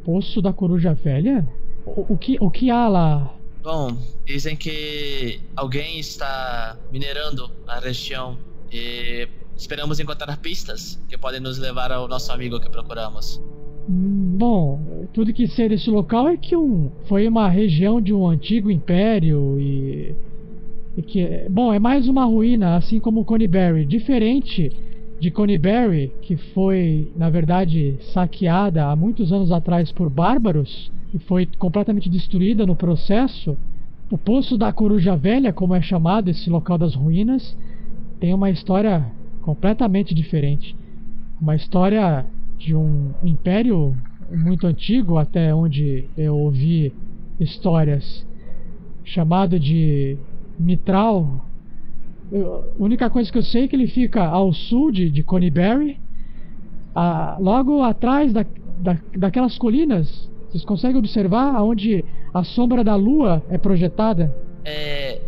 [0.05, 1.47] Poço da Coruja Velha?
[1.87, 3.35] O, o que, o que há lá?
[3.63, 8.37] Bom, dizem que alguém está minerando a região
[8.73, 13.41] e esperamos encontrar pistas que podem nos levar ao nosso amigo que procuramos.
[13.89, 18.69] Bom, tudo que sei desse local é que um, foi uma região de um antigo
[18.69, 20.15] império e,
[20.97, 24.73] e que, bom, é mais uma ruína, assim como Conyberry, diferente
[25.21, 31.47] de Conyberry, que foi, na verdade, saqueada há muitos anos atrás por bárbaros e foi
[31.59, 33.57] completamente destruída no processo.
[34.11, 37.57] O Poço da Coruja Velha, como é chamado esse local das ruínas,
[38.21, 40.75] tem uma história completamente diferente.
[41.41, 42.27] Uma história
[42.59, 43.97] de um império
[44.31, 46.93] muito antigo, até onde eu ouvi
[47.41, 48.25] histórias,
[49.05, 50.17] chamado de
[50.59, 51.45] Mitral.
[52.33, 55.97] A única coisa que eu sei é que ele fica ao sul de, de Conyberry,
[56.95, 58.47] a- logo atrás da,
[58.79, 60.32] da, daquelas colinas.
[60.53, 62.05] Vocês conseguem observar aonde
[62.35, 64.35] a sombra da lua é projetada?
[64.67, 65.19] É.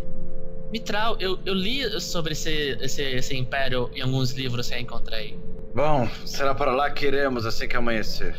[0.71, 5.35] Mitral, eu, eu li sobre esse, esse, esse império em alguns livros que eu encontrei.
[5.73, 8.35] Bom, será para lá que iremos assim que amanhecer.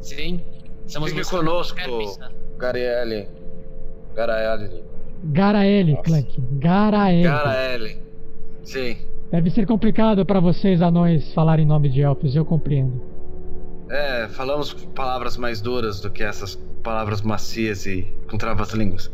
[0.00, 0.40] Sim?
[0.86, 1.76] Estamos Fique conosco.
[2.56, 3.26] Gariele.
[4.14, 4.84] Garaele.
[5.24, 6.40] Garaele, Clank.
[6.52, 7.22] Garaele.
[7.24, 7.98] Garaele.
[8.62, 8.96] Sim.
[9.32, 13.17] Deve ser complicado para vocês anões falarem nome de elfos, eu compreendo.
[13.90, 19.10] É, falamos palavras mais duras do que essas palavras macias e com travas-línguas.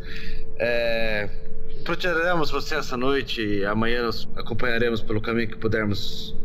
[0.57, 1.29] É.
[1.83, 6.35] Protegeremos você essa noite e amanhã nos acompanharemos pelo caminho que pudermos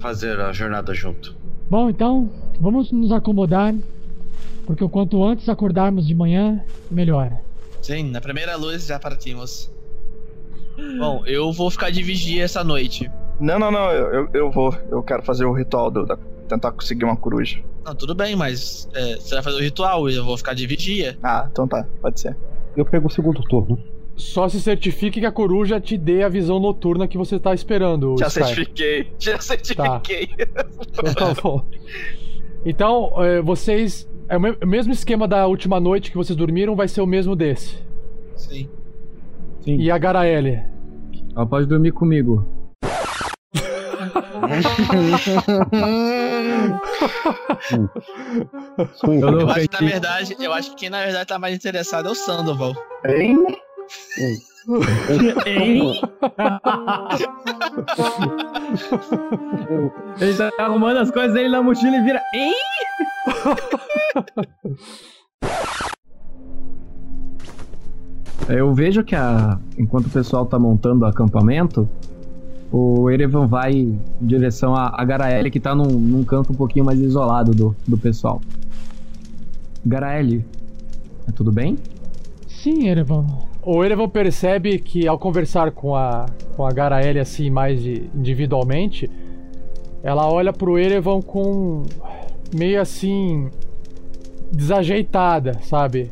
[0.00, 1.36] fazer a jornada junto.
[1.70, 2.28] Bom, então,
[2.60, 3.72] vamos nos acomodar,
[4.66, 6.60] porque o quanto antes acordarmos de manhã,
[6.90, 7.32] melhor.
[7.80, 9.70] Sim, na primeira luz já partimos.
[10.98, 13.08] Bom, eu vou ficar de vigia essa noite.
[13.38, 14.74] Não, não, não, eu, eu, eu vou.
[14.90, 16.18] Eu quero fazer o ritual do, da,
[16.52, 17.60] tentar conseguir uma coruja.
[17.84, 20.66] Não, tudo bem, mas é, você vai fazer o ritual e eu vou ficar de
[20.66, 21.16] vigia.
[21.22, 22.36] Ah, então tá, pode ser.
[22.76, 23.78] Eu pego o segundo turno.
[24.14, 28.14] Só se certifique que a coruja te dê a visão noturna que você tá esperando.
[28.18, 28.44] Já Sky.
[28.44, 30.28] certifiquei, já certifiquei.
[30.38, 31.64] Então tá bom.
[32.64, 34.08] Então, é, vocês.
[34.28, 37.76] É o mesmo esquema da última noite que vocês dormiram, vai ser o mesmo desse.
[38.36, 38.68] Sim.
[39.60, 39.76] Sim.
[39.76, 40.62] E a Garaele?
[41.34, 42.46] Ela pode dormir comigo.
[49.06, 51.54] Eu não Eu acho que na verdade, eu acho que quem na verdade tá mais
[51.54, 52.74] interessado é o Sandoval.
[53.06, 53.38] Hein?
[54.18, 56.00] Hein?
[60.20, 62.22] Ele tá arrumando as coisas dele na mochila e vira.
[62.34, 62.54] Hein?
[68.48, 71.88] Eu vejo que a, enquanto o pessoal tá montando o acampamento,
[72.72, 76.84] o Erevan vai em direção a, a Garaele, que tá num, num canto um pouquinho
[76.84, 78.40] mais isolado do, do pessoal.
[79.84, 80.44] Garaele,
[81.28, 81.76] é tudo bem?
[82.48, 83.26] Sim, Erevan.
[83.62, 86.26] O Erevan percebe que ao conversar com a,
[86.56, 89.10] com a Garaele assim mais de- individualmente,
[90.02, 91.82] ela olha pro Erevan com
[92.56, 93.48] meio assim
[94.50, 96.10] desajeitada, sabe?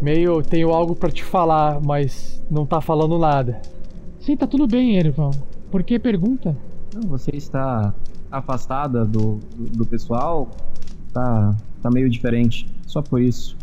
[0.00, 3.60] Meio tenho algo pra te falar, mas não tá falando nada.
[4.20, 5.30] Sim, tá tudo bem, Erevan.
[5.72, 6.54] Por que pergunta?
[6.94, 7.94] Não, você está
[8.30, 10.50] afastada do, do, do pessoal,
[11.14, 12.66] tá, tá meio diferente.
[12.86, 13.56] Só por isso.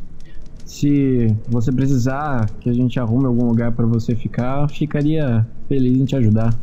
[0.65, 6.05] Se você precisar que a gente arrume algum lugar pra você ficar, ficaria feliz em
[6.05, 6.59] te ajudar.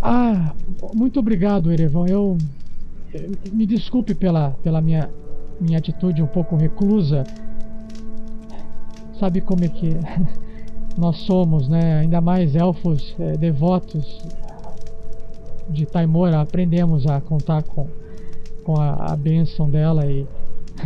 [0.00, 0.54] Ah,
[0.94, 2.06] muito obrigado, Erevan.
[2.08, 2.38] Eu.
[3.52, 5.10] Me desculpe pela, pela minha,
[5.60, 7.24] minha atitude um pouco reclusa.
[9.20, 9.90] Sabe como é que
[10.96, 12.00] nós somos, né?
[12.00, 14.22] Ainda mais elfos eh, devotos
[15.68, 16.40] de Taimora.
[16.40, 17.86] Aprendemos a contar com,
[18.64, 20.26] com a, a bênção dela e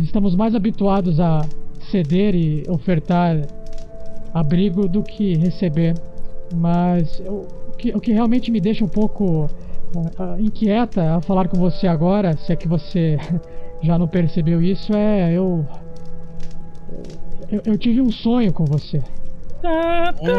[0.01, 1.45] estamos mais habituados a
[1.91, 3.41] ceder e ofertar
[4.33, 5.95] abrigo do que receber.
[6.55, 7.45] Mas o
[7.77, 9.49] que, o que realmente me deixa um pouco
[10.17, 13.17] ah, inquieta ao falar com você agora, se é que você
[13.81, 15.65] já não percebeu isso, é eu.
[17.49, 19.01] Eu, eu tive um sonho com você.
[20.21, 20.33] E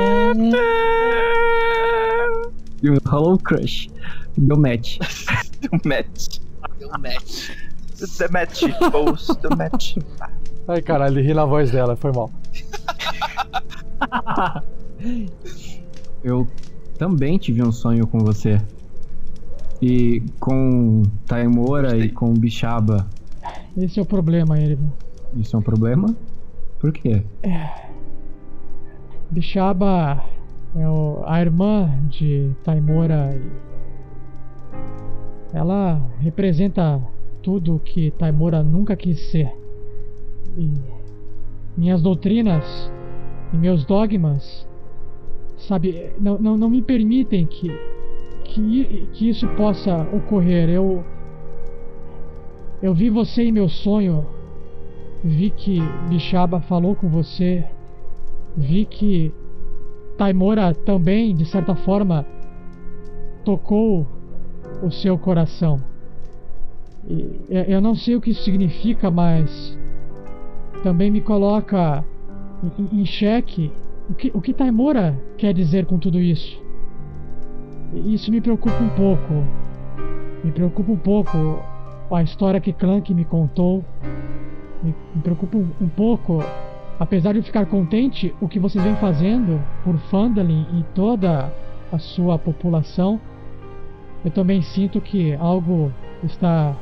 [2.90, 3.89] o Hello Crush.
[4.36, 4.98] Deu match.
[5.61, 6.40] Deu match.
[6.78, 7.51] Deu match.
[8.19, 9.97] The match, boss, the match.
[10.66, 12.31] Ai caralho, ele ri na voz dela, foi mal.
[16.23, 16.48] Eu
[16.98, 18.61] também tive um sonho com você.
[19.81, 23.09] E com Taimora e com Bixaba.
[23.77, 24.93] Esse é o problema, Erevan.
[25.36, 26.15] Isso é um problema?
[26.81, 27.23] Por quê?
[27.43, 27.85] É
[31.27, 33.41] a irmã de Taimora.
[35.53, 37.01] Ela representa
[37.43, 39.53] tudo o que Taimora nunca quis ser.
[40.57, 40.73] E
[41.77, 42.91] minhas doutrinas
[43.53, 44.67] e meus dogmas,
[45.57, 47.69] sabe, não, não, não me permitem que,
[48.45, 50.69] que, que isso possa ocorrer.
[50.69, 51.05] Eu,
[52.83, 54.27] eu vi você em meu sonho,
[55.23, 55.79] vi que
[56.09, 57.65] Bixaba falou com você,
[58.57, 59.33] vi que
[60.16, 62.24] Taimora também, de certa forma,
[63.45, 64.07] tocou
[64.82, 65.81] o seu coração.
[67.09, 69.78] E, eu não sei o que isso significa, mas
[70.82, 72.05] também me coloca
[72.78, 73.70] em, em xeque
[74.09, 76.62] o que, o que Taimora quer dizer com tudo isso.
[78.07, 79.45] Isso me preocupa um pouco.
[80.43, 81.62] Me preocupa um pouco
[82.11, 83.85] a história que Clank me contou.
[84.82, 86.43] Me, me preocupa um pouco,
[86.99, 91.53] apesar de eu ficar contente, o que vocês vêm fazendo por Fandalin e toda
[91.93, 93.21] a sua população.
[94.25, 95.93] Eu também sinto que algo
[96.23, 96.75] está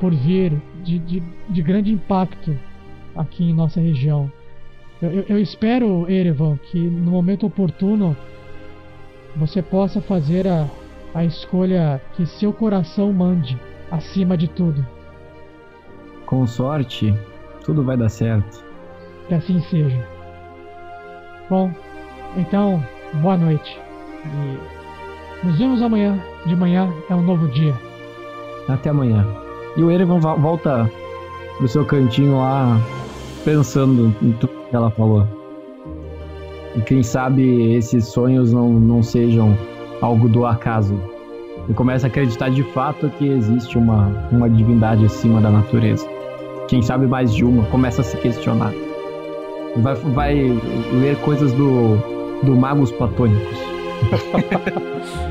[0.00, 2.56] por vir de, de, de grande impacto
[3.14, 4.30] aqui em nossa região.
[5.00, 8.16] Eu, eu, eu, espero, Erevan, que no momento oportuno
[9.36, 10.66] você possa fazer a,
[11.14, 13.58] a escolha que seu coração mande,
[13.90, 14.84] acima de tudo.
[16.24, 17.14] Com sorte,
[17.62, 18.65] tudo vai dar certo.
[19.28, 20.06] Que assim seja.
[21.50, 21.70] Bom,
[22.36, 22.82] então,
[23.14, 23.78] boa noite.
[24.24, 26.18] E nos vemos amanhã.
[26.46, 27.74] De manhã é um novo dia.
[28.68, 29.26] Até amanhã.
[29.76, 30.90] E o Erevan volta
[31.58, 32.80] pro seu cantinho lá,
[33.44, 35.26] pensando em tudo que ela falou.
[36.76, 39.56] E quem sabe esses sonhos não, não sejam
[40.00, 40.94] algo do acaso.
[41.68, 46.06] E começa a acreditar de fato que existe uma, uma divindade acima da natureza.
[46.68, 48.72] Quem sabe mais de uma, começa a se questionar.
[49.78, 50.34] Vai, vai
[50.92, 51.96] ler coisas do,
[52.42, 53.58] do Magos Platônicos.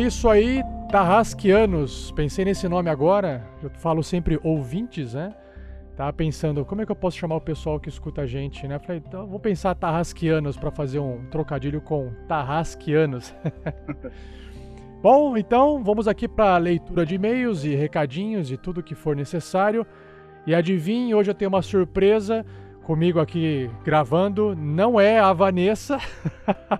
[0.00, 2.12] isso aí, Tarrasquianos.
[2.12, 3.46] Pensei nesse nome agora.
[3.62, 5.34] Eu falo sempre ouvintes, né?
[5.96, 8.78] Tava pensando, como é que eu posso chamar o pessoal que escuta a gente, né?
[8.78, 13.34] Falei, então vou pensar Tarrasquianos para fazer um trocadilho com Tarrasquianos.
[15.02, 19.86] Bom, então vamos aqui para leitura de e-mails e recadinhos e tudo que for necessário.
[20.46, 22.46] E adivinhe, hoje eu tenho uma surpresa
[22.84, 24.56] comigo aqui gravando.
[24.56, 25.98] Não é a Vanessa,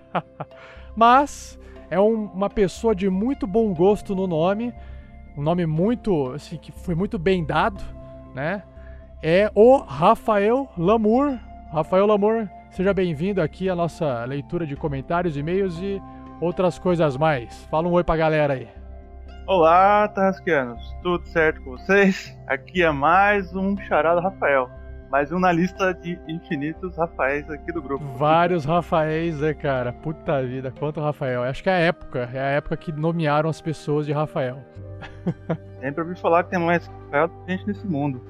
[0.96, 1.59] mas
[1.90, 4.72] é um, uma pessoa de muito bom gosto no nome,
[5.36, 7.82] um nome muito, assim, que foi muito bem dado,
[8.34, 8.62] né?
[9.22, 11.36] É o Rafael Lamour.
[11.72, 16.00] Rafael Lamour, seja bem-vindo aqui à nossa leitura de comentários, e-mails e
[16.40, 17.64] outras coisas mais.
[17.64, 18.68] Fala um oi pra galera aí.
[19.46, 22.38] Olá, Tarrasqueanos, tudo certo com vocês?
[22.46, 24.79] Aqui é mais um charado Rafael
[25.10, 28.04] mais um na lista de infinitos Rafaéis aqui do grupo.
[28.16, 29.92] Vários Rafaéis, né, cara?
[29.92, 31.42] Puta vida, quanto Rafael.
[31.42, 34.64] Acho que é a época, é a época que nomearam as pessoas de Rafael.
[35.80, 38.24] Sempre ouvi falar que tem mais Rafael do que gente nesse mundo.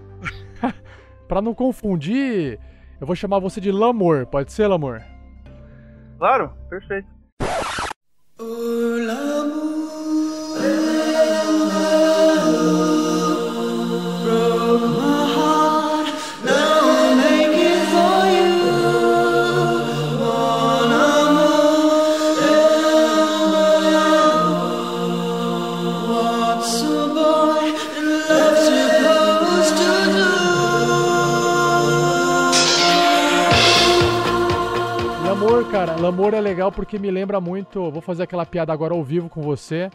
[1.29, 2.59] pra não confundir,
[2.99, 5.03] eu vou chamar você de Lamor, pode ser, Lamor?
[6.19, 7.09] Claro, perfeito.
[8.39, 9.80] cara,
[36.11, 37.89] Lamour é legal porque me lembra muito.
[37.89, 39.89] Vou fazer aquela piada agora ao vivo com você.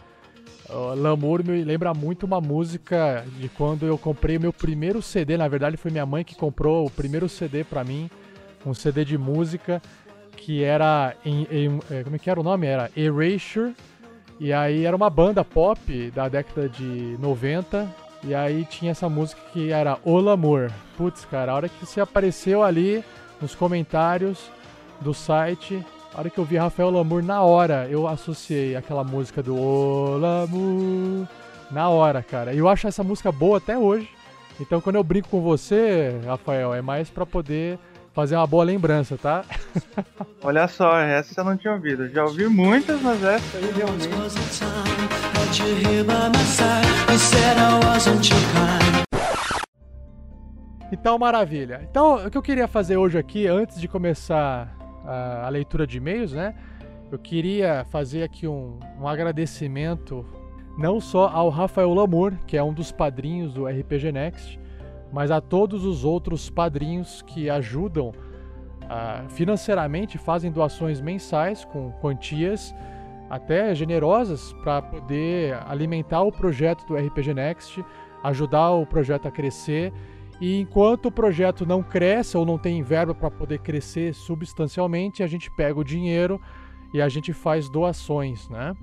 [0.95, 5.35] Lamour me lembra muito uma música de quando eu comprei o meu primeiro CD.
[5.35, 8.09] Na verdade, foi minha mãe que comprou o primeiro CD para mim,
[8.65, 9.81] um CD de música
[10.37, 12.65] que era em, em, é, como é que era o nome?
[12.65, 13.75] Era Erasure.
[14.39, 17.93] E aí era uma banda pop da década de 90.
[18.23, 20.71] E aí tinha essa música que era O Lamour.
[20.95, 23.03] Putz, cara, a hora que você apareceu ali
[23.41, 24.49] nos comentários,
[25.01, 25.85] do site.
[26.15, 30.17] A hora que eu vi Rafael Lamour, na hora eu associei aquela música do O
[30.17, 31.27] Lamour.
[31.69, 32.53] Na hora, cara.
[32.53, 34.09] E eu acho essa música boa até hoje.
[34.57, 37.77] Então quando eu brinco com você, Rafael, é mais para poder
[38.13, 39.43] fazer uma boa lembrança, tá?
[40.41, 42.07] Olha só, essa eu não tinha ouvido.
[42.07, 44.07] Já ouvi muitas, mas essa aí realmente.
[50.93, 51.85] Então, maravilha.
[51.91, 54.74] Então, o que eu queria fazer hoje aqui, antes de começar
[55.05, 56.55] a, a leitura de e-mails, né?
[57.11, 60.25] Eu queria fazer aqui um, um agradecimento
[60.77, 64.59] não só ao Rafael Lamour, que é um dos padrinhos do RPG Next,
[65.11, 72.75] mas a todos os outros padrinhos que ajudam uh, financeiramente, fazem doações mensais com quantias
[73.29, 77.83] até generosas para poder alimentar o projeto do RPG Next,
[78.23, 79.93] ajudar o projeto a crescer.
[80.39, 85.27] E enquanto o projeto não cresce ou não tem verba para poder crescer substancialmente, a
[85.27, 86.41] gente pega o dinheiro
[86.93, 88.75] e a gente faz doações, né?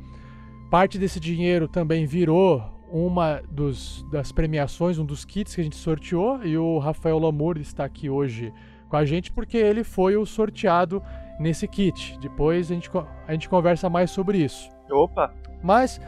[0.71, 5.77] Parte desse dinheiro também virou uma dos, das premiações, um dos kits que a gente
[5.77, 8.53] sorteou, e o Rafael Lamour está aqui hoje
[8.89, 11.03] com a gente porque ele foi o sorteado
[11.41, 12.19] nesse kit.
[12.21, 12.91] Depois a gente,
[13.27, 14.69] a gente conversa mais sobre isso.
[14.91, 15.33] Opa!
[15.63, 15.99] Mas,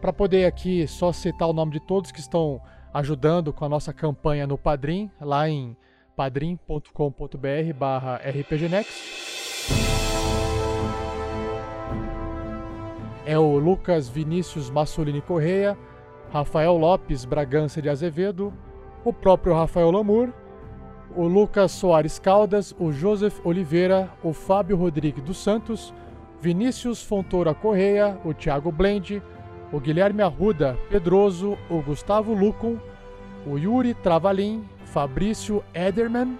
[0.00, 2.60] para poder aqui só citar o nome de todos que estão
[2.94, 5.76] ajudando com a nossa campanha no Padrim, lá em
[6.16, 9.24] padrim.com.br barra rpgnext.
[13.26, 15.76] é o Lucas Vinícius Massolini Correia,
[16.30, 18.52] Rafael Lopes Bragança de Azevedo,
[19.04, 20.30] o próprio Rafael Lamour,
[21.16, 25.94] o Lucas Soares Caldas, o Joseph Oliveira, o Fábio Rodrigues dos Santos,
[26.40, 29.22] Vinícius Fontoura Correia, o Thiago Blende,
[29.74, 32.78] o Guilherme Arruda Pedroso, o Gustavo Lucum,
[33.44, 36.38] o Yuri Travalim, Fabrício Ederman,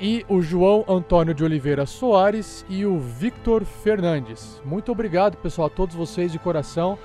[0.00, 4.62] e o João Antônio de Oliveira Soares e o Victor Fernandes.
[4.64, 6.98] Muito obrigado, pessoal, a todos vocês de coração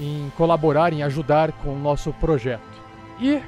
[0.00, 2.60] em colaborar, em ajudar com o nosso projeto.
[3.20, 3.40] E,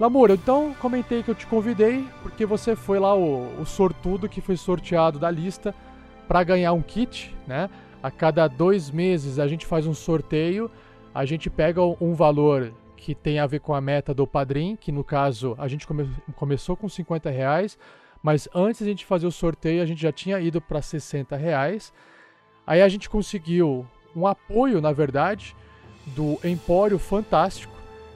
[0.00, 4.40] Lamoura, então comentei que eu te convidei porque você foi lá o, o sortudo que
[4.40, 5.72] foi sorteado da lista
[6.26, 7.70] para ganhar um kit, né?
[8.02, 10.68] A cada dois meses a gente faz um sorteio,
[11.16, 14.92] a gente pega um valor que tem a ver com a meta do Padrim, que
[14.92, 17.78] no caso a gente come começou com 50 reais,
[18.22, 21.90] mas antes a gente fazer o sorteio, a gente já tinha ido para 60 reais.
[22.66, 25.56] Aí a gente conseguiu um apoio, na verdade,
[26.08, 27.72] do Empório Fantástico.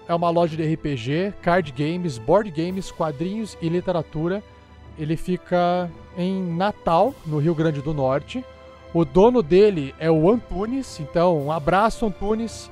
[0.07, 4.43] É uma loja de RPG, card games, board games, quadrinhos e literatura.
[4.99, 8.45] Ele fica em Natal, no Rio Grande do Norte.
[8.93, 12.71] O dono dele é o Antunes, então um abraço, Antunes.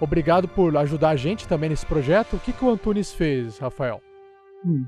[0.00, 2.36] Obrigado por ajudar a gente também nesse projeto.
[2.36, 4.00] O que, que o Antunes fez, Rafael?
[4.64, 4.86] Hum.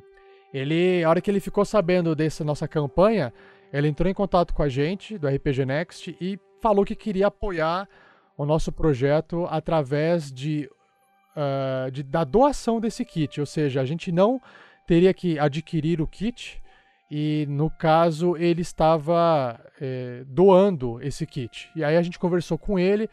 [0.52, 3.32] Ele, a hora que ele ficou sabendo dessa nossa campanha,
[3.72, 7.88] ele entrou em contato com a gente do RPG Next e falou que queria apoiar
[8.36, 10.68] o nosso projeto através de,
[11.36, 14.40] uh, de, da doação desse kit, ou seja, a gente não
[14.86, 16.62] teria que adquirir o kit
[17.10, 21.70] e no caso ele estava é, doando esse kit.
[21.76, 23.08] E aí a gente conversou com ele,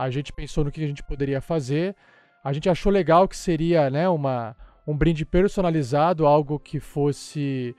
[0.00, 1.94] a gente pensou no que a gente poderia fazer,
[2.42, 4.56] a gente achou legal que seria né, uma
[4.86, 7.76] um brinde personalizado, algo que fosse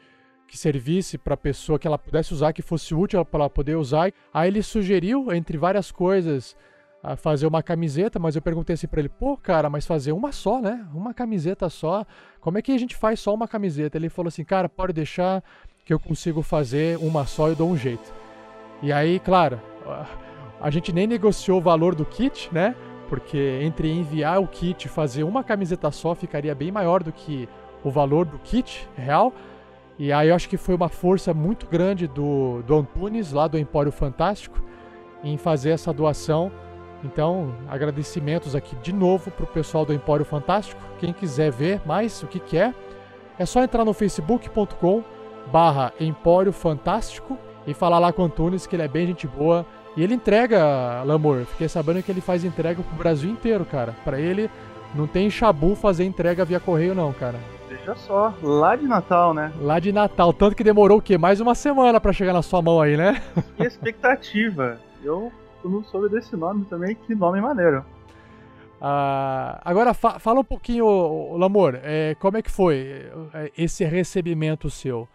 [0.48, 3.76] que servisse para a pessoa que ela pudesse usar, que fosse útil para ela poder
[3.78, 4.12] usar.
[4.34, 6.58] Aí ele sugeriu, entre várias coisas,
[7.02, 10.34] a fazer uma camiseta, mas eu perguntei assim para ele, pô, cara, mas fazer uma
[10.34, 10.86] só, né?
[10.94, 12.06] Uma camiseta só.
[12.42, 13.98] Como é que a gente faz só uma camiseta?
[13.98, 15.42] Ele falou assim, cara, pode deixar
[15.86, 18.14] que eu consigo fazer uma só e dou um jeito.
[18.84, 19.60] E aí, claro,
[20.62, 22.76] a gente nem negociou o valor do kit, né?
[23.12, 27.50] porque entre enviar o kit e fazer uma camiseta só ficaria bem maior do que
[27.84, 29.34] o valor do kit real.
[30.00, 33.60] E aí eu acho que foi uma força muito grande do, do Antunes, lá do
[33.60, 34.62] Empório Fantástico,
[35.26, 36.50] em fazer essa doação.
[37.04, 40.82] Então, agradecimentos aqui de novo para o pessoal do Empório Fantástico.
[40.98, 42.74] Quem quiser ver mais o que, que é,
[43.38, 45.04] é só entrar no facebook.com
[45.52, 49.66] barra Empório Fantástico e falar lá com o Antunes que ele é bem gente boa
[49.96, 51.46] e ele entrega, Lamor.
[51.46, 53.94] Fiquei sabendo que ele faz entrega pro Brasil inteiro, cara.
[54.04, 54.50] Para ele,
[54.96, 57.40] não tem chabu fazer entrega via correio, não, cara.
[57.70, 59.52] Veja só, lá de Natal, né?
[59.60, 60.34] Lá de Natal.
[60.34, 61.18] Tanto que demorou o quê?
[61.18, 63.22] Mais uma semana para chegar na sua mão aí, né?
[63.58, 64.80] Que expectativa.
[65.04, 65.32] Eu,
[65.64, 66.96] não soube desse nome também.
[66.96, 67.86] Que nome maneiro.
[68.80, 74.72] Ah, agora fa fala um pouquinho, Lamor, é, como é que foi é, esse recebimento
[74.72, 75.08] seu?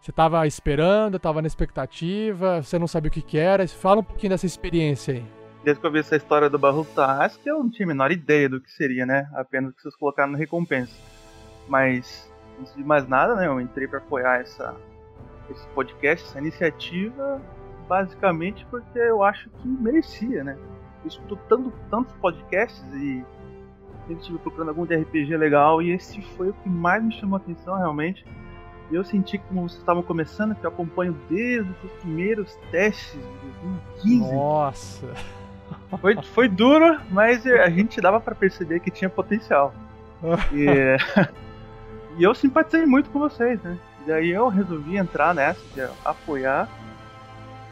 [0.00, 3.66] Você estava esperando, estava na expectativa, você não sabia o que, que era.
[3.66, 5.24] Fala um pouquinho dessa experiência aí.
[5.64, 8.48] Desde que eu vi essa história do Barro Tarrasque, eu não tinha a menor ideia
[8.48, 9.28] do que seria, né?
[9.34, 10.94] Apenas que vocês colocaram na recompensa.
[11.68, 13.48] Mas, antes de mais nada, né?
[13.48, 14.74] Eu entrei para apoiar essa,
[15.50, 17.42] esse podcast, essa iniciativa,
[17.88, 20.56] basicamente porque eu acho que merecia, né?
[21.02, 23.24] Eu escuto tanto, tantos podcasts e
[24.06, 27.36] sempre estive procurando algum de RPG legal e esse foi o que mais me chamou
[27.36, 28.24] a atenção realmente
[28.96, 33.50] eu senti que como vocês estavam começando, que eu acompanho desde os primeiros testes de
[34.02, 34.32] 2015.
[34.34, 35.14] Nossa!
[36.00, 39.74] Foi, foi duro, mas a gente dava para perceber que tinha potencial.
[40.52, 40.96] E,
[42.18, 43.78] e eu simpatizei muito com vocês, né?
[44.04, 46.68] E aí eu resolvi entrar nessa, de apoiar,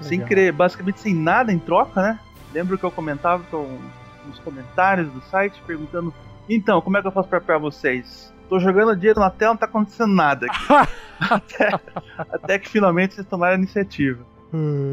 [0.01, 2.20] sem querer, basicamente sem nada em troca, né?
[2.55, 3.78] Lembro que eu comentava com,
[4.26, 6.14] nos comentários do site, perguntando:
[6.48, 8.32] então, como é que eu faço pra apoiar vocês?
[8.48, 10.47] Tô jogando dinheiro na tela, não tá acontecendo nada.
[11.18, 11.81] até,
[12.18, 14.24] até que finalmente vocês tomaram a iniciativa.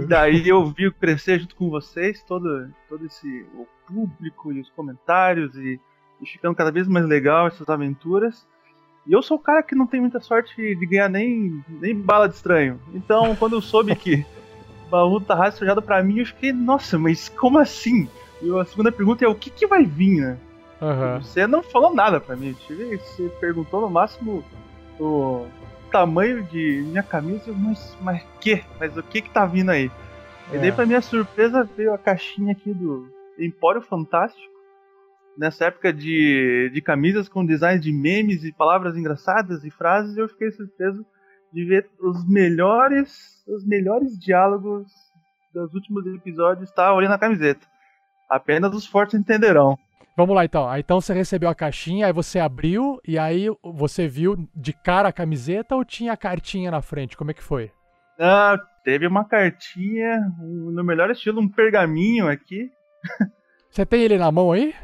[0.03, 4.69] E daí eu vi crescer junto com vocês todo, todo esse o público e os
[4.71, 5.79] comentários e,
[6.21, 8.45] e ficando cada vez mais legal essas aventuras.
[9.05, 12.27] E eu sou o cara que não tem muita sorte de ganhar nem, nem bala
[12.27, 12.79] de estranho.
[12.93, 14.25] Então, quando eu soube que
[14.87, 18.07] o baú tá rastreado pra mim, eu fiquei, nossa, mas como assim?
[18.41, 20.37] E a segunda pergunta é o que, que vai vir, né?
[20.83, 21.21] Uhum.
[21.21, 22.53] Você não falou nada pra mim.
[22.53, 24.43] Você perguntou no máximo
[24.99, 25.47] o
[25.89, 28.61] tamanho de minha camisa, mas, mas que?
[28.77, 29.89] Mas o que que tá vindo aí?
[30.51, 30.55] É.
[30.55, 33.07] E daí, pra minha surpresa, veio a caixinha aqui do
[33.39, 34.51] Empório Fantástico.
[35.37, 40.27] Nessa época de, de camisas com designs de memes e palavras engraçadas e frases, eu
[40.27, 41.03] fiquei surpreso
[41.51, 44.91] de ver os melhores, os melhores diálogos
[45.53, 47.65] dos últimos episódios estar tá, olhando na camiseta.
[48.29, 49.77] Apenas os fortes entenderão.
[50.15, 50.69] Vamos lá então.
[50.69, 55.09] Aí, então você recebeu a caixinha, aí você abriu e aí você viu de cara
[55.09, 57.17] a camiseta ou tinha a cartinha na frente?
[57.17, 57.71] Como é que foi?
[58.19, 62.71] Ah, teve uma cartinha, no melhor estilo, um pergaminho aqui.
[63.69, 64.75] Você tem ele na mão aí?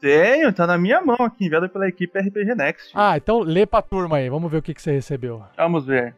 [0.00, 2.92] Tenho, tá na minha mão aqui, enviado pela equipe RPG Next.
[2.94, 5.42] Ah, então lê pra turma aí, vamos ver o que, que você recebeu.
[5.56, 6.14] Vamos ver.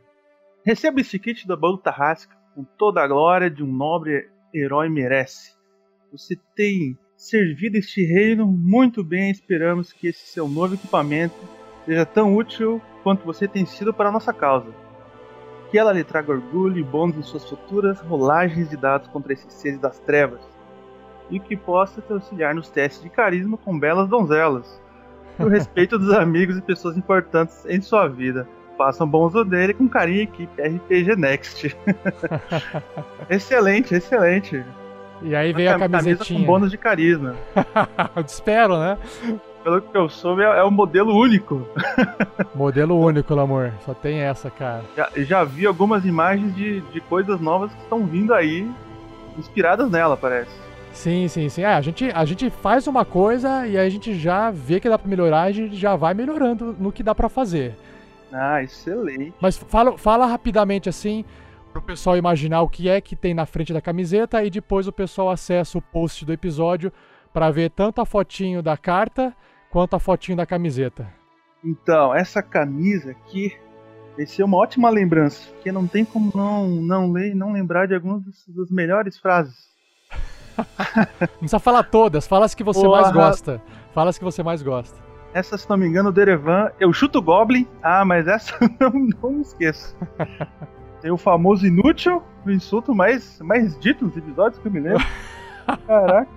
[0.65, 5.55] Receba esse kit da Baú Tarrasca com toda a glória de um nobre herói merece.
[6.11, 9.31] Você tem servido este reino muito bem.
[9.31, 11.35] Esperamos que esse seu novo equipamento
[11.85, 14.71] seja tão útil quanto você tem sido para a nossa causa.
[15.71, 19.53] Que ela lhe traga orgulho e bônus em suas futuras rolagens de dados contra esses
[19.53, 20.41] seres das trevas.
[21.31, 24.81] E que possa te auxiliar nos testes de carisma com belas donzelas.
[25.39, 28.49] E o respeito dos amigos e pessoas importantes em sua vida.
[28.79, 31.77] Façam bom uso dele com carinho equipe RPG Next.
[33.29, 34.63] excelente, excelente.
[35.23, 36.41] E aí veio a, camisetinha.
[36.41, 37.35] com bônus de carisma.
[38.27, 38.99] Espero, né?
[39.65, 41.67] Pelo que eu soube, é, é um modelo único.
[42.55, 43.73] modelo único, amor.
[43.85, 44.85] Só tem essa, cara.
[44.97, 48.71] Já, já vi algumas imagens de, de coisas novas que estão vindo aí,
[49.37, 50.51] inspiradas nela, parece.
[50.93, 51.63] Sim, sim, sim.
[51.63, 54.89] É, a gente, a gente faz uma coisa e aí a gente já vê que
[54.89, 57.75] dá pra melhorar e a gente já vai melhorando no que dá para fazer.
[58.33, 59.35] Ah, excelente.
[59.41, 61.25] Mas fala, fala rapidamente assim,
[61.77, 64.89] para o pessoal imaginar o que é que tem na frente da camiseta e depois
[64.89, 66.91] o pessoal acessa o post do episódio
[67.35, 69.35] para ver tanto a fotinho da carta
[69.71, 71.07] quanto a fotinho da camiseta.
[71.63, 73.55] Então, essa camisa aqui
[74.17, 77.87] vai ser uma ótima lembrança, porque não tem como não, não ler e não lembrar
[77.87, 79.69] de algumas das melhores frases.
[81.21, 83.03] não precisa falar todas, fala as que você Porra.
[83.03, 83.63] mais gosta.
[83.93, 84.97] Fala as que você mais gosta.
[85.35, 87.67] Essa, se não me engano, o Derevan, eu chuto Goblin.
[87.83, 88.91] Ah, mas essa não,
[89.23, 89.95] não esqueço.
[91.07, 95.07] Tem o famoso inútil, o insulto mais, mais dito nos episódios que eu me lembro.
[95.87, 96.29] Caraca.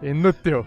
[0.00, 0.64] Inútil.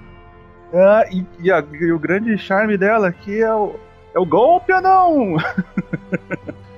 [0.73, 3.77] Ah, e, e, a, e, o grande charme dela aqui é o,
[4.13, 5.38] é o golpe ou não?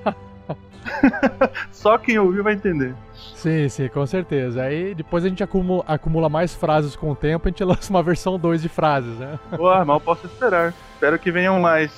[1.72, 2.93] Só quem ouviu vai entender.
[3.34, 4.61] Sim, sim, com certeza.
[4.61, 8.03] Aí depois a gente acumula, acumula mais frases com o tempo, a gente lança uma
[8.03, 9.39] versão 2 de frases, né?
[9.57, 10.76] Boa, mal posso esperar.
[10.93, 11.91] Espero que venham mais.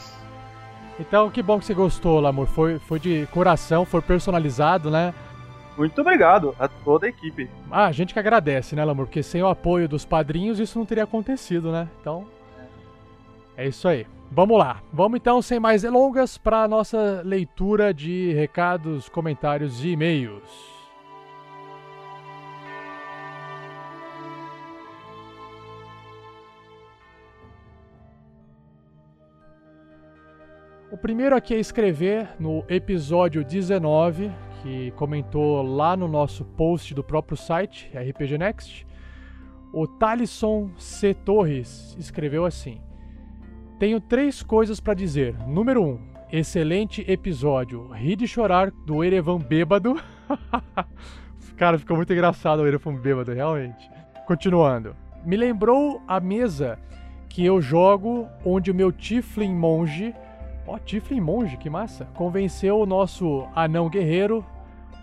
[1.02, 2.46] Então, que bom que você gostou, Lamor.
[2.46, 5.14] Foi, foi de coração, foi personalizado, né?
[5.76, 7.50] Muito obrigado a toda a equipe.
[7.72, 9.08] Ah, a gente que agradece, né, Lamor?
[9.08, 11.88] Porque sem o apoio dos padrinhos isso não teria acontecido, né?
[12.00, 12.28] Então,
[13.58, 14.06] é isso aí.
[14.32, 14.82] Vamos lá.
[14.94, 20.71] Vamos então, sem mais delongas, para a nossa leitura de recados, comentários e e-mails.
[30.92, 34.30] O primeiro aqui a escrever no episódio 19,
[34.62, 38.86] que comentou lá no nosso post do próprio site, RPG Next.
[39.72, 41.14] O Talisson C.
[41.14, 42.82] Torres escreveu assim:
[43.80, 45.34] Tenho três coisas para dizer.
[45.48, 45.88] Número 1.
[45.88, 46.00] Um,
[46.30, 47.88] excelente episódio.
[47.94, 49.96] Ri de chorar do Erevan bêbado.
[51.56, 53.90] Cara, ficou muito engraçado o Erevan bêbado, realmente.
[54.28, 54.94] Continuando.
[55.24, 56.78] Me lembrou a mesa
[57.30, 60.14] que eu jogo onde o meu Tiflin monge
[60.66, 62.06] Ó, Tiflin Monge, que massa.
[62.14, 64.46] Convenceu o nosso anão guerreiro,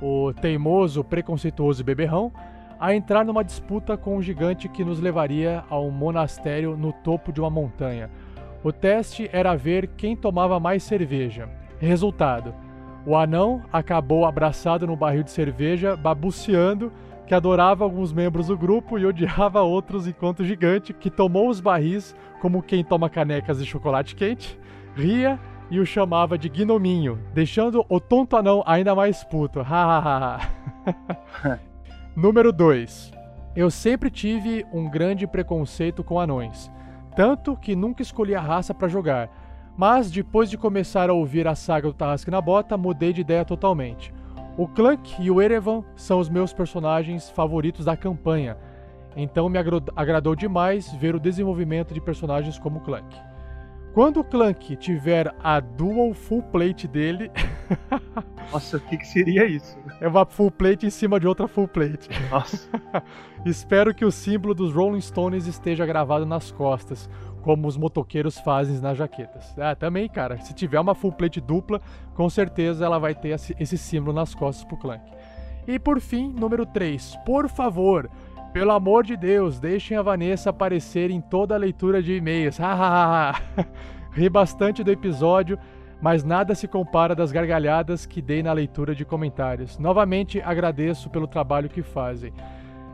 [0.01, 2.32] o teimoso, preconceituoso beberrão,
[2.78, 7.32] a entrar numa disputa com um gigante que nos levaria a um monastério no topo
[7.32, 8.09] de uma montanha.
[8.62, 11.48] O teste era ver quem tomava mais cerveja.
[11.80, 12.55] Resultado:
[13.05, 16.93] O anão acabou abraçado no barril de cerveja, babuceando,
[17.26, 22.14] que adorava alguns membros do grupo e odiava outros enquanto gigante, que tomou os barris
[22.40, 24.59] como quem toma canecas de chocolate quente,
[24.98, 25.38] ria
[25.70, 29.60] e o chamava de gnominho, deixando o tonto anão ainda mais puto.
[32.16, 33.12] Número 2.
[33.54, 36.70] Eu sempre tive um grande preconceito com anões,
[37.14, 39.30] tanto que nunca escolhi a raça para jogar.
[39.76, 43.44] Mas depois de começar a ouvir a saga do Tarrasque na Bota, mudei de ideia
[43.44, 44.12] totalmente.
[44.56, 48.56] O Clank e o Erevan são os meus personagens favoritos da campanha,
[49.16, 49.58] então me
[49.96, 53.16] agradou demais ver o desenvolvimento de personagens como o Clank.
[53.93, 57.31] Quando o Clank tiver a dual full plate dele.
[58.52, 59.78] Nossa, o que, que, seria isso?
[60.01, 62.09] É uma full plate em cima de outra full plate.
[62.31, 62.69] Nossa.
[63.44, 67.10] Espero que o símbolo dos Rolling Stones esteja gravado nas costas,
[67.43, 69.55] como os motoqueiros fazem nas jaquetas.
[69.59, 71.81] Ah, também, cara, se tiver uma full plate dupla,
[72.15, 75.05] com certeza ela vai ter esse símbolo nas costas pro Clank.
[75.66, 77.16] E por fim, número 3.
[77.27, 78.09] Por favor,
[78.52, 82.58] pelo amor de Deus, deixem a Vanessa aparecer em toda a leitura de e-mails.
[84.12, 85.58] Ri bastante do episódio,
[86.00, 89.78] mas nada se compara das gargalhadas que dei na leitura de comentários.
[89.78, 92.32] Novamente agradeço pelo trabalho que fazem.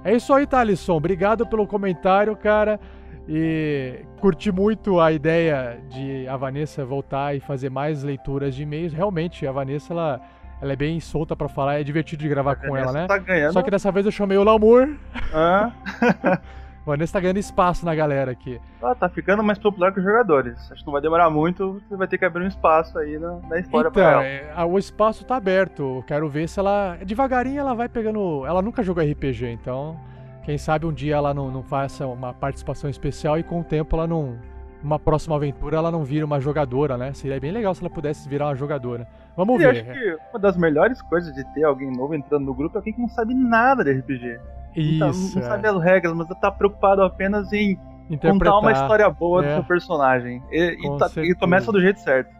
[0.04, 0.96] É isso aí, Thalisson.
[0.96, 2.78] Obrigado pelo comentário, cara.
[3.26, 8.92] E curti muito a ideia de a Vanessa voltar e fazer mais leituras de e-mails.
[8.92, 10.20] Realmente, a Vanessa ela,
[10.60, 13.06] ela é bem solta para falar, é divertido de gravar com ela, né?
[13.06, 13.52] Tá ganhando...
[13.52, 14.96] Só que dessa vez eu chamei o Lamour.
[15.32, 15.72] Ah.
[16.84, 18.60] Vanessa tá ganhando espaço na galera aqui.
[18.82, 20.70] Ah, tá ficando mais popular que os jogadores.
[20.70, 23.38] Acho que não vai demorar muito, você vai ter que abrir um espaço aí na,
[23.48, 24.24] na história então, pra ela.
[24.24, 26.04] É, o espaço tá aberto.
[26.06, 26.98] Quero ver se ela.
[27.04, 28.44] Devagarinho ela vai pegando.
[28.46, 29.98] Ela nunca jogou RPG, então.
[30.44, 33.96] Quem sabe um dia ela não, não faça uma participação especial e com o tempo
[33.96, 34.38] ela não.
[34.82, 37.14] Uma próxima aventura ela não vira uma jogadora, né?
[37.14, 39.08] Seria bem legal se ela pudesse virar uma jogadora.
[39.36, 39.70] Vamos e ver.
[39.70, 42.92] acho que uma das melhores coisas de ter alguém novo entrando no grupo é alguém
[42.92, 44.40] que não sabe nada de RPG.
[44.76, 44.98] Isso.
[44.98, 45.50] Não, não é.
[45.50, 47.78] sabe as regras, mas tá preocupado apenas em
[48.20, 49.48] contar uma história boa é.
[49.48, 50.42] do seu personagem.
[50.50, 52.34] E, e, tá, e, começa do jeito certo.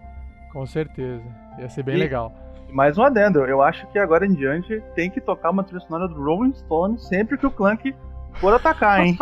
[0.52, 1.24] Com certeza.
[1.58, 2.32] Ia ser bem e, legal.
[2.70, 6.08] Mais um adendo, eu acho que agora em diante tem que tocar uma trilha sonora
[6.08, 7.94] do Rolling Stone sempre que o Clank
[8.34, 9.16] for atacar, hein?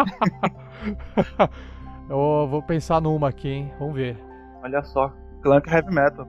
[2.09, 3.73] eu vou pensar numa aqui, hein?
[3.78, 4.16] Vamos ver.
[4.62, 5.12] Olha só,
[5.43, 6.27] Clank Heavy Metal.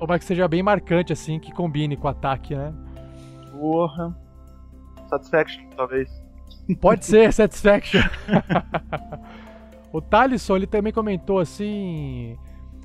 [0.00, 2.74] Uma que seja bem marcante, assim, que combine com o ataque, né?
[3.52, 4.14] Porra.
[5.08, 6.10] Satisfaction, talvez.
[6.80, 8.02] Pode ser, Satisfaction.
[9.92, 12.36] o Talisson, ele também comentou assim,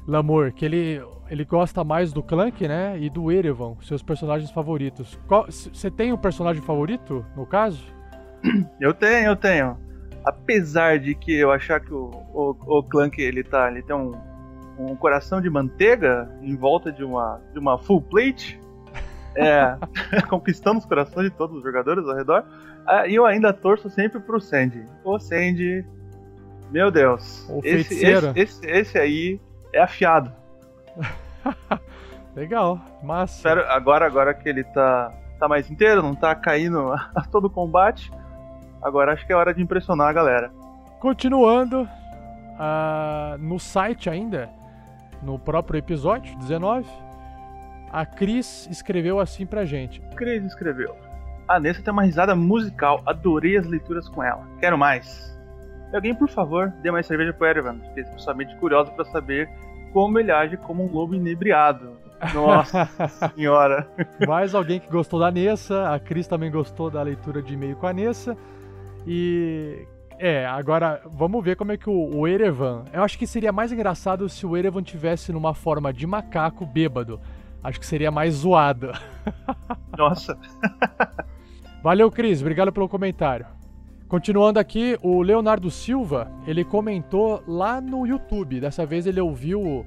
[0.08, 2.98] Lamor, que ele, ele gosta mais do Clank, né?
[3.00, 5.20] E do Erevan, seus personagens favoritos.
[5.50, 7.84] Você tem um personagem favorito, no caso?
[8.80, 9.78] Eu tenho, eu tenho.
[10.24, 14.14] Apesar de que eu achar que o, o, o Clank ele tá, ele tem um,
[14.78, 18.60] um coração de manteiga em volta de uma, de uma full plate,
[19.36, 19.76] é,
[20.30, 22.44] conquistando os corações de todos os jogadores ao redor.
[22.86, 24.86] Ah, e eu ainda torço sempre pro Sandy.
[25.04, 25.86] O Sandy,
[26.72, 29.40] meu Deus, esse, esse, esse, esse aí
[29.72, 30.32] é afiado.
[32.36, 33.38] Legal, massa.
[33.38, 38.12] Espero, agora, agora que ele tá, tá mais inteiro, não tá caindo a todo combate,
[38.82, 40.52] agora acho que é hora de impressionar a galera.
[41.00, 44.50] Continuando, uh, no site ainda,
[45.24, 46.88] no próprio episódio 19,
[47.92, 50.02] a Cris escreveu assim pra gente.
[50.16, 50.96] Cris escreveu.
[51.48, 54.48] A Nessa tem uma risada musical, adorei as leituras com ela.
[54.60, 55.38] Quero mais.
[55.92, 57.80] E alguém, por favor, dê mais cerveja pro Erevan.
[57.80, 59.50] Fiquei especialmente curioso para saber
[59.92, 61.98] como ele age como um lobo inebriado.
[62.34, 62.90] Nossa
[63.36, 63.88] senhora.
[64.28, 65.94] Mais alguém que gostou da Nessa.
[65.94, 68.36] A Cris também gostou da leitura de e-mail com a Nessa.
[69.06, 69.86] E.
[70.26, 72.86] É, agora vamos ver como é que o, o Erevan.
[72.94, 77.20] Eu acho que seria mais engraçado se o Erevan tivesse numa forma de macaco bêbado.
[77.62, 78.94] Acho que seria mais zoado.
[79.98, 80.38] Nossa.
[81.84, 82.40] Valeu, Cris.
[82.40, 83.46] Obrigado pelo comentário.
[84.08, 88.62] Continuando aqui, o Leonardo Silva, ele comentou lá no YouTube.
[88.62, 89.86] Dessa vez ele ouviu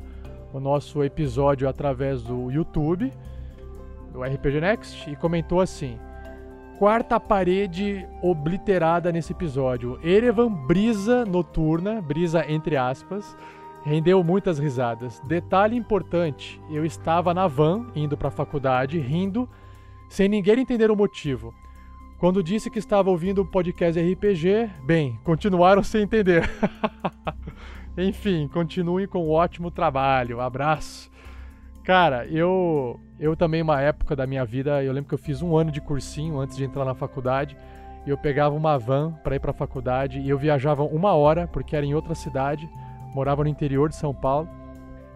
[0.52, 3.10] o nosso episódio através do YouTube,
[4.12, 5.98] do RPG Next, e comentou assim:
[6.78, 9.98] Quarta parede obliterada nesse episódio.
[10.02, 13.34] Erevan brisa noturna, brisa entre aspas,
[13.82, 15.18] rendeu muitas risadas.
[15.20, 19.48] Detalhe importante: eu estava na van indo para a faculdade, rindo,
[20.06, 21.54] sem ninguém entender o motivo.
[22.18, 26.46] Quando disse que estava ouvindo o podcast RPG, bem, continuaram sem entender.
[27.96, 30.42] Enfim, continuem com o um ótimo trabalho.
[30.42, 31.10] Abraço.
[31.86, 35.56] Cara, eu eu também uma época da minha vida, eu lembro que eu fiz um
[35.56, 37.56] ano de cursinho antes de entrar na faculdade.
[38.04, 41.46] E eu pegava uma van para ir para a faculdade e eu viajava uma hora
[41.46, 42.68] porque era em outra cidade,
[43.14, 44.48] morava no interior de São Paulo.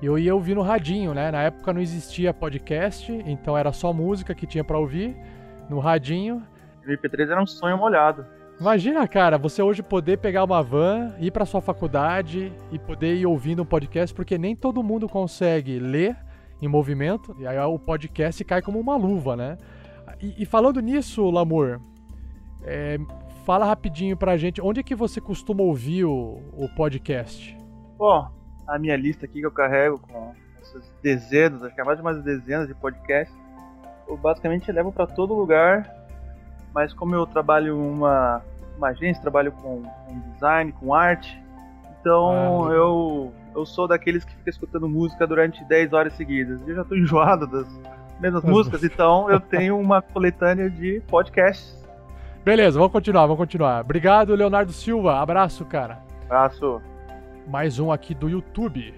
[0.01, 1.32] E eu ia ouvir no radinho, né?
[1.32, 5.16] Na época não existia podcast, então era só música que tinha pra ouvir
[5.68, 6.40] no radinho.
[6.86, 8.24] O MP3 era um sonho molhado.
[8.60, 13.26] Imagina, cara, você hoje poder pegar uma van, ir pra sua faculdade e poder ir
[13.26, 16.16] ouvindo um podcast, porque nem todo mundo consegue ler
[16.61, 19.57] em movimento, e aí o podcast cai como uma luva, né?
[20.20, 21.81] E, e falando nisso, Lamour,
[22.62, 22.99] é,
[23.45, 27.57] fala rapidinho pra gente, onde é que você costuma ouvir o, o podcast?
[27.97, 28.28] Bom,
[28.66, 32.03] a minha lista aqui que eu carrego com essas dezenas, acho que é mais de
[32.03, 33.37] umas dezenas de podcasts,
[34.07, 35.91] eu basicamente levo para todo lugar,
[36.74, 38.43] mas como eu trabalho uma,
[38.77, 41.43] uma agência, trabalho com, com design, com arte,
[42.01, 46.61] então ah, eu, eu sou daqueles que fica escutando música durante 10 horas seguidas.
[46.66, 47.66] Eu já tô enjoado das
[48.20, 51.78] mesmas músicas, então eu tenho uma coletânea de podcasts.
[52.45, 53.82] Beleza, vamos continuar, vamos continuar.
[53.82, 55.20] Obrigado, Leonardo Silva.
[55.20, 56.03] Abraço, cara.
[56.24, 56.81] Abraço.
[57.47, 58.95] Mais um aqui do YouTube.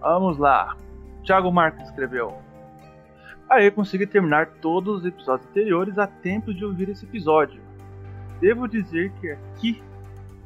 [0.00, 0.76] Vamos lá.
[1.24, 2.34] Thiago Marques escreveu.
[3.48, 7.60] Aí eu consegui terminar todos os episódios anteriores a tempo de ouvir esse episódio.
[8.40, 9.82] Devo dizer que aqui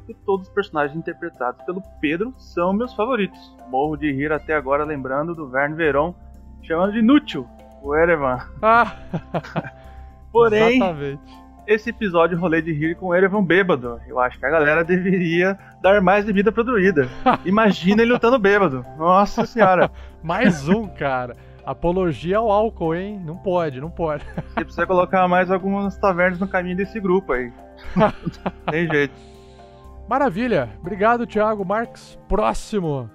[0.05, 3.55] que todos os personagens interpretados pelo Pedro são meus favoritos.
[3.69, 6.13] Morro de rir até agora lembrando do Verne Veron
[6.61, 7.47] chamando de inútil
[7.81, 8.39] o Erevan.
[8.61, 8.95] Ah.
[10.31, 13.99] Porém, Exatamente esse episódio rolê de rir com o Erevan bêbado.
[14.07, 17.09] Eu acho que a galera deveria dar mais bebida pro druida.
[17.45, 18.85] Imagina ele lutando bêbado.
[18.97, 19.91] Nossa senhora.
[20.21, 21.35] mais um, cara.
[21.65, 23.19] Apologia ao álcool, hein?
[23.25, 24.23] Não pode, não pode.
[24.35, 27.51] Você precisa colocar mais algumas tavernas no caminho desse grupo aí.
[28.69, 29.34] Tem jeito.
[30.07, 30.69] Maravilha.
[30.79, 32.17] Obrigado, Thiago Marques.
[32.27, 33.09] Próximo.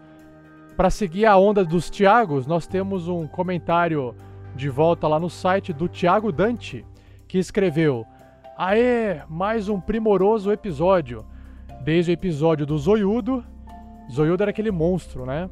[0.77, 4.15] Para seguir a onda dos Thiagos, nós temos um comentário
[4.57, 6.85] de volta lá no site do Thiago Dante,
[7.29, 8.05] que escreveu:
[8.57, 11.25] Aê, mais um primoroso episódio.
[11.83, 13.45] Desde o episódio do Zoiudo.
[14.11, 15.49] Zoiudo era aquele monstro, né?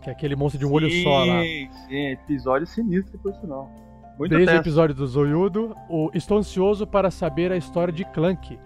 [0.00, 1.42] Que é aquele monstro de um sim, olho só lá.
[1.86, 3.70] Sim, episódio sinistro, por sinal.
[4.18, 4.58] Muito Desde tenso.
[4.58, 8.58] o episódio do Zoiudo, o Estou ansioso para saber a história de Clank.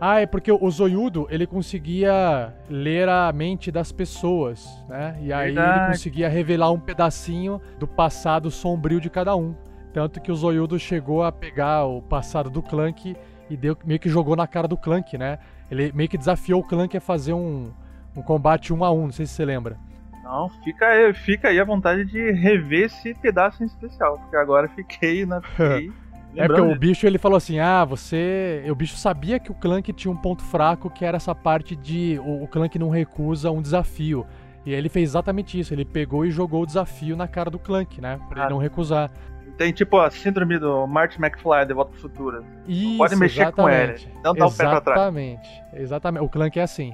[0.00, 5.16] Ah, é porque o Zoiudo, ele conseguia ler a mente das pessoas, né?
[5.22, 5.80] E aí Verdade.
[5.80, 9.54] ele conseguia revelar um pedacinho do passado sombrio de cada um.
[9.94, 13.16] Tanto que o Zoiudo chegou a pegar o passado do Clank
[13.48, 15.38] e deu, meio que jogou na cara do Clank, né?
[15.70, 17.72] Ele meio que desafiou o Clank a fazer um,
[18.14, 19.78] um combate um a um, não sei se você lembra.
[20.22, 24.68] Não, fica aí, fica aí a vontade de rever esse pedaço em especial, porque agora
[24.68, 25.40] fiquei na.
[25.40, 25.90] Fiquei
[26.36, 28.64] É porque o bicho ele falou assim: ah, você.
[28.70, 32.18] O bicho sabia que o Clank tinha um ponto fraco, que era essa parte de
[32.24, 34.26] o, o Clank não recusa um desafio.
[34.64, 37.58] E aí ele fez exatamente isso, ele pegou e jogou o desafio na cara do
[37.58, 38.18] Clank, né?
[38.28, 38.50] Pra ele Ah.
[38.50, 39.10] não recusar.
[39.56, 42.44] Tem tipo a síndrome do Marty McFly de Volta pro Futuro.
[42.66, 43.92] Isso, Pode mexer com ele.
[43.92, 44.10] exatamente.
[44.22, 44.98] Não dá o pé pra trás.
[45.00, 45.48] Exatamente.
[45.72, 46.24] Exatamente.
[46.24, 46.92] O Clank é assim.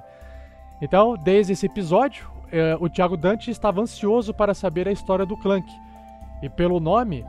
[0.81, 5.37] Então, desde esse episódio, eh, o Thiago Dante estava ansioso para saber a história do
[5.37, 5.67] Clank.
[6.43, 7.25] E pelo nome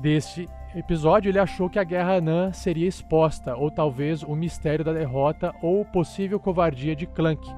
[0.00, 4.92] deste episódio, ele achou que a Guerra Anã seria exposta, ou talvez o mistério da
[4.92, 7.48] derrota ou possível covardia de Clank.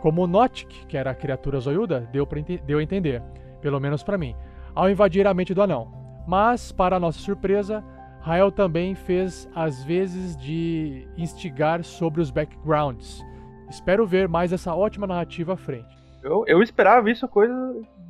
[0.00, 3.22] Como Notic, que era a criatura zoiuda, deu, pra deu a entender,
[3.60, 4.34] pelo menos para mim,
[4.74, 5.92] ao invadir a mente do anão.
[6.26, 7.84] Mas, para nossa surpresa,
[8.20, 13.24] Rael também fez as vezes de instigar sobre os backgrounds.
[13.68, 15.98] Espero ver mais essa ótima narrativa à frente.
[16.22, 17.54] Eu, eu esperava isso coisa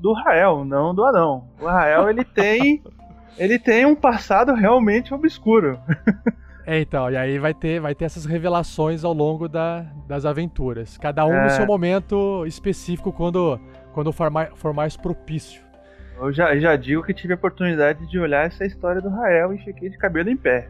[0.00, 1.48] do Rael, não do anão.
[1.60, 2.82] O Rael ele tem.
[3.39, 5.78] ele tem um passado realmente obscuro.
[6.66, 10.97] É, então, e aí vai ter, vai ter essas revelações ao longo da- das aventuras.
[10.98, 11.44] Cada um É.
[11.44, 13.59] no seu momento específico, quando,
[13.93, 15.61] quando for, mais, for mais propício.
[16.20, 19.59] Eu já, já digo que tive a oportunidade de olhar essa história do Rael e
[19.59, 20.69] fiquei de cabelo em pé.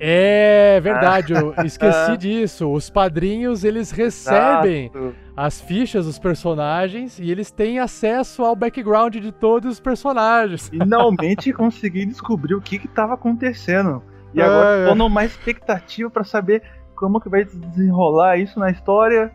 [0.00, 1.64] É verdade, eu Ah.
[1.64, 2.70] esqueci disso.
[2.70, 5.14] Os padrinhos, eles recebem Exato.
[5.36, 10.68] as fichas dos personagens e eles têm acesso ao background de todos os personagens.
[10.68, 14.02] Finalmente consegui descobrir o que que tava acontecendo.
[14.34, 14.94] E agora É, é.
[14.94, 16.62] numa expectativa pra saber
[16.96, 19.30] como que vai desenrolar isso na história.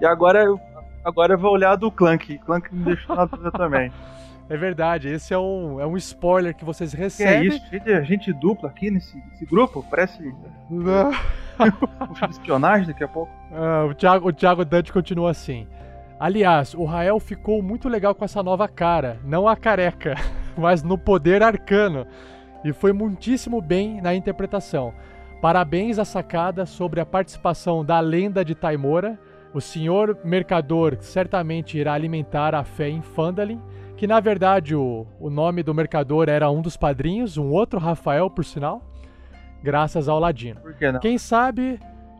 [0.00, 0.60] E agora eu,
[1.04, 2.38] agora eu vou olhar do Clank.
[2.38, 3.90] Clank me deixou na dúvida também.
[4.48, 7.48] É verdade, esse é um, é um spoiler que vocês Que é recebem.
[7.48, 7.70] isso?
[7.70, 9.84] De gente dupla aqui nesse, nesse grupo?
[9.88, 10.22] Parece
[10.68, 11.10] Não.
[11.10, 13.32] de espionagem daqui a pouco.
[13.52, 15.66] Ah, o, Thiago, o Thiago Dante continua assim.
[16.18, 20.14] Aliás, o Rael ficou muito legal com essa nova cara, não a careca,
[20.56, 22.06] mas no poder arcano.
[22.64, 24.92] E foi muitíssimo bem na interpretação.
[25.40, 29.18] Parabéns à sacada sobre a participação da lenda de Taimora.
[29.52, 33.60] O senhor mercador certamente irá alimentar a fé em Fandalin,
[33.96, 38.28] que na verdade o, o nome do mercador era um dos padrinhos, um outro Rafael,
[38.28, 38.82] por sinal,
[39.62, 40.60] graças ao Ladino.
[40.60, 41.00] Por que não?
[41.00, 41.78] Quem sabe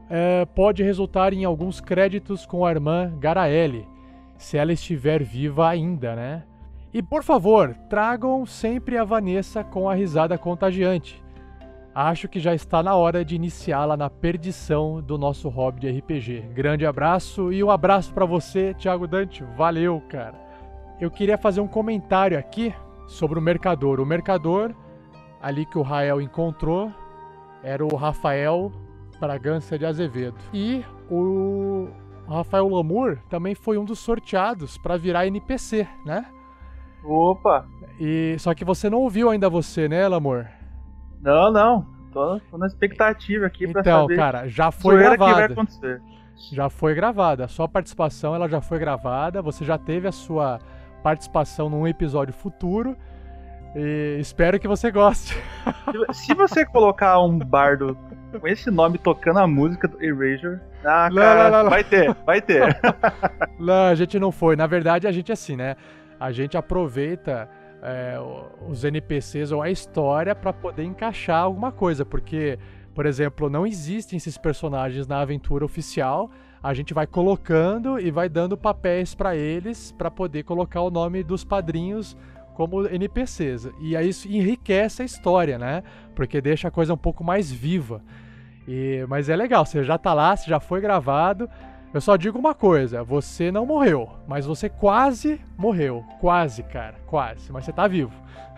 [0.08, 3.88] é, pode resultar em alguns créditos com a irmã Garaele,
[4.36, 6.42] se ela estiver viva ainda, né?
[6.92, 11.22] E por favor, tragam sempre a Vanessa com a risada contagiante.
[11.94, 16.48] Acho que já está na hora de iniciá-la na perdição do nosso hobby de RPG.
[16.54, 19.44] Grande abraço e um abraço para você, Thiago Dante.
[19.56, 20.51] Valeu, cara.
[21.02, 22.72] Eu queria fazer um comentário aqui
[23.08, 23.98] sobre o mercador.
[23.98, 24.72] O mercador,
[25.42, 26.92] ali que o Rael encontrou,
[27.60, 28.70] era o Rafael
[29.18, 30.36] Bragança de Azevedo.
[30.54, 31.88] E o
[32.28, 36.24] Rafael Lamour também foi um dos sorteados para virar NPC, né?
[37.02, 37.66] Opa!
[37.98, 40.46] E só que você não ouviu ainda você, né, Lamour?
[41.20, 41.84] Não, não.
[42.12, 44.14] Tô, tô na expectativa aqui então, pra saber.
[44.14, 45.16] Então, cara, já foi gravada.
[45.16, 46.00] que vai acontecer.
[46.52, 47.44] Já foi gravada.
[47.46, 49.42] A sua participação ela já foi gravada.
[49.42, 50.60] Você já teve a sua
[51.02, 52.96] participação num episódio futuro.
[53.74, 55.36] E espero que você goste.
[56.12, 57.96] Se você colocar um bardo
[58.38, 61.70] com esse nome tocando a música do Erasure, ah, Não, cara, não, não, não.
[61.70, 62.78] vai ter, vai ter.
[63.58, 64.56] Não, a gente não foi.
[64.56, 65.76] Na verdade, a gente é assim, né?
[66.18, 67.48] A gente aproveita
[67.80, 68.16] é,
[68.68, 72.58] os NPCs ou a história para poder encaixar alguma coisa, porque,
[72.94, 76.30] por exemplo, não existem esses personagens na aventura oficial.
[76.62, 81.24] A gente vai colocando e vai dando papéis para eles para poder colocar o nome
[81.24, 82.16] dos padrinhos
[82.54, 83.68] como NPCs.
[83.80, 85.82] E aí isso enriquece a história, né?
[86.14, 88.00] Porque deixa a coisa um pouco mais viva.
[88.68, 91.50] E, mas é legal, você já tá lá, você já foi gravado.
[91.92, 96.02] Eu só digo uma coisa, você não morreu, mas você quase morreu.
[96.20, 97.52] Quase, cara, quase.
[97.52, 98.12] Mas você tá vivo.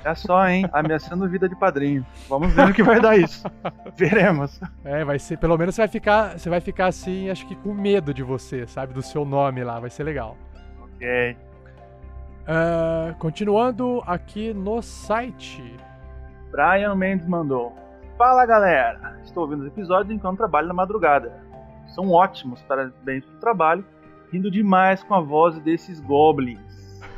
[0.04, 0.68] É só, hein?
[0.72, 2.06] Ameaçando vida de padrinho.
[2.28, 3.44] Vamos ver no que vai dar isso.
[3.96, 4.60] Veremos.
[4.84, 7.72] É, vai ser, pelo menos você vai ficar, você vai ficar assim, acho que com
[7.72, 10.36] medo de você, sabe, do seu nome lá, vai ser legal.
[10.82, 11.36] Ok.
[12.46, 15.74] Ah, continuando aqui no site.
[16.52, 17.74] Brian Mendes mandou.
[18.16, 19.18] Fala galera!
[19.24, 21.43] Estou ouvindo os episódios enquanto trabalho na madrugada.
[21.94, 23.84] São ótimos, parabéns pelo trabalho.
[24.32, 26.58] Rindo demais com a voz desses goblins.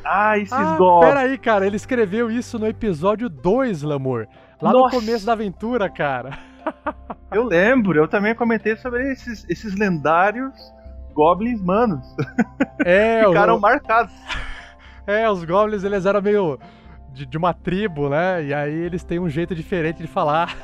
[0.05, 1.09] Ah, esses Ah, goblins.
[1.15, 4.27] peraí, cara, ele escreveu isso no episódio 2, Lamor.
[4.61, 4.95] Lá Nossa.
[4.97, 6.39] no começo da aventura, cara.
[7.33, 10.53] Eu lembro, eu também comentei sobre esses, esses lendários
[11.13, 12.07] goblins manos.
[12.85, 14.13] É, Ficaram o- marcados.
[15.07, 16.59] É, os goblins eles eram meio
[17.13, 18.45] de, de uma tribo, né?
[18.45, 20.55] E aí eles têm um jeito diferente de falar.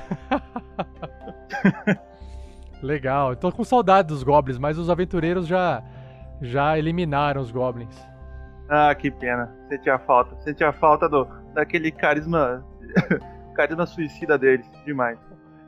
[2.82, 3.36] Legal.
[3.36, 5.82] Tô com saudade dos goblins, mas os aventureiros já
[6.40, 7.96] já eliminaram os goblins.
[8.68, 9.48] Ah, que pena.
[9.68, 10.36] Sentia falta.
[10.40, 12.64] Sentia falta do, daquele carisma.
[13.54, 14.66] carisma suicida deles.
[14.84, 15.18] Demais.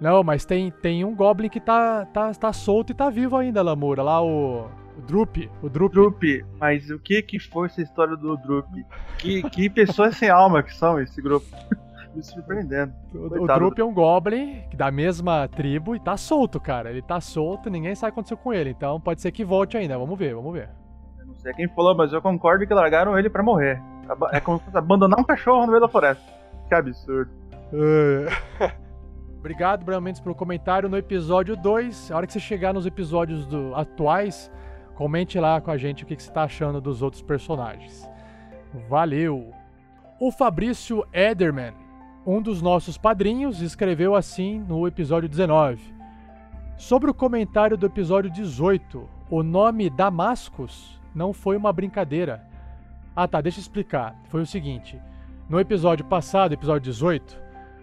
[0.00, 3.62] Não, mas tem, tem um goblin que tá, tá, tá solto e tá vivo ainda,
[3.62, 4.02] Lamoura.
[4.02, 4.68] Lá o,
[4.98, 5.48] o Drup.
[5.62, 5.92] O Drup.
[5.92, 6.22] Drup,
[6.58, 8.66] mas o que que foi essa história do Drup?
[9.18, 11.46] Que, que pessoas sem alma que são esse grupo.
[12.14, 12.92] Me surpreendendo.
[13.14, 16.90] O, o Drup é um goblin da mesma tribo e tá solto, cara.
[16.90, 18.70] Ele tá solto, ninguém sabe o que aconteceu com ele.
[18.70, 19.98] Então pode ser que volte ainda.
[19.98, 20.68] Vamos ver, vamos ver.
[21.18, 23.80] Eu Não sei quem falou, mas eu concordo que largaram ele pra morrer.
[24.32, 26.22] É como se abandonar um cachorro no meio da floresta.
[26.68, 27.30] Que absurdo.
[29.38, 32.10] Obrigado, Brian Mendes, pelo comentário no episódio 2.
[32.10, 34.50] A hora que você chegar nos episódios do- atuais,
[34.94, 38.08] comente lá com a gente o que, que você tá achando dos outros personagens.
[38.88, 39.50] Valeu!
[40.18, 41.74] O Fabrício Ederman,
[42.26, 45.94] um dos nossos padrinhos, escreveu assim no episódio 19.
[46.76, 52.42] Sobre o comentário do episódio 18, o nome Damascus não foi uma brincadeira.
[53.14, 54.16] Ah tá, deixa eu explicar.
[54.28, 54.98] Foi o seguinte:
[55.48, 57.38] no episódio passado, episódio 18,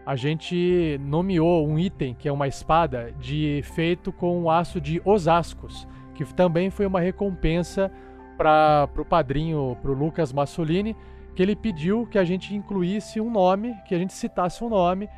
[0.06, 5.88] a gente nomeou um item que é uma espada de feito com aço de Osascos,
[6.16, 7.92] que também foi uma recompensa
[8.38, 10.96] para o padrinho, para o Lucas Massolini,
[11.36, 15.10] que ele pediu que a gente incluísse um nome, que a gente citasse um nome,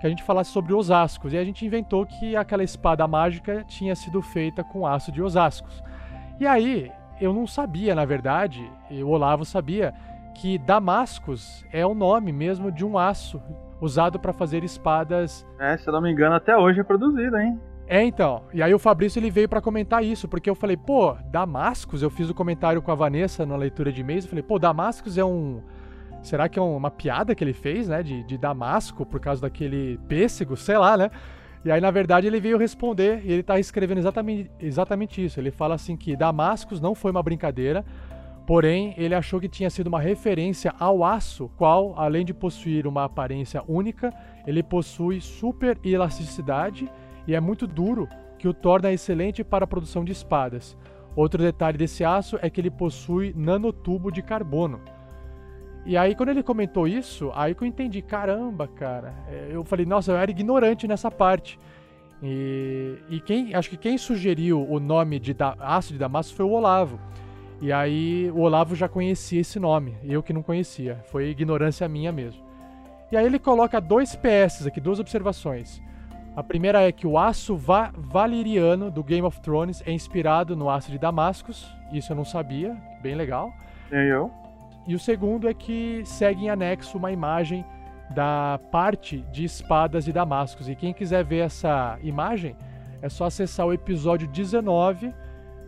[0.00, 1.32] que a gente falasse sobre Osascos.
[1.32, 5.82] E a gente inventou que aquela espada mágica tinha sido feita com aço de Osascos.
[6.40, 6.90] E aí,
[7.20, 9.94] eu não sabia, na verdade, o Olavo sabia,
[10.34, 13.40] que Damascus é o nome mesmo de um aço
[13.80, 15.46] usado para fazer espadas.
[15.58, 17.60] É, se eu não me engano, até hoje é produzido, hein?
[17.86, 18.44] É, então.
[18.52, 22.10] E aí o Fabrício ele veio para comentar isso, porque eu falei, pô, Damascus, eu
[22.10, 25.24] fiz o comentário com a Vanessa na leitura de e-mails, eu falei, pô, Damascus é
[25.24, 25.60] um.
[26.22, 28.02] Será que é uma piada que ele fez, né?
[28.02, 31.10] De, de Damasco, por causa daquele pêssego, sei lá, né?
[31.64, 35.38] E aí, na verdade, ele veio responder e ele tá escrevendo exatamente, exatamente isso.
[35.38, 37.84] Ele fala assim que Damascus não foi uma brincadeira,
[38.46, 43.04] porém, ele achou que tinha sido uma referência ao aço, qual, além de possuir uma
[43.04, 44.12] aparência única,
[44.44, 46.90] ele possui super elasticidade
[47.26, 48.08] e é muito duro,
[48.38, 50.76] que o torna excelente para a produção de espadas.
[51.14, 54.80] Outro detalhe desse aço é que ele possui nanotubo de carbono.
[55.84, 59.14] E aí, quando ele comentou isso, aí que eu entendi, caramba, cara.
[59.28, 61.58] É, Eu falei, nossa, eu era ignorante nessa parte.
[62.22, 66.46] E, e quem, acho que quem sugeriu o nome de da, aço de Damasco foi
[66.46, 67.00] o Olavo.
[67.60, 71.00] E aí o Olavo já conhecia esse nome, eu que não conhecia.
[71.10, 72.42] Foi ignorância minha mesmo.
[73.10, 75.82] E aí ele coloca dois PS aqui, duas observações.
[76.34, 80.70] A primeira é que o aço va valeriano do Game of Thrones é inspirado no
[80.70, 81.70] aço de Damascus.
[81.92, 83.52] Isso eu não sabia, bem legal.
[83.90, 84.30] E eu?
[84.86, 87.64] E o segundo é que segue em anexo uma imagem
[88.14, 90.70] da parte de espadas de Damascus.
[90.70, 92.56] E quem quiser ver essa imagem,
[93.02, 95.12] é só acessar o episódio 19,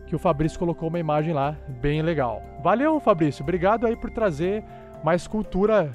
[0.07, 2.41] que o Fabrício colocou uma imagem lá, bem legal.
[2.63, 3.43] Valeu, Fabrício.
[3.43, 4.63] Obrigado aí por trazer
[5.03, 5.91] mais cultura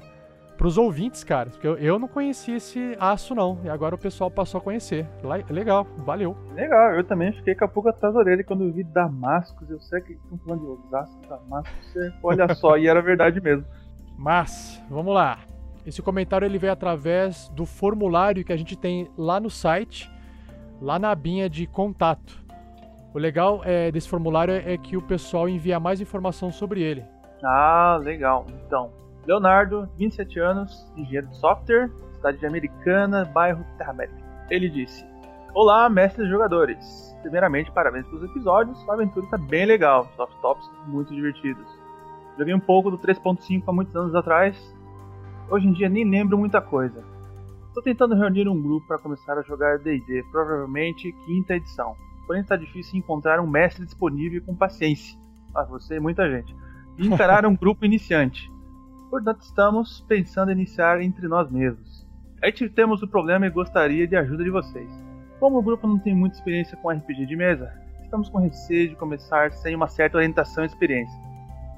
[0.61, 1.49] pros ouvintes, cara.
[1.49, 3.59] Porque eu, eu não conhecia esse aço, não.
[3.65, 5.09] E agora o pessoal passou a conhecer.
[5.49, 6.37] Legal, valeu.
[6.55, 9.71] Legal, eu também fiquei com a pulga atrás da orelha quando eu vi Damascus.
[9.71, 11.95] Eu sei que estão falando de Osasco, Damascus.
[12.23, 13.65] Olha só, e era verdade mesmo.
[14.19, 15.39] Mas, vamos lá.
[15.87, 20.13] Esse comentário ele veio através do formulário que a gente tem lá no site,
[20.79, 22.39] lá na abinha de contato.
[23.15, 27.03] O legal é, desse formulário é que o pessoal envia mais informação sobre ele.
[27.43, 28.45] Ah, legal.
[28.67, 34.19] Então, Leonardo, 27 anos, engenheiro de software, cidade de Americana, bairro Terra América.
[34.51, 35.05] Ele disse:
[35.55, 37.17] Olá, mestres jogadores.
[37.23, 38.89] Primeiramente, parabéns pelos episódios.
[38.89, 40.09] A aventura está bem legal.
[40.17, 41.67] Soft tops muito divertidos.
[42.39, 44.57] Joguei um pouco do 3.5 há muitos anos atrás.
[45.51, 47.05] Hoje em dia nem lembro muita coisa.
[47.69, 51.95] Estou tentando reunir um grupo para começar a jogar D&D, provavelmente quinta edição.
[52.27, 55.19] Porém está difícil encontrar um mestre disponível com paciência.
[55.55, 56.55] Ah, você e muita gente.
[56.97, 58.51] E encarar um grupo iniciante.
[59.11, 62.07] Portanto, estamos pensando em iniciar entre nós mesmos.
[62.41, 64.89] Aí temos o problema e gostaria de ajuda de vocês.
[65.41, 67.73] Como o grupo não tem muita experiência com RPG de mesa,
[68.05, 71.19] estamos com receio de começar sem uma certa orientação e experiência.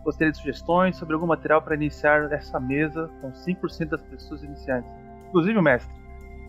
[0.05, 4.91] Gostaria de sugestões sobre algum material para iniciar essa mesa com 5% das pessoas iniciantes.
[5.29, 5.95] Inclusive o mestre.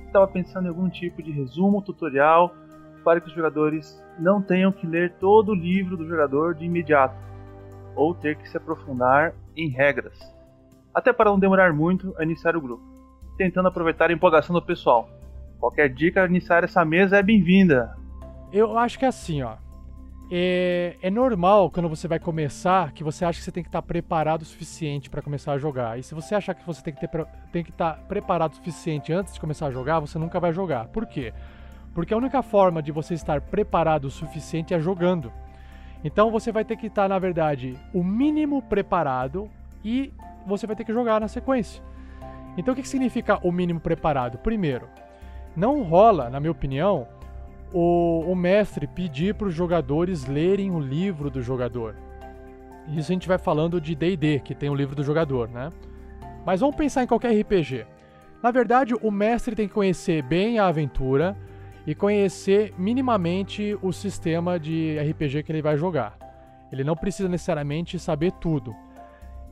[0.06, 2.54] Estava pensando em algum tipo de resumo, tutorial,
[3.06, 7.16] para que os jogadores não tenham que ler todo o livro do jogador de imediato,
[7.96, 10.34] ou ter que se aprofundar em regras
[10.94, 12.84] até para não demorar muito a iniciar o grupo,
[13.38, 15.10] tentando aproveitar a empolgação do pessoal.
[15.60, 17.96] Qualquer dica a iniciar essa mesa é bem-vinda.
[18.52, 19.56] Eu acho que é assim, ó.
[20.32, 23.82] É, é, normal quando você vai começar que você acha que você tem que estar
[23.82, 26.00] preparado o suficiente para começar a jogar.
[26.00, 29.12] E se você achar que você tem que, ter, tem que estar preparado o suficiente
[29.12, 30.88] antes de começar a jogar, você nunca vai jogar.
[30.88, 31.34] Por quê?
[31.94, 35.32] Porque a única forma de você estar preparado o suficiente é jogando.
[36.04, 39.50] Então você vai ter que estar, na verdade, o mínimo preparado
[39.84, 40.12] e
[40.46, 41.84] você vai ter que jogar na sequência.
[42.58, 44.38] Então o que significa o mínimo preparado?
[44.38, 44.88] Primeiro,
[45.56, 47.08] não rola, na minha opinião,
[47.72, 51.96] o, o mestre pedir para os jogadores lerem o livro do jogador.
[52.90, 55.72] Isso a gente vai falando de D&D, que tem o livro do jogador, né?
[56.46, 57.86] Mas vamos pensar em qualquer RPG.
[58.42, 61.36] Na verdade, o mestre tem que conhecer bem a aventura
[61.88, 66.18] e conhecer minimamente o sistema de RPG que ele vai jogar.
[66.72, 68.76] Ele não precisa necessariamente saber tudo.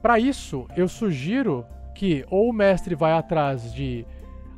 [0.01, 4.05] Para isso, eu sugiro que ou o mestre vai atrás de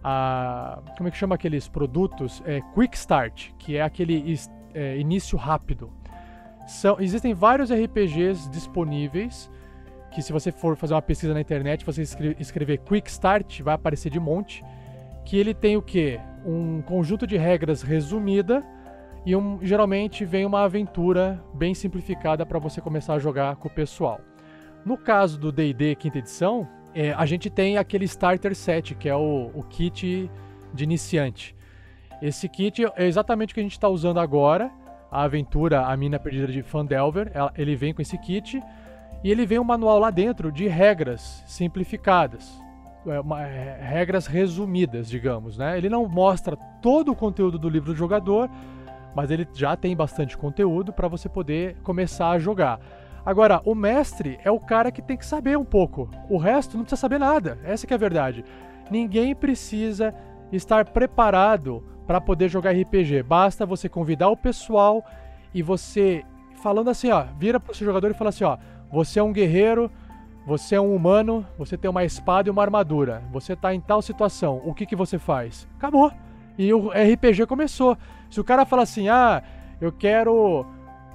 [0.04, 2.42] a, como é que chama aqueles produtos?
[2.46, 4.36] É, Quick Start, que é aquele
[4.74, 5.92] é, início rápido.
[6.68, 9.52] São, existem vários RPGs disponíveis
[10.12, 12.04] que se você for fazer uma pesquisa na internet, você
[12.40, 14.64] escrever, Quick Start, vai aparecer de monte,
[15.26, 16.20] que ele tem o que?
[16.46, 18.64] Um conjunto de regras resumida
[19.26, 23.72] e um, geralmente vem uma aventura bem simplificada para você começar a jogar com o
[23.72, 24.22] pessoal.
[24.86, 29.16] No caso do D&D quinta edição, é, a gente tem aquele Starter Set, que é
[29.16, 30.30] o, o kit
[30.74, 31.56] de iniciante.
[32.22, 34.72] Esse kit é exatamente o que a gente está usando agora.
[35.12, 38.62] A aventura A Mina Perdida de Fandelver, ele vem com esse kit.
[39.24, 42.62] E ele vem um manual lá dentro de regras simplificadas.
[43.06, 45.58] É, é, regras resumidas, digamos.
[45.58, 45.78] Né?
[45.78, 48.50] Ele não mostra todo o conteúdo do livro do jogador,
[49.16, 52.80] mas ele já tem bastante conteúdo para você poder começar a jogar.
[53.26, 56.10] Agora, o mestre é o cara que tem que saber um pouco.
[56.30, 57.58] O resto não precisa saber nada.
[57.64, 58.44] Essa é a verdade.
[58.92, 60.14] Ninguém precisa
[60.52, 63.24] estar preparado para poder jogar RPG.
[63.24, 65.06] Basta você convidar o pessoal
[65.54, 66.24] e você
[66.62, 68.58] falando assim, ó, vira pro seu jogador e fala assim, ó,
[68.92, 69.90] você é um guerreiro,
[70.46, 73.24] você é um humano, você tem uma espada e uma armadura.
[73.32, 74.62] Você tá em tal situação.
[74.66, 75.68] O que que você faz?
[75.78, 76.12] Acabou.
[76.58, 77.98] E o RPG começou.
[78.30, 79.42] Se o cara fala assim: "Ah,
[79.80, 80.66] eu quero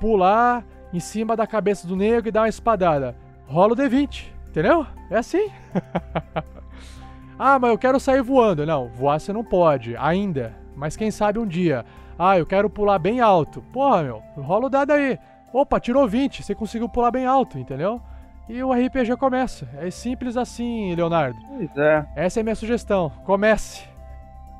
[0.00, 3.16] pular em cima da cabeça do negro e dá uma espadada.
[3.46, 4.86] Rola o D20, entendeu?
[5.10, 5.50] É assim.
[7.38, 8.66] ah, mas eu quero sair voando.
[8.66, 10.54] Não, voar você não pode, ainda.
[10.76, 11.84] Mas quem sabe um dia.
[12.18, 13.62] Ah, eu quero pular bem alto.
[13.72, 15.18] Porra, meu, rola o dado aí.
[15.52, 18.00] Opa, tirou 20, você conseguiu pular bem alto, entendeu?
[18.48, 19.68] E o RPG começa.
[19.76, 21.38] É simples assim, Leonardo.
[21.46, 22.06] Pois é.
[22.16, 23.10] Essa é a minha sugestão.
[23.24, 23.86] Comece.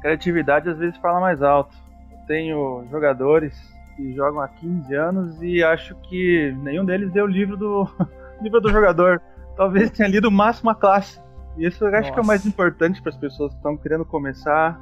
[0.00, 1.74] Criatividade às vezes fala mais alto.
[2.10, 3.54] Eu tenho jogadores
[3.98, 7.88] que jogam há 15 anos e acho que nenhum deles deu o livro do
[8.40, 9.20] livro do jogador.
[9.56, 11.20] Talvez tenha lido o máximo a classe.
[11.56, 12.12] E isso eu acho Nossa.
[12.12, 14.80] que é o mais importante para as pessoas que estão querendo começar,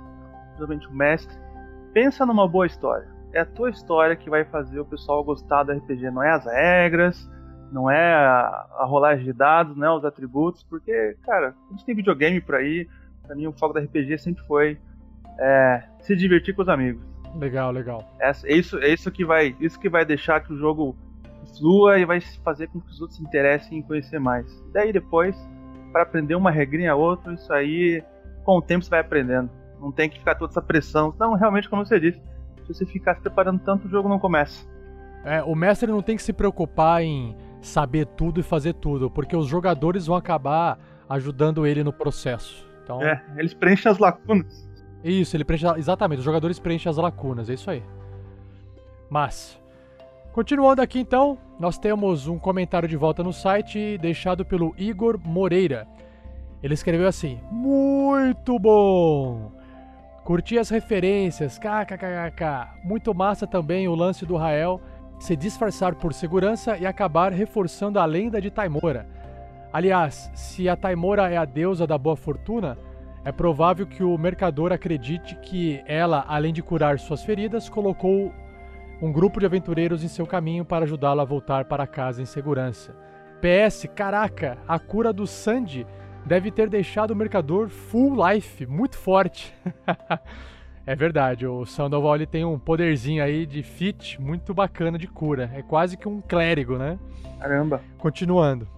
[0.49, 1.35] principalmente o mestre.
[1.95, 3.09] Pensa numa boa história.
[3.33, 6.45] É a tua história que vai fazer o pessoal gostar do RPG, não é as
[6.45, 7.31] regras,
[7.73, 11.87] não é a, a rolagem de dados, não é os atributos, porque, cara, a gente
[11.87, 12.87] tem videogame por aí,
[13.27, 14.79] pra mim o foco da RPG sempre foi
[15.39, 17.03] é, se divertir com os amigos.
[17.39, 18.05] Legal, legal.
[18.21, 20.97] É isso, é isso que vai, isso que vai deixar que o jogo
[21.59, 24.47] flua e vai fazer com que os outros se interessem em conhecer mais.
[24.73, 25.37] Daí depois,
[25.93, 28.03] para aprender uma regrinha ou outra, isso aí
[28.45, 29.51] com o tempo você vai aprendendo.
[29.81, 31.15] Não tem que ficar toda essa pressão.
[31.19, 32.21] Não, realmente, como você disse,
[32.65, 34.67] se você ficar se preparando tanto, o jogo não começa.
[35.25, 39.37] É, o mestre não tem que se preocupar em saber tudo e fazer tudo, porque
[39.37, 42.67] os jogadores vão acabar ajudando ele no processo.
[42.83, 44.69] Então, É, eles preenchem as lacunas.
[45.03, 45.67] Isso, ele preenche.
[45.77, 47.83] Exatamente, os jogadores preenchem as lacunas, é isso aí.
[49.09, 49.59] Mas,
[50.33, 55.87] continuando aqui então, nós temos um comentário de volta no site deixado pelo Igor Moreira.
[56.63, 59.53] Ele escreveu assim: Muito bom!
[60.25, 62.83] Curti as referências, kkkk.
[62.83, 64.81] Muito massa também o lance do Rael
[65.19, 69.07] se disfarçar por segurança e acabar reforçando a lenda de Taimora.
[69.73, 72.77] Aliás, se a Taimora é a deusa da boa fortuna,
[73.27, 78.33] é provável que o mercador acredite que ela, além de curar suas feridas, colocou
[79.03, 82.95] um grupo de aventureiros em seu caminho para ajudá-lo a voltar para casa em segurança.
[83.41, 85.85] PS, caraca, a cura do Sandy
[86.25, 89.53] deve ter deixado o mercador full life, muito forte.
[90.87, 95.51] é verdade, o Sandoval ele tem um poderzinho aí de fit muito bacana de cura.
[95.53, 96.97] É quase que um clérigo, né?
[97.41, 97.83] Caramba.
[97.99, 98.69] Continuando.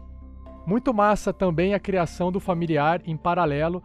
[0.67, 3.83] Muito massa também a criação do familiar em paralelo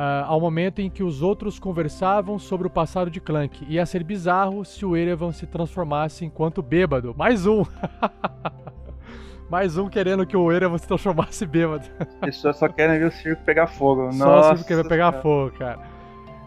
[0.00, 3.66] ah, ao momento em que os outros conversavam sobre o passado de Clank.
[3.68, 7.12] Ia ser bizarro se o Erevan se transformasse enquanto bêbado.
[7.18, 7.64] Mais um!
[9.50, 11.84] Mais um querendo que o Erevan se transformasse bêbado.
[12.20, 14.12] As pessoas só querem ver o circo pegar fogo.
[14.12, 15.22] Só Nossa, se porque vai pegar Senhora.
[15.22, 15.80] fogo, cara.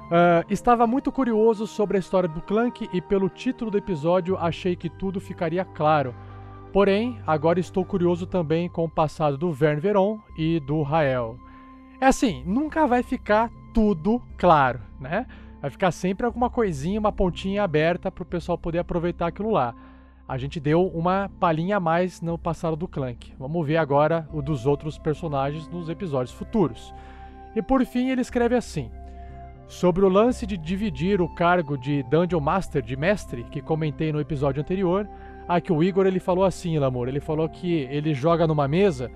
[0.09, 4.77] Ah, estava muito curioso sobre a história do Clank e pelo título do episódio achei
[4.77, 6.15] que tudo ficaria claro.
[6.71, 11.37] Porém, agora estou curioso também com o passado do Vern Veron e do Rael.
[12.01, 15.27] É assim, nunca vai ficar tudo claro, né?
[15.61, 19.75] Vai ficar sempre alguma coisinha, uma pontinha aberta para o pessoal poder aproveitar aquilo lá.
[20.27, 23.31] A gente deu uma palhinha a mais no passado do Clank.
[23.37, 26.91] Vamos ver agora o dos outros personagens nos episódios futuros.
[27.55, 28.89] E por fim, ele escreve assim:
[29.67, 34.19] Sobre o lance de dividir o cargo de Dungeon Master, de mestre, que comentei no
[34.19, 35.07] episódio anterior,
[35.59, 39.11] que o Igor ele falou assim, Lamor, ele falou que ele joga numa mesa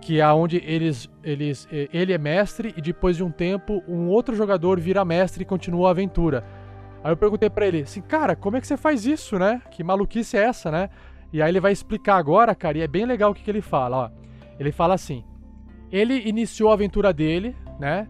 [0.00, 4.08] que é onde eles, eles, eh, ele é mestre e depois de um tempo um
[4.08, 6.44] outro jogador vira mestre e continua a aventura.
[7.02, 9.62] Aí eu perguntei pra ele assim, cara, como é que você faz isso, né?
[9.70, 10.90] Que maluquice é essa, né?
[11.32, 13.60] E aí ele vai explicar agora, cara, e é bem legal o que, que ele
[13.60, 14.10] fala, ó.
[14.58, 15.24] Ele fala assim:
[15.90, 18.08] ele iniciou a aventura dele, né?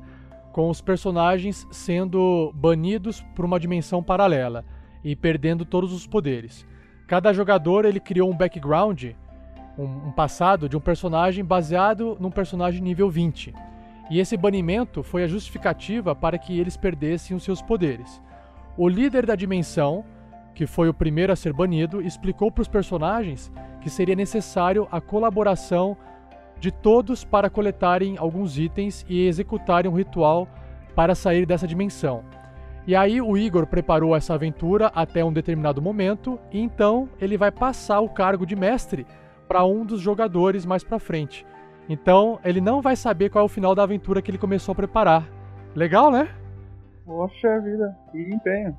[0.53, 4.65] Com os personagens sendo banidos por uma dimensão paralela
[5.05, 6.67] e perdendo todos os poderes.
[7.07, 9.13] Cada jogador ele criou um background,
[9.79, 13.55] um, um passado de um personagem baseado num personagem nível 20.
[14.11, 18.21] E esse banimento foi a justificativa para que eles perdessem os seus poderes.
[18.77, 20.05] O líder da dimensão,
[20.55, 25.01] que foi o primeiro a ser banido, explicou para os personagens que seria necessário a
[25.01, 25.97] colaboração
[26.59, 30.49] de todos para coletarem alguns itens e executarem um ritual
[30.95, 32.25] para sair dessa dimensão.
[32.87, 37.53] E aí o Igor preparou essa aventura até um determinado momento, e então ele vai
[37.53, 39.07] passar o cargo de mestre
[39.49, 41.45] para um dos jogadores mais para frente.
[41.89, 44.77] Então ele não vai saber qual é o final da aventura que ele começou a
[44.77, 45.27] preparar.
[45.75, 46.29] Legal, né?
[47.07, 48.77] Poxa vida, que empenho.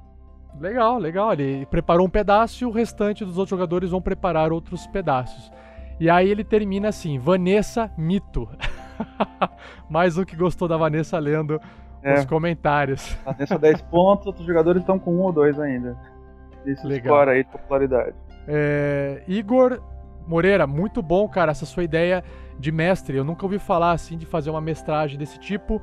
[0.60, 1.34] Legal, legal.
[1.34, 5.52] Ele preparou um pedaço e o restante dos outros jogadores vão preparar outros pedaços.
[6.00, 8.48] E aí ele termina assim: Vanessa Mito.
[9.90, 11.60] Mais um que gostou da Vanessa lendo
[12.04, 12.16] É.
[12.20, 13.18] os comentários.
[13.26, 15.98] A Vanessa 10 pontos, outros jogadores estão com um ou dois ainda.
[16.66, 17.28] Esse Legal.
[17.30, 18.16] aí de popularidade.
[18.48, 19.82] É, Igor
[20.30, 22.24] Moreira, muito bom, cara, essa sua ideia
[22.60, 23.18] de mestre.
[23.18, 25.82] Eu nunca ouvi falar assim de fazer uma mestragem desse tipo.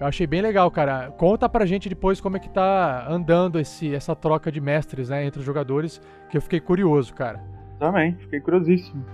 [0.00, 1.10] Eu achei bem legal, cara.
[1.18, 5.26] Conta pra gente depois como é que tá andando esse, essa troca de mestres, né,
[5.26, 6.00] entre os jogadores,
[6.30, 7.44] que eu fiquei curioso, cara.
[7.78, 9.04] Também, fiquei curiosíssimo.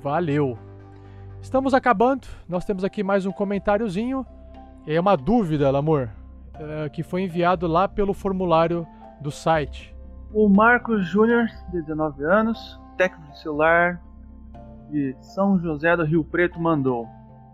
[0.00, 0.56] Valeu.
[1.42, 2.28] Estamos acabando.
[2.48, 4.24] Nós temos aqui mais um comentáriozinho.
[4.86, 6.10] É uma dúvida, Lamor,
[6.54, 8.86] é, que foi enviado lá pelo formulário
[9.20, 9.92] do site.
[10.32, 14.00] O Marcos Júnior, de 19 anos, técnico de celular
[14.90, 17.08] de São José do Rio Preto, mandou.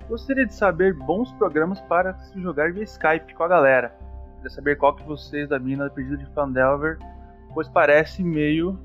[0.08, 3.96] Gostaria de saber bons programas para se jogar via Skype com a galera.
[4.36, 6.98] Queria saber qual que vocês da mina pedido de Fandelver
[7.54, 8.78] pois parece meio.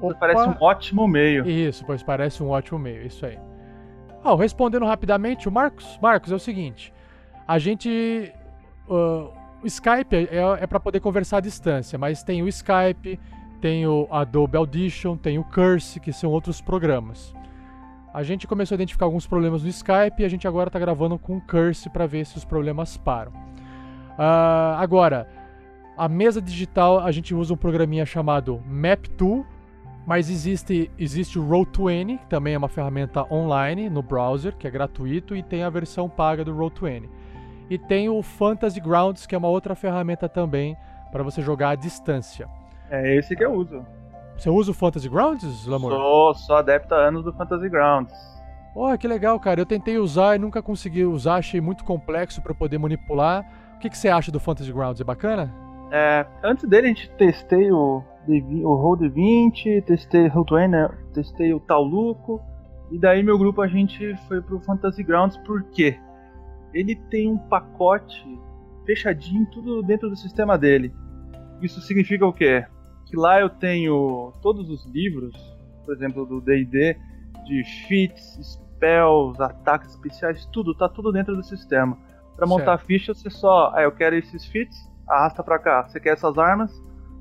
[0.00, 0.20] Pois Opa.
[0.26, 1.48] parece um ótimo meio.
[1.48, 3.38] Isso, pois parece um ótimo meio, isso aí.
[4.22, 6.92] Ah, respondendo rapidamente, o Marcos, Marcos, é o seguinte,
[7.46, 8.32] a gente,
[8.88, 9.30] uh,
[9.62, 13.20] o Skype é, é para poder conversar à distância, mas tem o Skype,
[13.60, 17.34] tem o Adobe Audition, tem o Curse, que são outros programas.
[18.12, 21.18] A gente começou a identificar alguns problemas no Skype e a gente agora está gravando
[21.18, 23.32] com o Curse para ver se os problemas param.
[23.32, 25.28] Uh, agora,
[25.96, 29.44] a mesa digital a gente usa um programinha chamado MapTool,
[30.06, 34.70] mas existe, existe o Roll20, que também é uma ferramenta online no browser, que é
[34.70, 37.08] gratuito, e tem a versão paga do Roll20.
[37.68, 40.76] E tem o Fantasy Grounds, que é uma outra ferramenta também
[41.10, 42.48] para você jogar à distância.
[42.90, 43.84] É esse que eu uso.
[44.36, 45.92] Você usa o Fantasy Grounds, Lamor?
[45.92, 48.12] Sou, sou adepto há anos do Fantasy Grounds.
[48.74, 49.60] Oh, que legal, cara.
[49.60, 53.44] Eu tentei usar e nunca consegui usar, achei muito complexo para poder manipular.
[53.74, 55.00] O que, que você acha do Fantasy Grounds?
[55.00, 55.50] É bacana?
[55.90, 60.88] É, antes dele a gente testei o, o Roll D20, testei o Roll20, né?
[61.14, 62.42] testei o Tauluco,
[62.90, 65.98] e daí meu grupo a gente foi pro Fantasy Grounds por quê?
[66.74, 68.26] Ele tem um pacote
[68.84, 70.92] fechadinho, tudo dentro do sistema dele.
[71.62, 72.66] Isso significa o quê?
[73.06, 75.34] Que lá eu tenho todos os livros,
[75.84, 76.96] por exemplo, do D&D,
[77.46, 81.96] de feats, spells, ataques especiais, tudo, tá tudo dentro do sistema.
[82.36, 84.76] Para montar a ficha, você só, ah, eu quero esses feats,
[85.08, 85.84] arrasta para cá.
[85.88, 86.72] Você quer essas armas,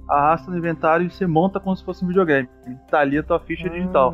[0.09, 2.49] arrasta no inventário e você monta como se fosse um videogame.
[2.89, 3.71] Tá ali a tua ficha Ah.
[3.71, 4.13] digital.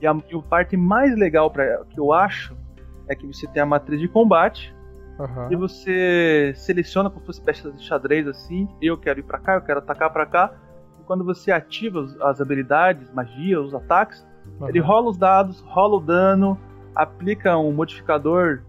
[0.00, 2.54] E a, e a parte mais legal para que eu acho
[3.08, 4.74] é que você tem a matriz de combate
[5.18, 5.48] Aham.
[5.50, 8.68] e você seleciona como se fosse peça de xadrez assim.
[8.80, 10.52] Eu quero ir pra cá, eu quero atacar pra cá.
[11.06, 14.26] Quando você ativa as habilidades, magia, os ataques,
[14.68, 16.58] ele rola os dados, rola o dano,
[16.94, 18.62] aplica um modificador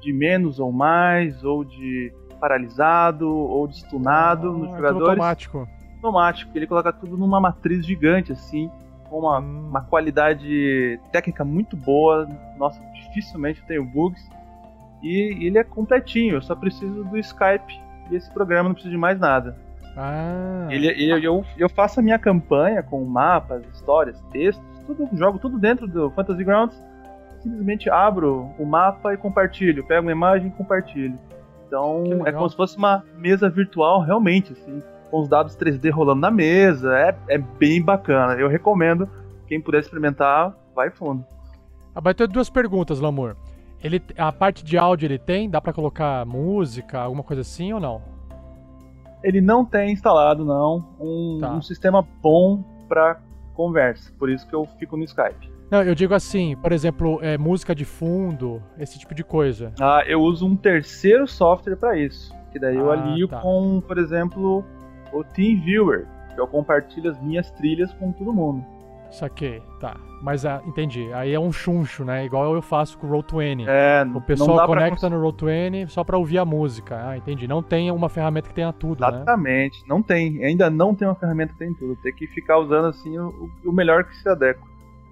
[0.00, 5.08] de menos ou mais, ou de paralisado, ou de stunado Ah, nos é jogadores.
[5.08, 5.68] automático.
[5.96, 6.50] Automático.
[6.54, 8.68] Ele coloca tudo numa matriz gigante assim,
[9.08, 9.68] com uma, Hum.
[9.68, 12.26] uma qualidade técnica muito boa.
[12.58, 14.20] Nossa, dificilmente eu tenho bugs.
[15.02, 18.98] E ele é completinho, eu só preciso do Skype e esse programa, não preciso de
[18.98, 19.56] mais nada.
[19.96, 25.38] Ah, Ele, ele- eu, eu faço a minha campanha com mapas, histórias, textos, tudo, jogo
[25.38, 26.82] tudo dentro do Fantasy Grounds.
[27.40, 31.18] Simplesmente abro o mapa e compartilho, pego uma imagem e compartilho.
[31.66, 36.20] Então é como se fosse uma mesa virtual realmente, assim, com os dados 3D rolando
[36.20, 36.96] na mesa.
[36.96, 38.34] É, é bem bacana.
[38.34, 39.08] Eu recomendo,
[39.48, 41.24] quem puder experimentar, vai fundo.
[41.94, 43.36] Ah, vai ter duas perguntas, Lamor.
[43.82, 45.50] Ele, a parte de áudio ele tem?
[45.50, 48.00] Dá pra colocar música, alguma coisa assim ou não?
[49.22, 51.52] Ele não tem instalado, não, um, Tá.
[51.52, 53.20] um sistema bom para
[53.54, 54.12] conversa.
[54.18, 55.50] Por isso que eu fico no Skype.
[55.70, 59.72] Não, eu digo assim, por exemplo, é, música de fundo, esse tipo de coisa.
[59.80, 62.34] Ah, eu uso um terceiro software para isso.
[62.50, 63.40] Que daí eu Ah, alio tá.
[63.40, 64.62] com, por exemplo,
[65.12, 66.06] o TeamViewer.
[66.34, 68.64] Que eu compartilho as minhas trilhas com todo mundo.
[69.10, 69.96] Saquei, tá.
[70.22, 71.12] Mas ah, entendi.
[71.12, 72.24] Aí é um chuncho, né?
[72.24, 73.66] Igual eu faço com o Roll20.
[73.66, 77.08] É, O não pessoal dá pra conecta no Roll20 só pra ouvir a música.
[77.08, 77.48] Ah, entendi.
[77.48, 79.08] Não tem uma ferramenta que tenha tudo, né?
[79.08, 80.44] Exatamente, não tem.
[80.44, 81.96] Ainda não tem uma ferramenta que tem tudo.
[82.02, 84.62] Tem que ficar usando assim o, o melhor que se adequa.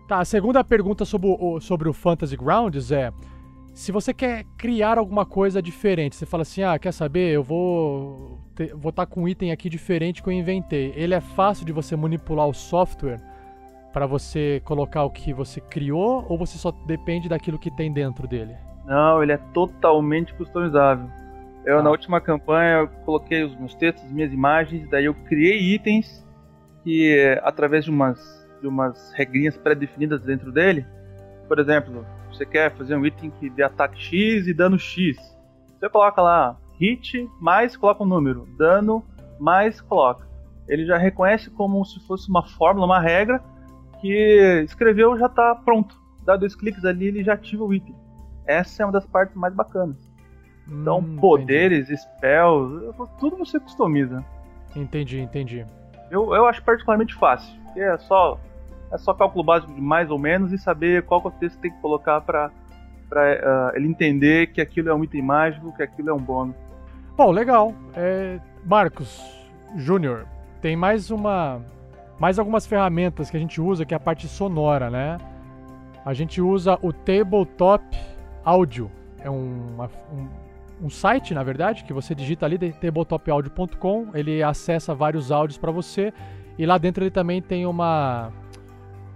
[0.06, 3.12] Tá, a segunda pergunta sobre o, sobre o Fantasy Grounds é:
[3.74, 7.32] se você quer criar alguma coisa diferente, você fala assim, ah, quer saber?
[7.32, 10.92] Eu vou ter- vou estar com um item aqui diferente que eu inventei.
[10.94, 13.20] Ele é fácil de você manipular o software
[13.92, 18.26] para você colocar o que você criou ou você só depende daquilo que tem dentro
[18.28, 18.56] dele?
[18.86, 21.08] Não, ele é totalmente customizável.
[21.64, 21.82] Eu, Tá.
[21.82, 26.26] na última campanha, eu coloquei os meus textos, as minhas imagens, daí eu criei itens
[26.82, 28.18] que, através de umas,
[28.60, 30.86] de umas regrinhas pré-definidas dentro dele,
[31.46, 35.16] por exemplo, você quer fazer um item que dê ataque X e dano X.
[35.78, 39.04] Você coloca lá hit mais coloca um número, dano
[39.38, 40.26] mais coloca.
[40.66, 43.42] Ele já reconhece como se fosse uma fórmula, uma regra,
[44.00, 45.94] que escreveu já está pronto.
[46.24, 47.94] Dá dois cliques ali ele já ativa o item.
[48.46, 49.96] Essa é uma das partes mais bacanas.
[50.68, 54.24] Então, Hum, poderes, spells, tudo você customiza.
[54.76, 55.66] Entendi, entendi.
[56.10, 57.52] Eu, eu acho particularmente fácil.
[57.64, 58.38] porque É só,
[58.92, 61.62] é só cálculo básico de mais ou menos e saber qual que o texto que
[61.62, 62.50] tem que colocar para
[63.74, 66.54] ele entender que aquilo é um item mágico, que aquilo é um bônus.
[67.16, 67.74] Bom, legal.
[67.94, 69.20] É, Marcos
[69.76, 70.24] Júnior,
[70.60, 71.60] tem mais uma.
[72.20, 75.16] Mais algumas ferramentas que a gente usa, que é a parte sonora, né?
[76.04, 77.82] A gente usa o Tabletop
[78.44, 78.90] Audio.
[79.20, 79.66] É um,
[80.12, 80.28] um,
[80.82, 84.08] um site, na verdade, que você digita ali, tabletopaudio.com.
[84.14, 86.12] Ele acessa vários áudios para você.
[86.58, 88.30] E lá dentro ele também tem uma,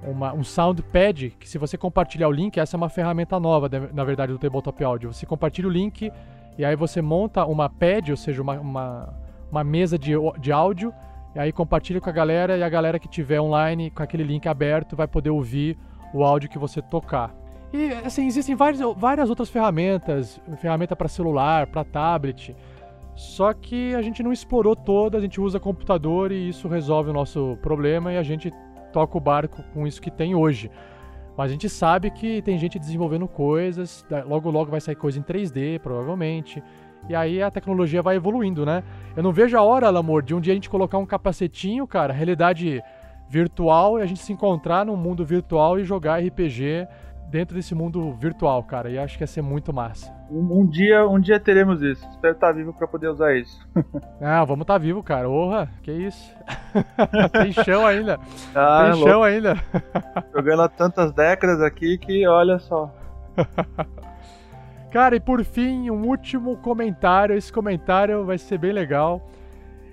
[0.02, 4.02] uma- um soundpad, que se você compartilhar o link, essa é uma ferramenta nova, na
[4.05, 5.12] verdade, do Tabletop Audio.
[5.12, 6.10] Você compartilha o link
[6.56, 9.14] e aí você monta uma pad, ou seja, uma, uma,
[9.51, 10.93] uma mesa de, de áudio,
[11.35, 14.47] E aí compartilha com a galera e a galera que tiver online com aquele link
[14.47, 15.77] aberto vai poder ouvir
[16.12, 17.35] o áudio que você tocar.
[17.73, 22.55] E assim, existem várias, várias outras ferramentas, ferramenta para celular, para tablet.
[23.16, 27.12] Só que a gente não explorou todas, a gente usa computador e isso resolve o
[27.12, 28.52] nosso problema e a gente
[28.93, 30.70] toca o barco com isso que tem hoje.
[31.36, 35.23] Mas a gente sabe que tem gente desenvolvendo coisas, logo logo vai sair coisa em
[35.23, 36.62] 3D, provavelmente.
[37.09, 38.82] E aí a tecnologia vai evoluindo, né?
[39.16, 42.12] Eu não vejo a hora, Lamor, de um dia a gente colocar um capacetinho, cara,
[42.12, 42.82] realidade
[43.28, 46.86] virtual e a gente se encontrar num mundo virtual e jogar RPG
[47.28, 48.89] dentro desse mundo virtual, cara.
[48.89, 50.12] E acho que ia ser muito massa.
[50.31, 52.06] Um, um dia, um dia teremos isso.
[52.10, 53.66] Espero estar vivo para poder usar isso.
[54.20, 55.28] ah, vamos estar tá vivo, cara.
[55.28, 56.32] Orra, que isso?
[57.32, 58.18] Tem chão ainda.
[58.55, 59.56] Ah, Tem chão ainda.
[60.35, 62.94] Jogando há tantas décadas aqui que olha só.
[64.95, 67.37] Cara, e por fim, um último comentário.
[67.37, 69.29] Esse comentário vai ser bem legal.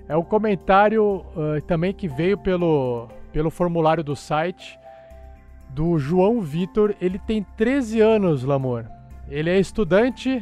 [0.08, 4.78] É um comentário uh, também que veio pelo, pelo formulário do site
[5.70, 6.94] do João Vitor.
[7.00, 8.84] Ele tem 13 anos, Lamor.
[9.28, 10.40] Ele é estudante,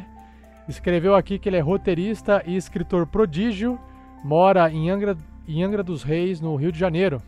[0.69, 3.79] escreveu aqui que ele é roteirista e escritor prodígio,
[4.23, 5.17] mora em Angra,
[5.47, 7.19] em Angra dos Reis, no Rio de Janeiro.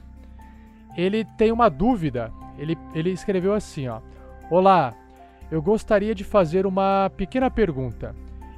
[0.95, 2.31] Ele tem uma dúvida.
[2.59, 4.01] Ele, ele escreveu assim, ó.
[4.51, 4.93] Olá,
[5.51, 8.15] eu gostaria de fazer uma pequena pergunta.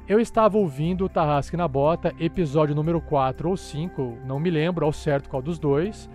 [0.08, 4.86] Eu estava ouvindo o Tarrasque na Bota, episódio número 4 ou 5, não me lembro
[4.86, 6.08] ao certo qual dos dois.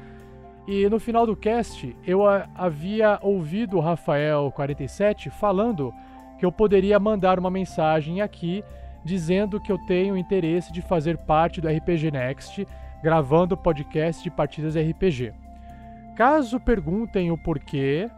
[0.68, 2.22] E no final do cast, eu
[2.56, 5.94] havia ouvido o Rafael47 falando
[6.40, 8.64] que eu poderia mandar uma mensagem aqui
[9.04, 12.66] dizendo que eu tenho interesse de fazer parte do RPG Next,
[13.04, 15.34] gravando podcast de partidas RPG.
[16.16, 18.10] Caso perguntem o porquê,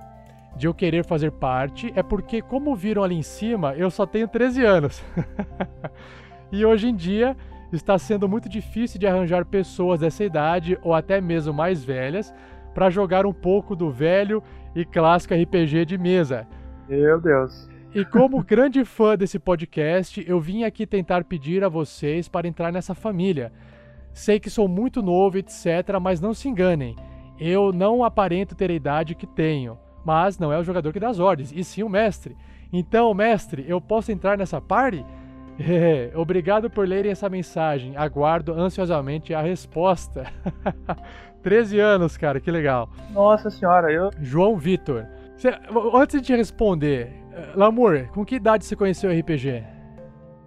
[0.56, 4.28] de eu querer fazer parte é porque, como viram ali em cima, eu só tenho
[4.28, 5.04] 13 anos.
[6.52, 7.36] e hoje em dia
[7.72, 12.34] está sendo muito difícil de arranjar pessoas dessa idade ou até mesmo mais velhas
[12.74, 14.44] para jogar um pouco do velho
[14.76, 16.48] e clássico RPG de mesa.
[16.88, 17.70] Meu Deus.
[17.94, 22.72] E como grande fã desse podcast, eu vim aqui tentar pedir a vocês para entrar
[22.72, 23.52] nessa família.
[24.12, 26.96] Sei que sou muito novo, etc., mas não se enganem.
[27.40, 31.10] Eu não aparento ter a idade que tenho mas não é o jogador que dá
[31.10, 32.36] as ordens, e sim o mestre.
[32.72, 35.06] Então, mestre, eu posso entrar nessa party?
[35.60, 37.96] É, obrigado por lerem essa mensagem.
[37.96, 40.26] Aguardo ansiosamente a resposta.
[41.44, 42.90] 13 anos, cara, que legal.
[43.12, 44.10] Nossa senhora, eu.
[44.20, 45.06] João Vitor.
[45.94, 49.64] antes de responder, eh, Lamour, com que idade você conheceu o RPG?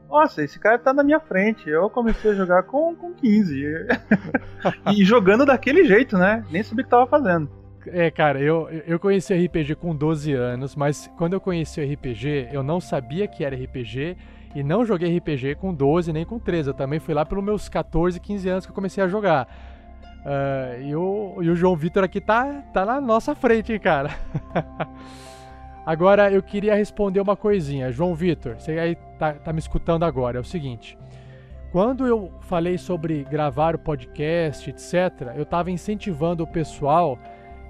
[0.09, 1.69] Nossa, esse cara tá na minha frente.
[1.69, 3.87] Eu comecei a jogar com, com 15.
[4.93, 6.45] e jogando daquele jeito, né?
[6.51, 7.51] Nem sabia o que tava fazendo.
[7.89, 12.49] É, cara, eu, eu conheci RPG com 12 anos, mas quando eu conheci o RPG,
[12.53, 14.17] eu não sabia que era RPG
[14.55, 16.71] e não joguei RPG com 12 nem com 13.
[16.71, 19.47] Eu também fui lá pelos meus 14, 15 anos que eu comecei a jogar.
[20.25, 24.11] Uh, e, o, e o João Vitor aqui tá, tá na nossa frente, hein, cara.
[25.87, 27.93] agora, eu queria responder uma coisinha.
[27.93, 30.39] João Vitor, você aí tá, tá me escutando agora.
[30.39, 30.99] É o seguinte.
[31.71, 37.19] Quando eu falei sobre gravar o podcast, etc., eu estava incentivando o pessoal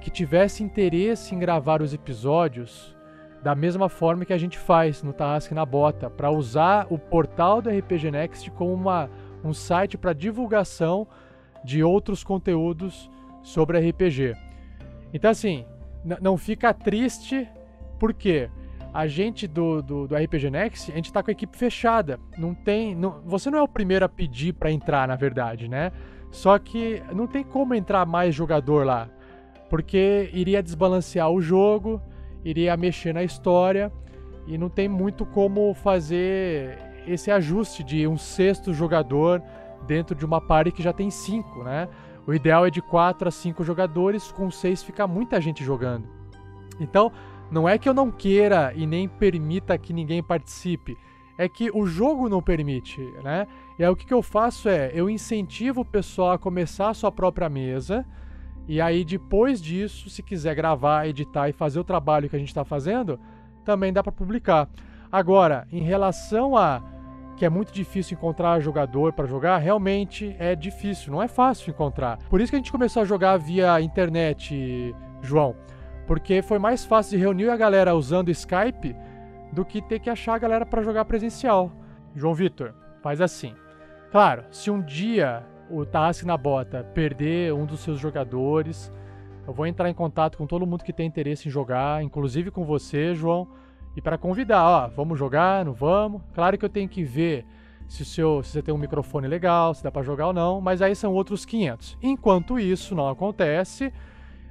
[0.06, 2.96] que tivesse interesse em gravar os episódios
[3.42, 7.60] da mesma forma que a gente faz no Tarrasque na Bota, para usar o portal
[7.60, 9.10] do RPG Next como uma,
[9.42, 11.08] um site para divulgação
[11.64, 13.10] de outros conteúdos
[13.42, 14.36] sobre RPG.
[15.12, 15.66] Então, assim,
[16.22, 17.48] não fica triste,
[17.98, 18.48] porque
[18.94, 22.20] a gente do, do, do, RPG Next, a gente está com a equipe fechada.
[22.38, 22.94] Não tem.
[22.94, 25.90] Não, você não é o primeiro a pedir para entrar, na verdade, né?
[26.30, 29.10] Só que não tem como entrar mais jogador lá
[29.68, 32.00] porque iria desbalancear o jogo,
[32.44, 33.92] iria mexer na história
[34.46, 39.42] e não tem muito como fazer esse ajuste de um sexto jogador
[39.86, 41.88] dentro de uma party que já tem cinco, né?
[42.26, 46.08] O ideal é de quatro a cinco jogadores, com seis fica muita gente jogando.
[46.80, 47.12] Então,
[47.50, 50.96] não é que eu não queira e nem permita que ninguém participe,
[51.38, 53.46] é que o jogo não permite, né?
[53.78, 56.94] E aí o que, que eu faço é, eu incentivo o pessoal a começar a
[56.94, 58.04] sua própria mesa,
[58.68, 62.48] e aí, depois disso, se quiser gravar, editar e fazer o trabalho que a gente
[62.48, 63.18] está fazendo,
[63.64, 64.68] também dá para publicar.
[65.10, 66.82] Agora, em relação a
[67.36, 72.18] que é muito difícil encontrar jogador para jogar, realmente é difícil, não é fácil encontrar.
[72.30, 75.54] Por isso que a gente começou a jogar via internet, João,
[76.06, 78.96] porque foi mais fácil de reunir a galera usando Skype
[79.52, 81.70] do que ter que achar a galera para jogar presencial.
[82.14, 82.72] João Vitor,
[83.02, 83.54] faz assim.
[84.10, 88.92] Claro, se um dia o Tarrasque na bota perder um dos seus jogadores,
[89.46, 92.64] eu vou entrar em contato com todo mundo que tem interesse em jogar, inclusive com
[92.64, 93.48] você, João,
[93.96, 96.22] e para convidar, ó, vamos jogar, não vamos?
[96.34, 97.44] Claro que eu tenho que ver
[97.88, 100.82] se, seu, se você tem um microfone legal, se dá para jogar ou não, mas
[100.82, 101.96] aí são outros 500.
[102.02, 103.92] Enquanto isso não acontece,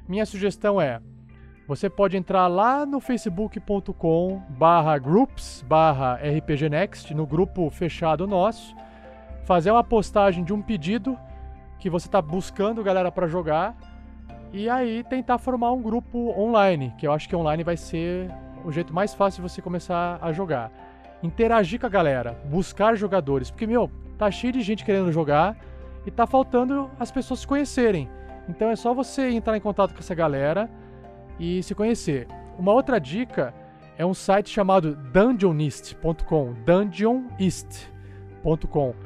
[0.08, 1.02] minha sugestão é
[1.68, 8.76] você pode entrar lá no facebook.com barra groups barra rpgnext, no grupo fechado nosso,
[9.46, 11.18] fazer uma postagem de um pedido
[11.80, 13.76] que você está buscando galera para jogar
[14.52, 18.30] e aí tentar formar um grupo online, que eu acho que online vai ser
[18.64, 20.72] o jeito mais fácil de você começar a jogar.
[21.22, 25.56] Interagir com a galera, buscar jogadores, porque meu, tá cheio de gente querendo jogar
[26.06, 28.10] e tá faltando as pessoas se conhecerem.
[28.50, 30.70] Então é só você entrar em contato com essa galera
[31.40, 32.28] e se conhecer.
[32.58, 33.54] Uma outra dica
[33.98, 39.05] é um site chamado dungeonist.com, dungeonist.com.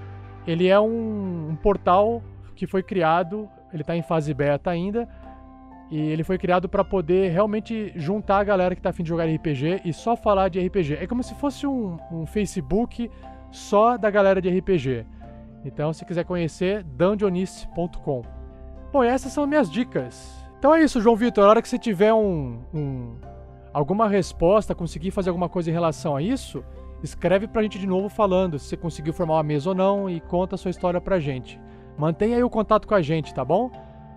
[0.50, 2.24] Ele é um, um, portal
[2.56, 5.08] que foi criado, ele está em fase beta ainda,
[5.92, 9.26] e ele foi criado para poder realmente juntar a galera que está afim de jogar
[9.26, 10.96] RPG e só falar de RPG.
[10.96, 13.12] É como se fosse um, um Facebook
[13.52, 15.06] só da galera de RPG.
[15.64, 18.24] Então, se quiser conhecer, dungeonist.com.
[18.92, 20.44] Bom, essas são minhas dicas.
[20.58, 21.46] Então é isso, João Vitor.
[21.46, 23.18] A hora que você tiver um, um,
[23.72, 26.64] alguma resposta, conseguir fazer alguma coisa em relação a isso,
[27.04, 30.20] escreve pra gente de novo falando se você conseguiu formar uma mesa ou não e
[30.20, 31.60] conta a sua história pra gente.
[31.98, 33.72] Mantenha aí o contato com a gente, tá bom?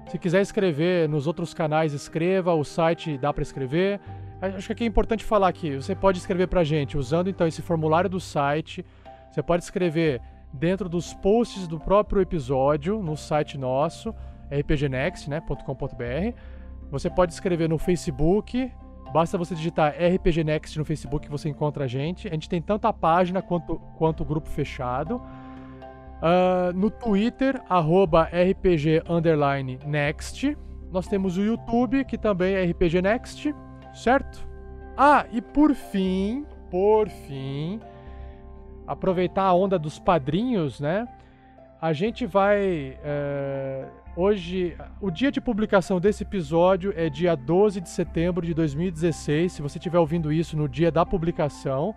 [0.08, 2.54] Se quiser escrever nos outros canais, escreva.
[2.54, 4.00] O site dá para escrever.
[4.40, 5.74] Acho que aqui é importante falar aqui.
[5.76, 8.84] Você pode escrever pra gente usando então esse formulário do site.
[9.30, 10.20] Você pode escrever
[10.52, 14.14] dentro dos posts do próprio episódio no site nosso
[14.50, 15.96] rpgnext.com.br.
[15.98, 16.34] Né,
[16.90, 18.70] você pode escrever no Facebook,
[19.12, 22.28] basta você digitar RPG Next no Facebook que você encontra a gente.
[22.28, 25.16] A gente tem tanto a página quanto, quanto o grupo fechado.
[25.16, 29.02] Uh, no Twitter, arroba RPG
[29.86, 30.56] Next.
[30.90, 33.54] Nós temos o YouTube, que também é RPG Next,
[33.92, 34.46] certo?
[34.96, 37.80] Ah, e por fim, por fim,
[38.86, 41.08] aproveitar a onda dos padrinhos, né?
[41.80, 42.96] A gente vai.
[43.00, 49.52] Uh, Hoje, o dia de publicação desse episódio é dia 12 de setembro de 2016.
[49.52, 51.94] Se você estiver ouvindo isso no dia da publicação.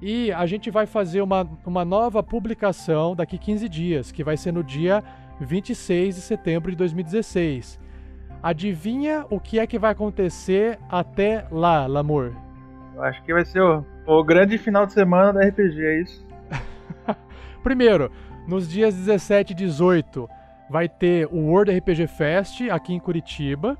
[0.00, 4.50] E a gente vai fazer uma, uma nova publicação daqui 15 dias, que vai ser
[4.50, 5.04] no dia
[5.38, 7.78] 26 de setembro de 2016.
[8.42, 12.32] Adivinha o que é que vai acontecer até lá, Lamor?
[12.94, 16.26] Eu acho que vai ser o, o grande final de semana da RPG, é isso?
[17.62, 18.10] Primeiro,
[18.46, 20.35] nos dias 17 e 18
[20.68, 23.76] vai ter o World RPG Fest aqui em Curitiba.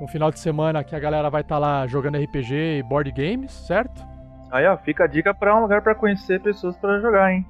[0.00, 3.12] Um final de semana que a galera vai estar tá lá jogando RPG e board
[3.12, 4.04] games, certo?
[4.50, 7.46] Aí, ó, fica a dica para um lugar para conhecer pessoas para jogar, hein?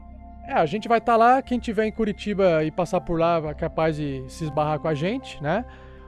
[0.46, 3.40] É, a gente vai estar tá lá, quem tiver em Curitiba e passar por lá
[3.48, 5.64] é capaz de se esbarrar com a gente, né?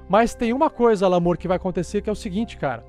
[0.08, 2.84] Mas tem uma coisa, Lamor, que vai acontecer que é o seguinte, cara.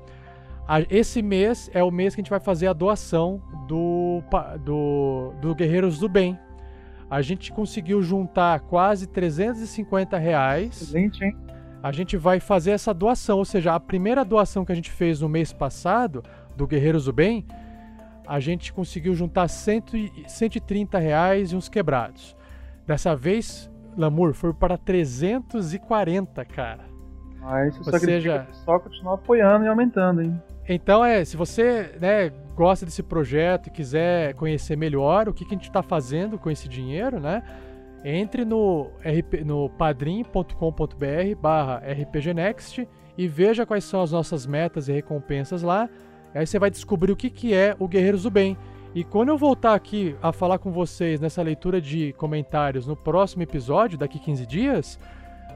[0.89, 4.22] Esse mês é o mês que a gente vai fazer a doação do,
[4.64, 6.38] do, do Guerreiros do Bem,
[7.15, 10.81] a gente conseguiu juntar quase 350 reais.
[10.81, 11.33] Excelente, hein?
[11.81, 15.21] A gente vai fazer essa doação, ou seja, a primeira doação que a gente fez
[15.21, 16.21] no mês passado,
[16.57, 17.47] do Guerreiros do Bem,
[18.27, 22.35] a gente conseguiu juntar 100, 130 reais e uns quebrados.
[22.85, 26.83] Dessa vez, Lamour, foi para 340, cara.
[27.41, 30.43] Ah, isso Ou seja, só continuar apoiando e aumentando, hein?
[30.67, 35.53] Então é, se você né, gosta desse projeto e quiser conhecer melhor o que, que
[35.53, 37.43] a gente está fazendo com esse dinheiro, né?
[38.03, 38.91] Entre no,
[39.45, 42.87] no padrim.com.br barra rpgnext
[43.17, 45.89] e veja quais são as nossas metas e recompensas lá.
[46.33, 48.57] Aí você vai descobrir o que, que é o Guerreiros do Bem.
[48.93, 53.43] E quando eu voltar aqui a falar com vocês nessa leitura de comentários no próximo
[53.43, 54.99] episódio, daqui 15 dias,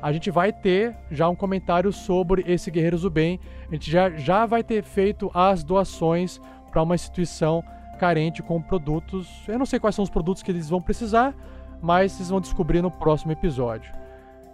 [0.02, 3.40] a gente vai ter já um comentário sobre esse Guerreiros do Bem.
[3.70, 6.40] A gente já, já vai ter feito as doações
[6.72, 7.64] para uma instituição
[8.00, 9.44] carente com produtos.
[9.48, 11.36] Eu não sei quais são os produtos que eles vão precisar,
[11.82, 13.94] mas vocês vão descobrir no próximo episódio.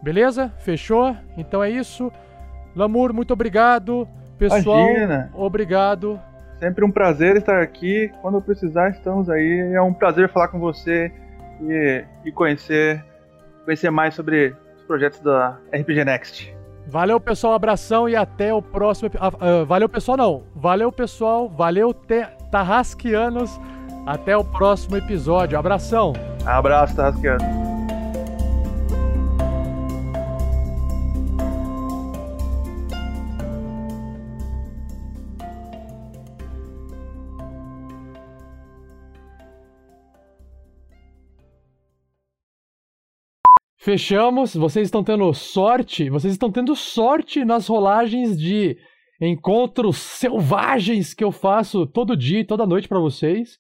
[0.02, 0.52] Beleza?
[0.60, 1.16] Fechou?
[1.38, 2.12] Então é isso.
[2.76, 4.08] Lamur, muito obrigado.
[4.38, 5.32] Pessoal, Imagina.
[5.34, 6.20] obrigado.
[6.60, 8.12] Sempre um prazer estar aqui.
[8.22, 9.72] Quando precisar, estamos aí.
[9.74, 11.12] É um prazer falar com você
[11.62, 13.04] e, e conhecer,
[13.64, 16.56] conhecer mais sobre projetos da RPG Next.
[16.88, 17.54] Valeu, pessoal.
[17.54, 19.10] Abração e até o próximo.
[19.10, 20.44] Uh, uh, valeu, pessoal, não.
[20.56, 21.50] Valeu, pessoal.
[21.50, 22.26] Valeu, te...
[22.52, 23.60] Tarrasquianos.
[24.06, 25.58] Até o próximo episódio.
[25.58, 26.14] Abração.
[26.46, 27.65] Abraço, Tarrasquianos.
[43.86, 44.56] Fechamos.
[44.56, 46.10] Vocês estão tendo sorte.
[46.10, 48.76] Vocês estão tendo sorte nas rolagens de
[49.22, 53.60] encontros selvagens que eu faço todo dia e toda noite para vocês.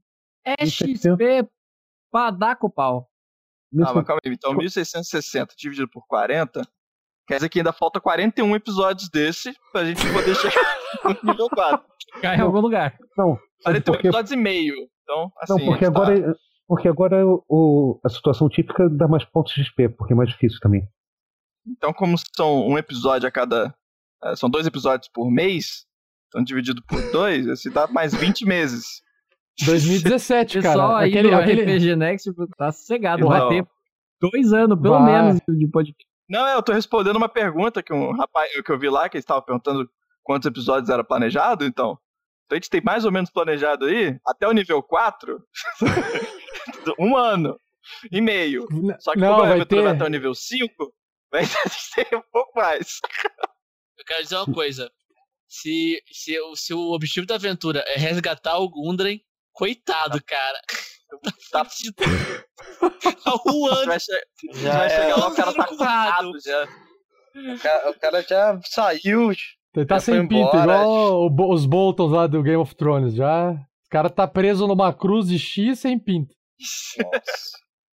[0.44, 0.96] É 1.700.
[0.96, 1.48] XP
[2.10, 3.08] pra dar com o pau.
[3.74, 4.32] Ah, mas calma aí.
[4.32, 6.62] Então, 1660 dividido por 40,
[7.26, 10.54] quer dizer que ainda falta 41 episódios desse pra gente poder chegar
[11.24, 11.86] no nível 4.
[12.20, 12.98] Cai em algum lugar.
[13.16, 14.74] Não, 41 porque, episódios e meio.
[15.02, 19.52] Então, assim, não, porque tá- agora, porque agora o, a situação típica dá mais pontos
[19.54, 20.86] de XP, porque é mais difícil também.
[21.66, 23.74] Então, como são um episódio a cada.
[24.24, 25.86] eh, São dois episódios por mês,
[26.28, 29.00] então dividido por dois, esse dá mais 20 meses.
[29.66, 30.98] 2017, Pessoal cara.
[31.04, 31.34] aí Aquele.
[31.62, 33.26] RPG Next tá sossegado.
[33.28, 33.66] Vai ter
[34.20, 35.22] dois anos, pelo Vai.
[35.22, 36.10] menos, de podcast.
[36.28, 39.16] Não, é, eu tô respondendo uma pergunta que um rapaz que eu vi lá, que
[39.18, 39.88] ele estava perguntando
[40.22, 41.98] quantos episódios era planejado, então.
[42.46, 45.38] Então a gente tem mais ou menos planejado aí, até o nível 4,
[46.98, 47.58] um ano
[48.10, 48.66] e meio.
[49.00, 50.92] Só que Não, como a aventura ter- vai até o nível 5,
[51.30, 51.42] vai
[51.94, 52.98] ter um pouco mais.
[53.98, 54.90] Eu quero dizer uma coisa.
[55.48, 59.20] Se, se, o- se o objetivo da aventura é resgatar o Gundren,
[59.52, 60.60] coitado, cara.
[61.50, 61.96] Tá fudido.
[63.26, 63.86] Há um ano.
[63.86, 64.24] Vai, che-
[64.54, 66.16] Já vai é- chegar lá, o cara tá Currado.
[66.30, 66.68] currado já.
[67.54, 69.32] O cara, o cara já saiu.
[69.74, 73.14] Ele tá sem pinta, igual os Boltons lá do Game of Thrones.
[73.14, 73.52] Já.
[73.52, 76.34] O cara tá preso numa cruz de X sem pinta.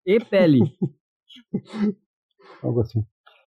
[0.06, 0.60] E pele.
[2.64, 3.06] Algo assim.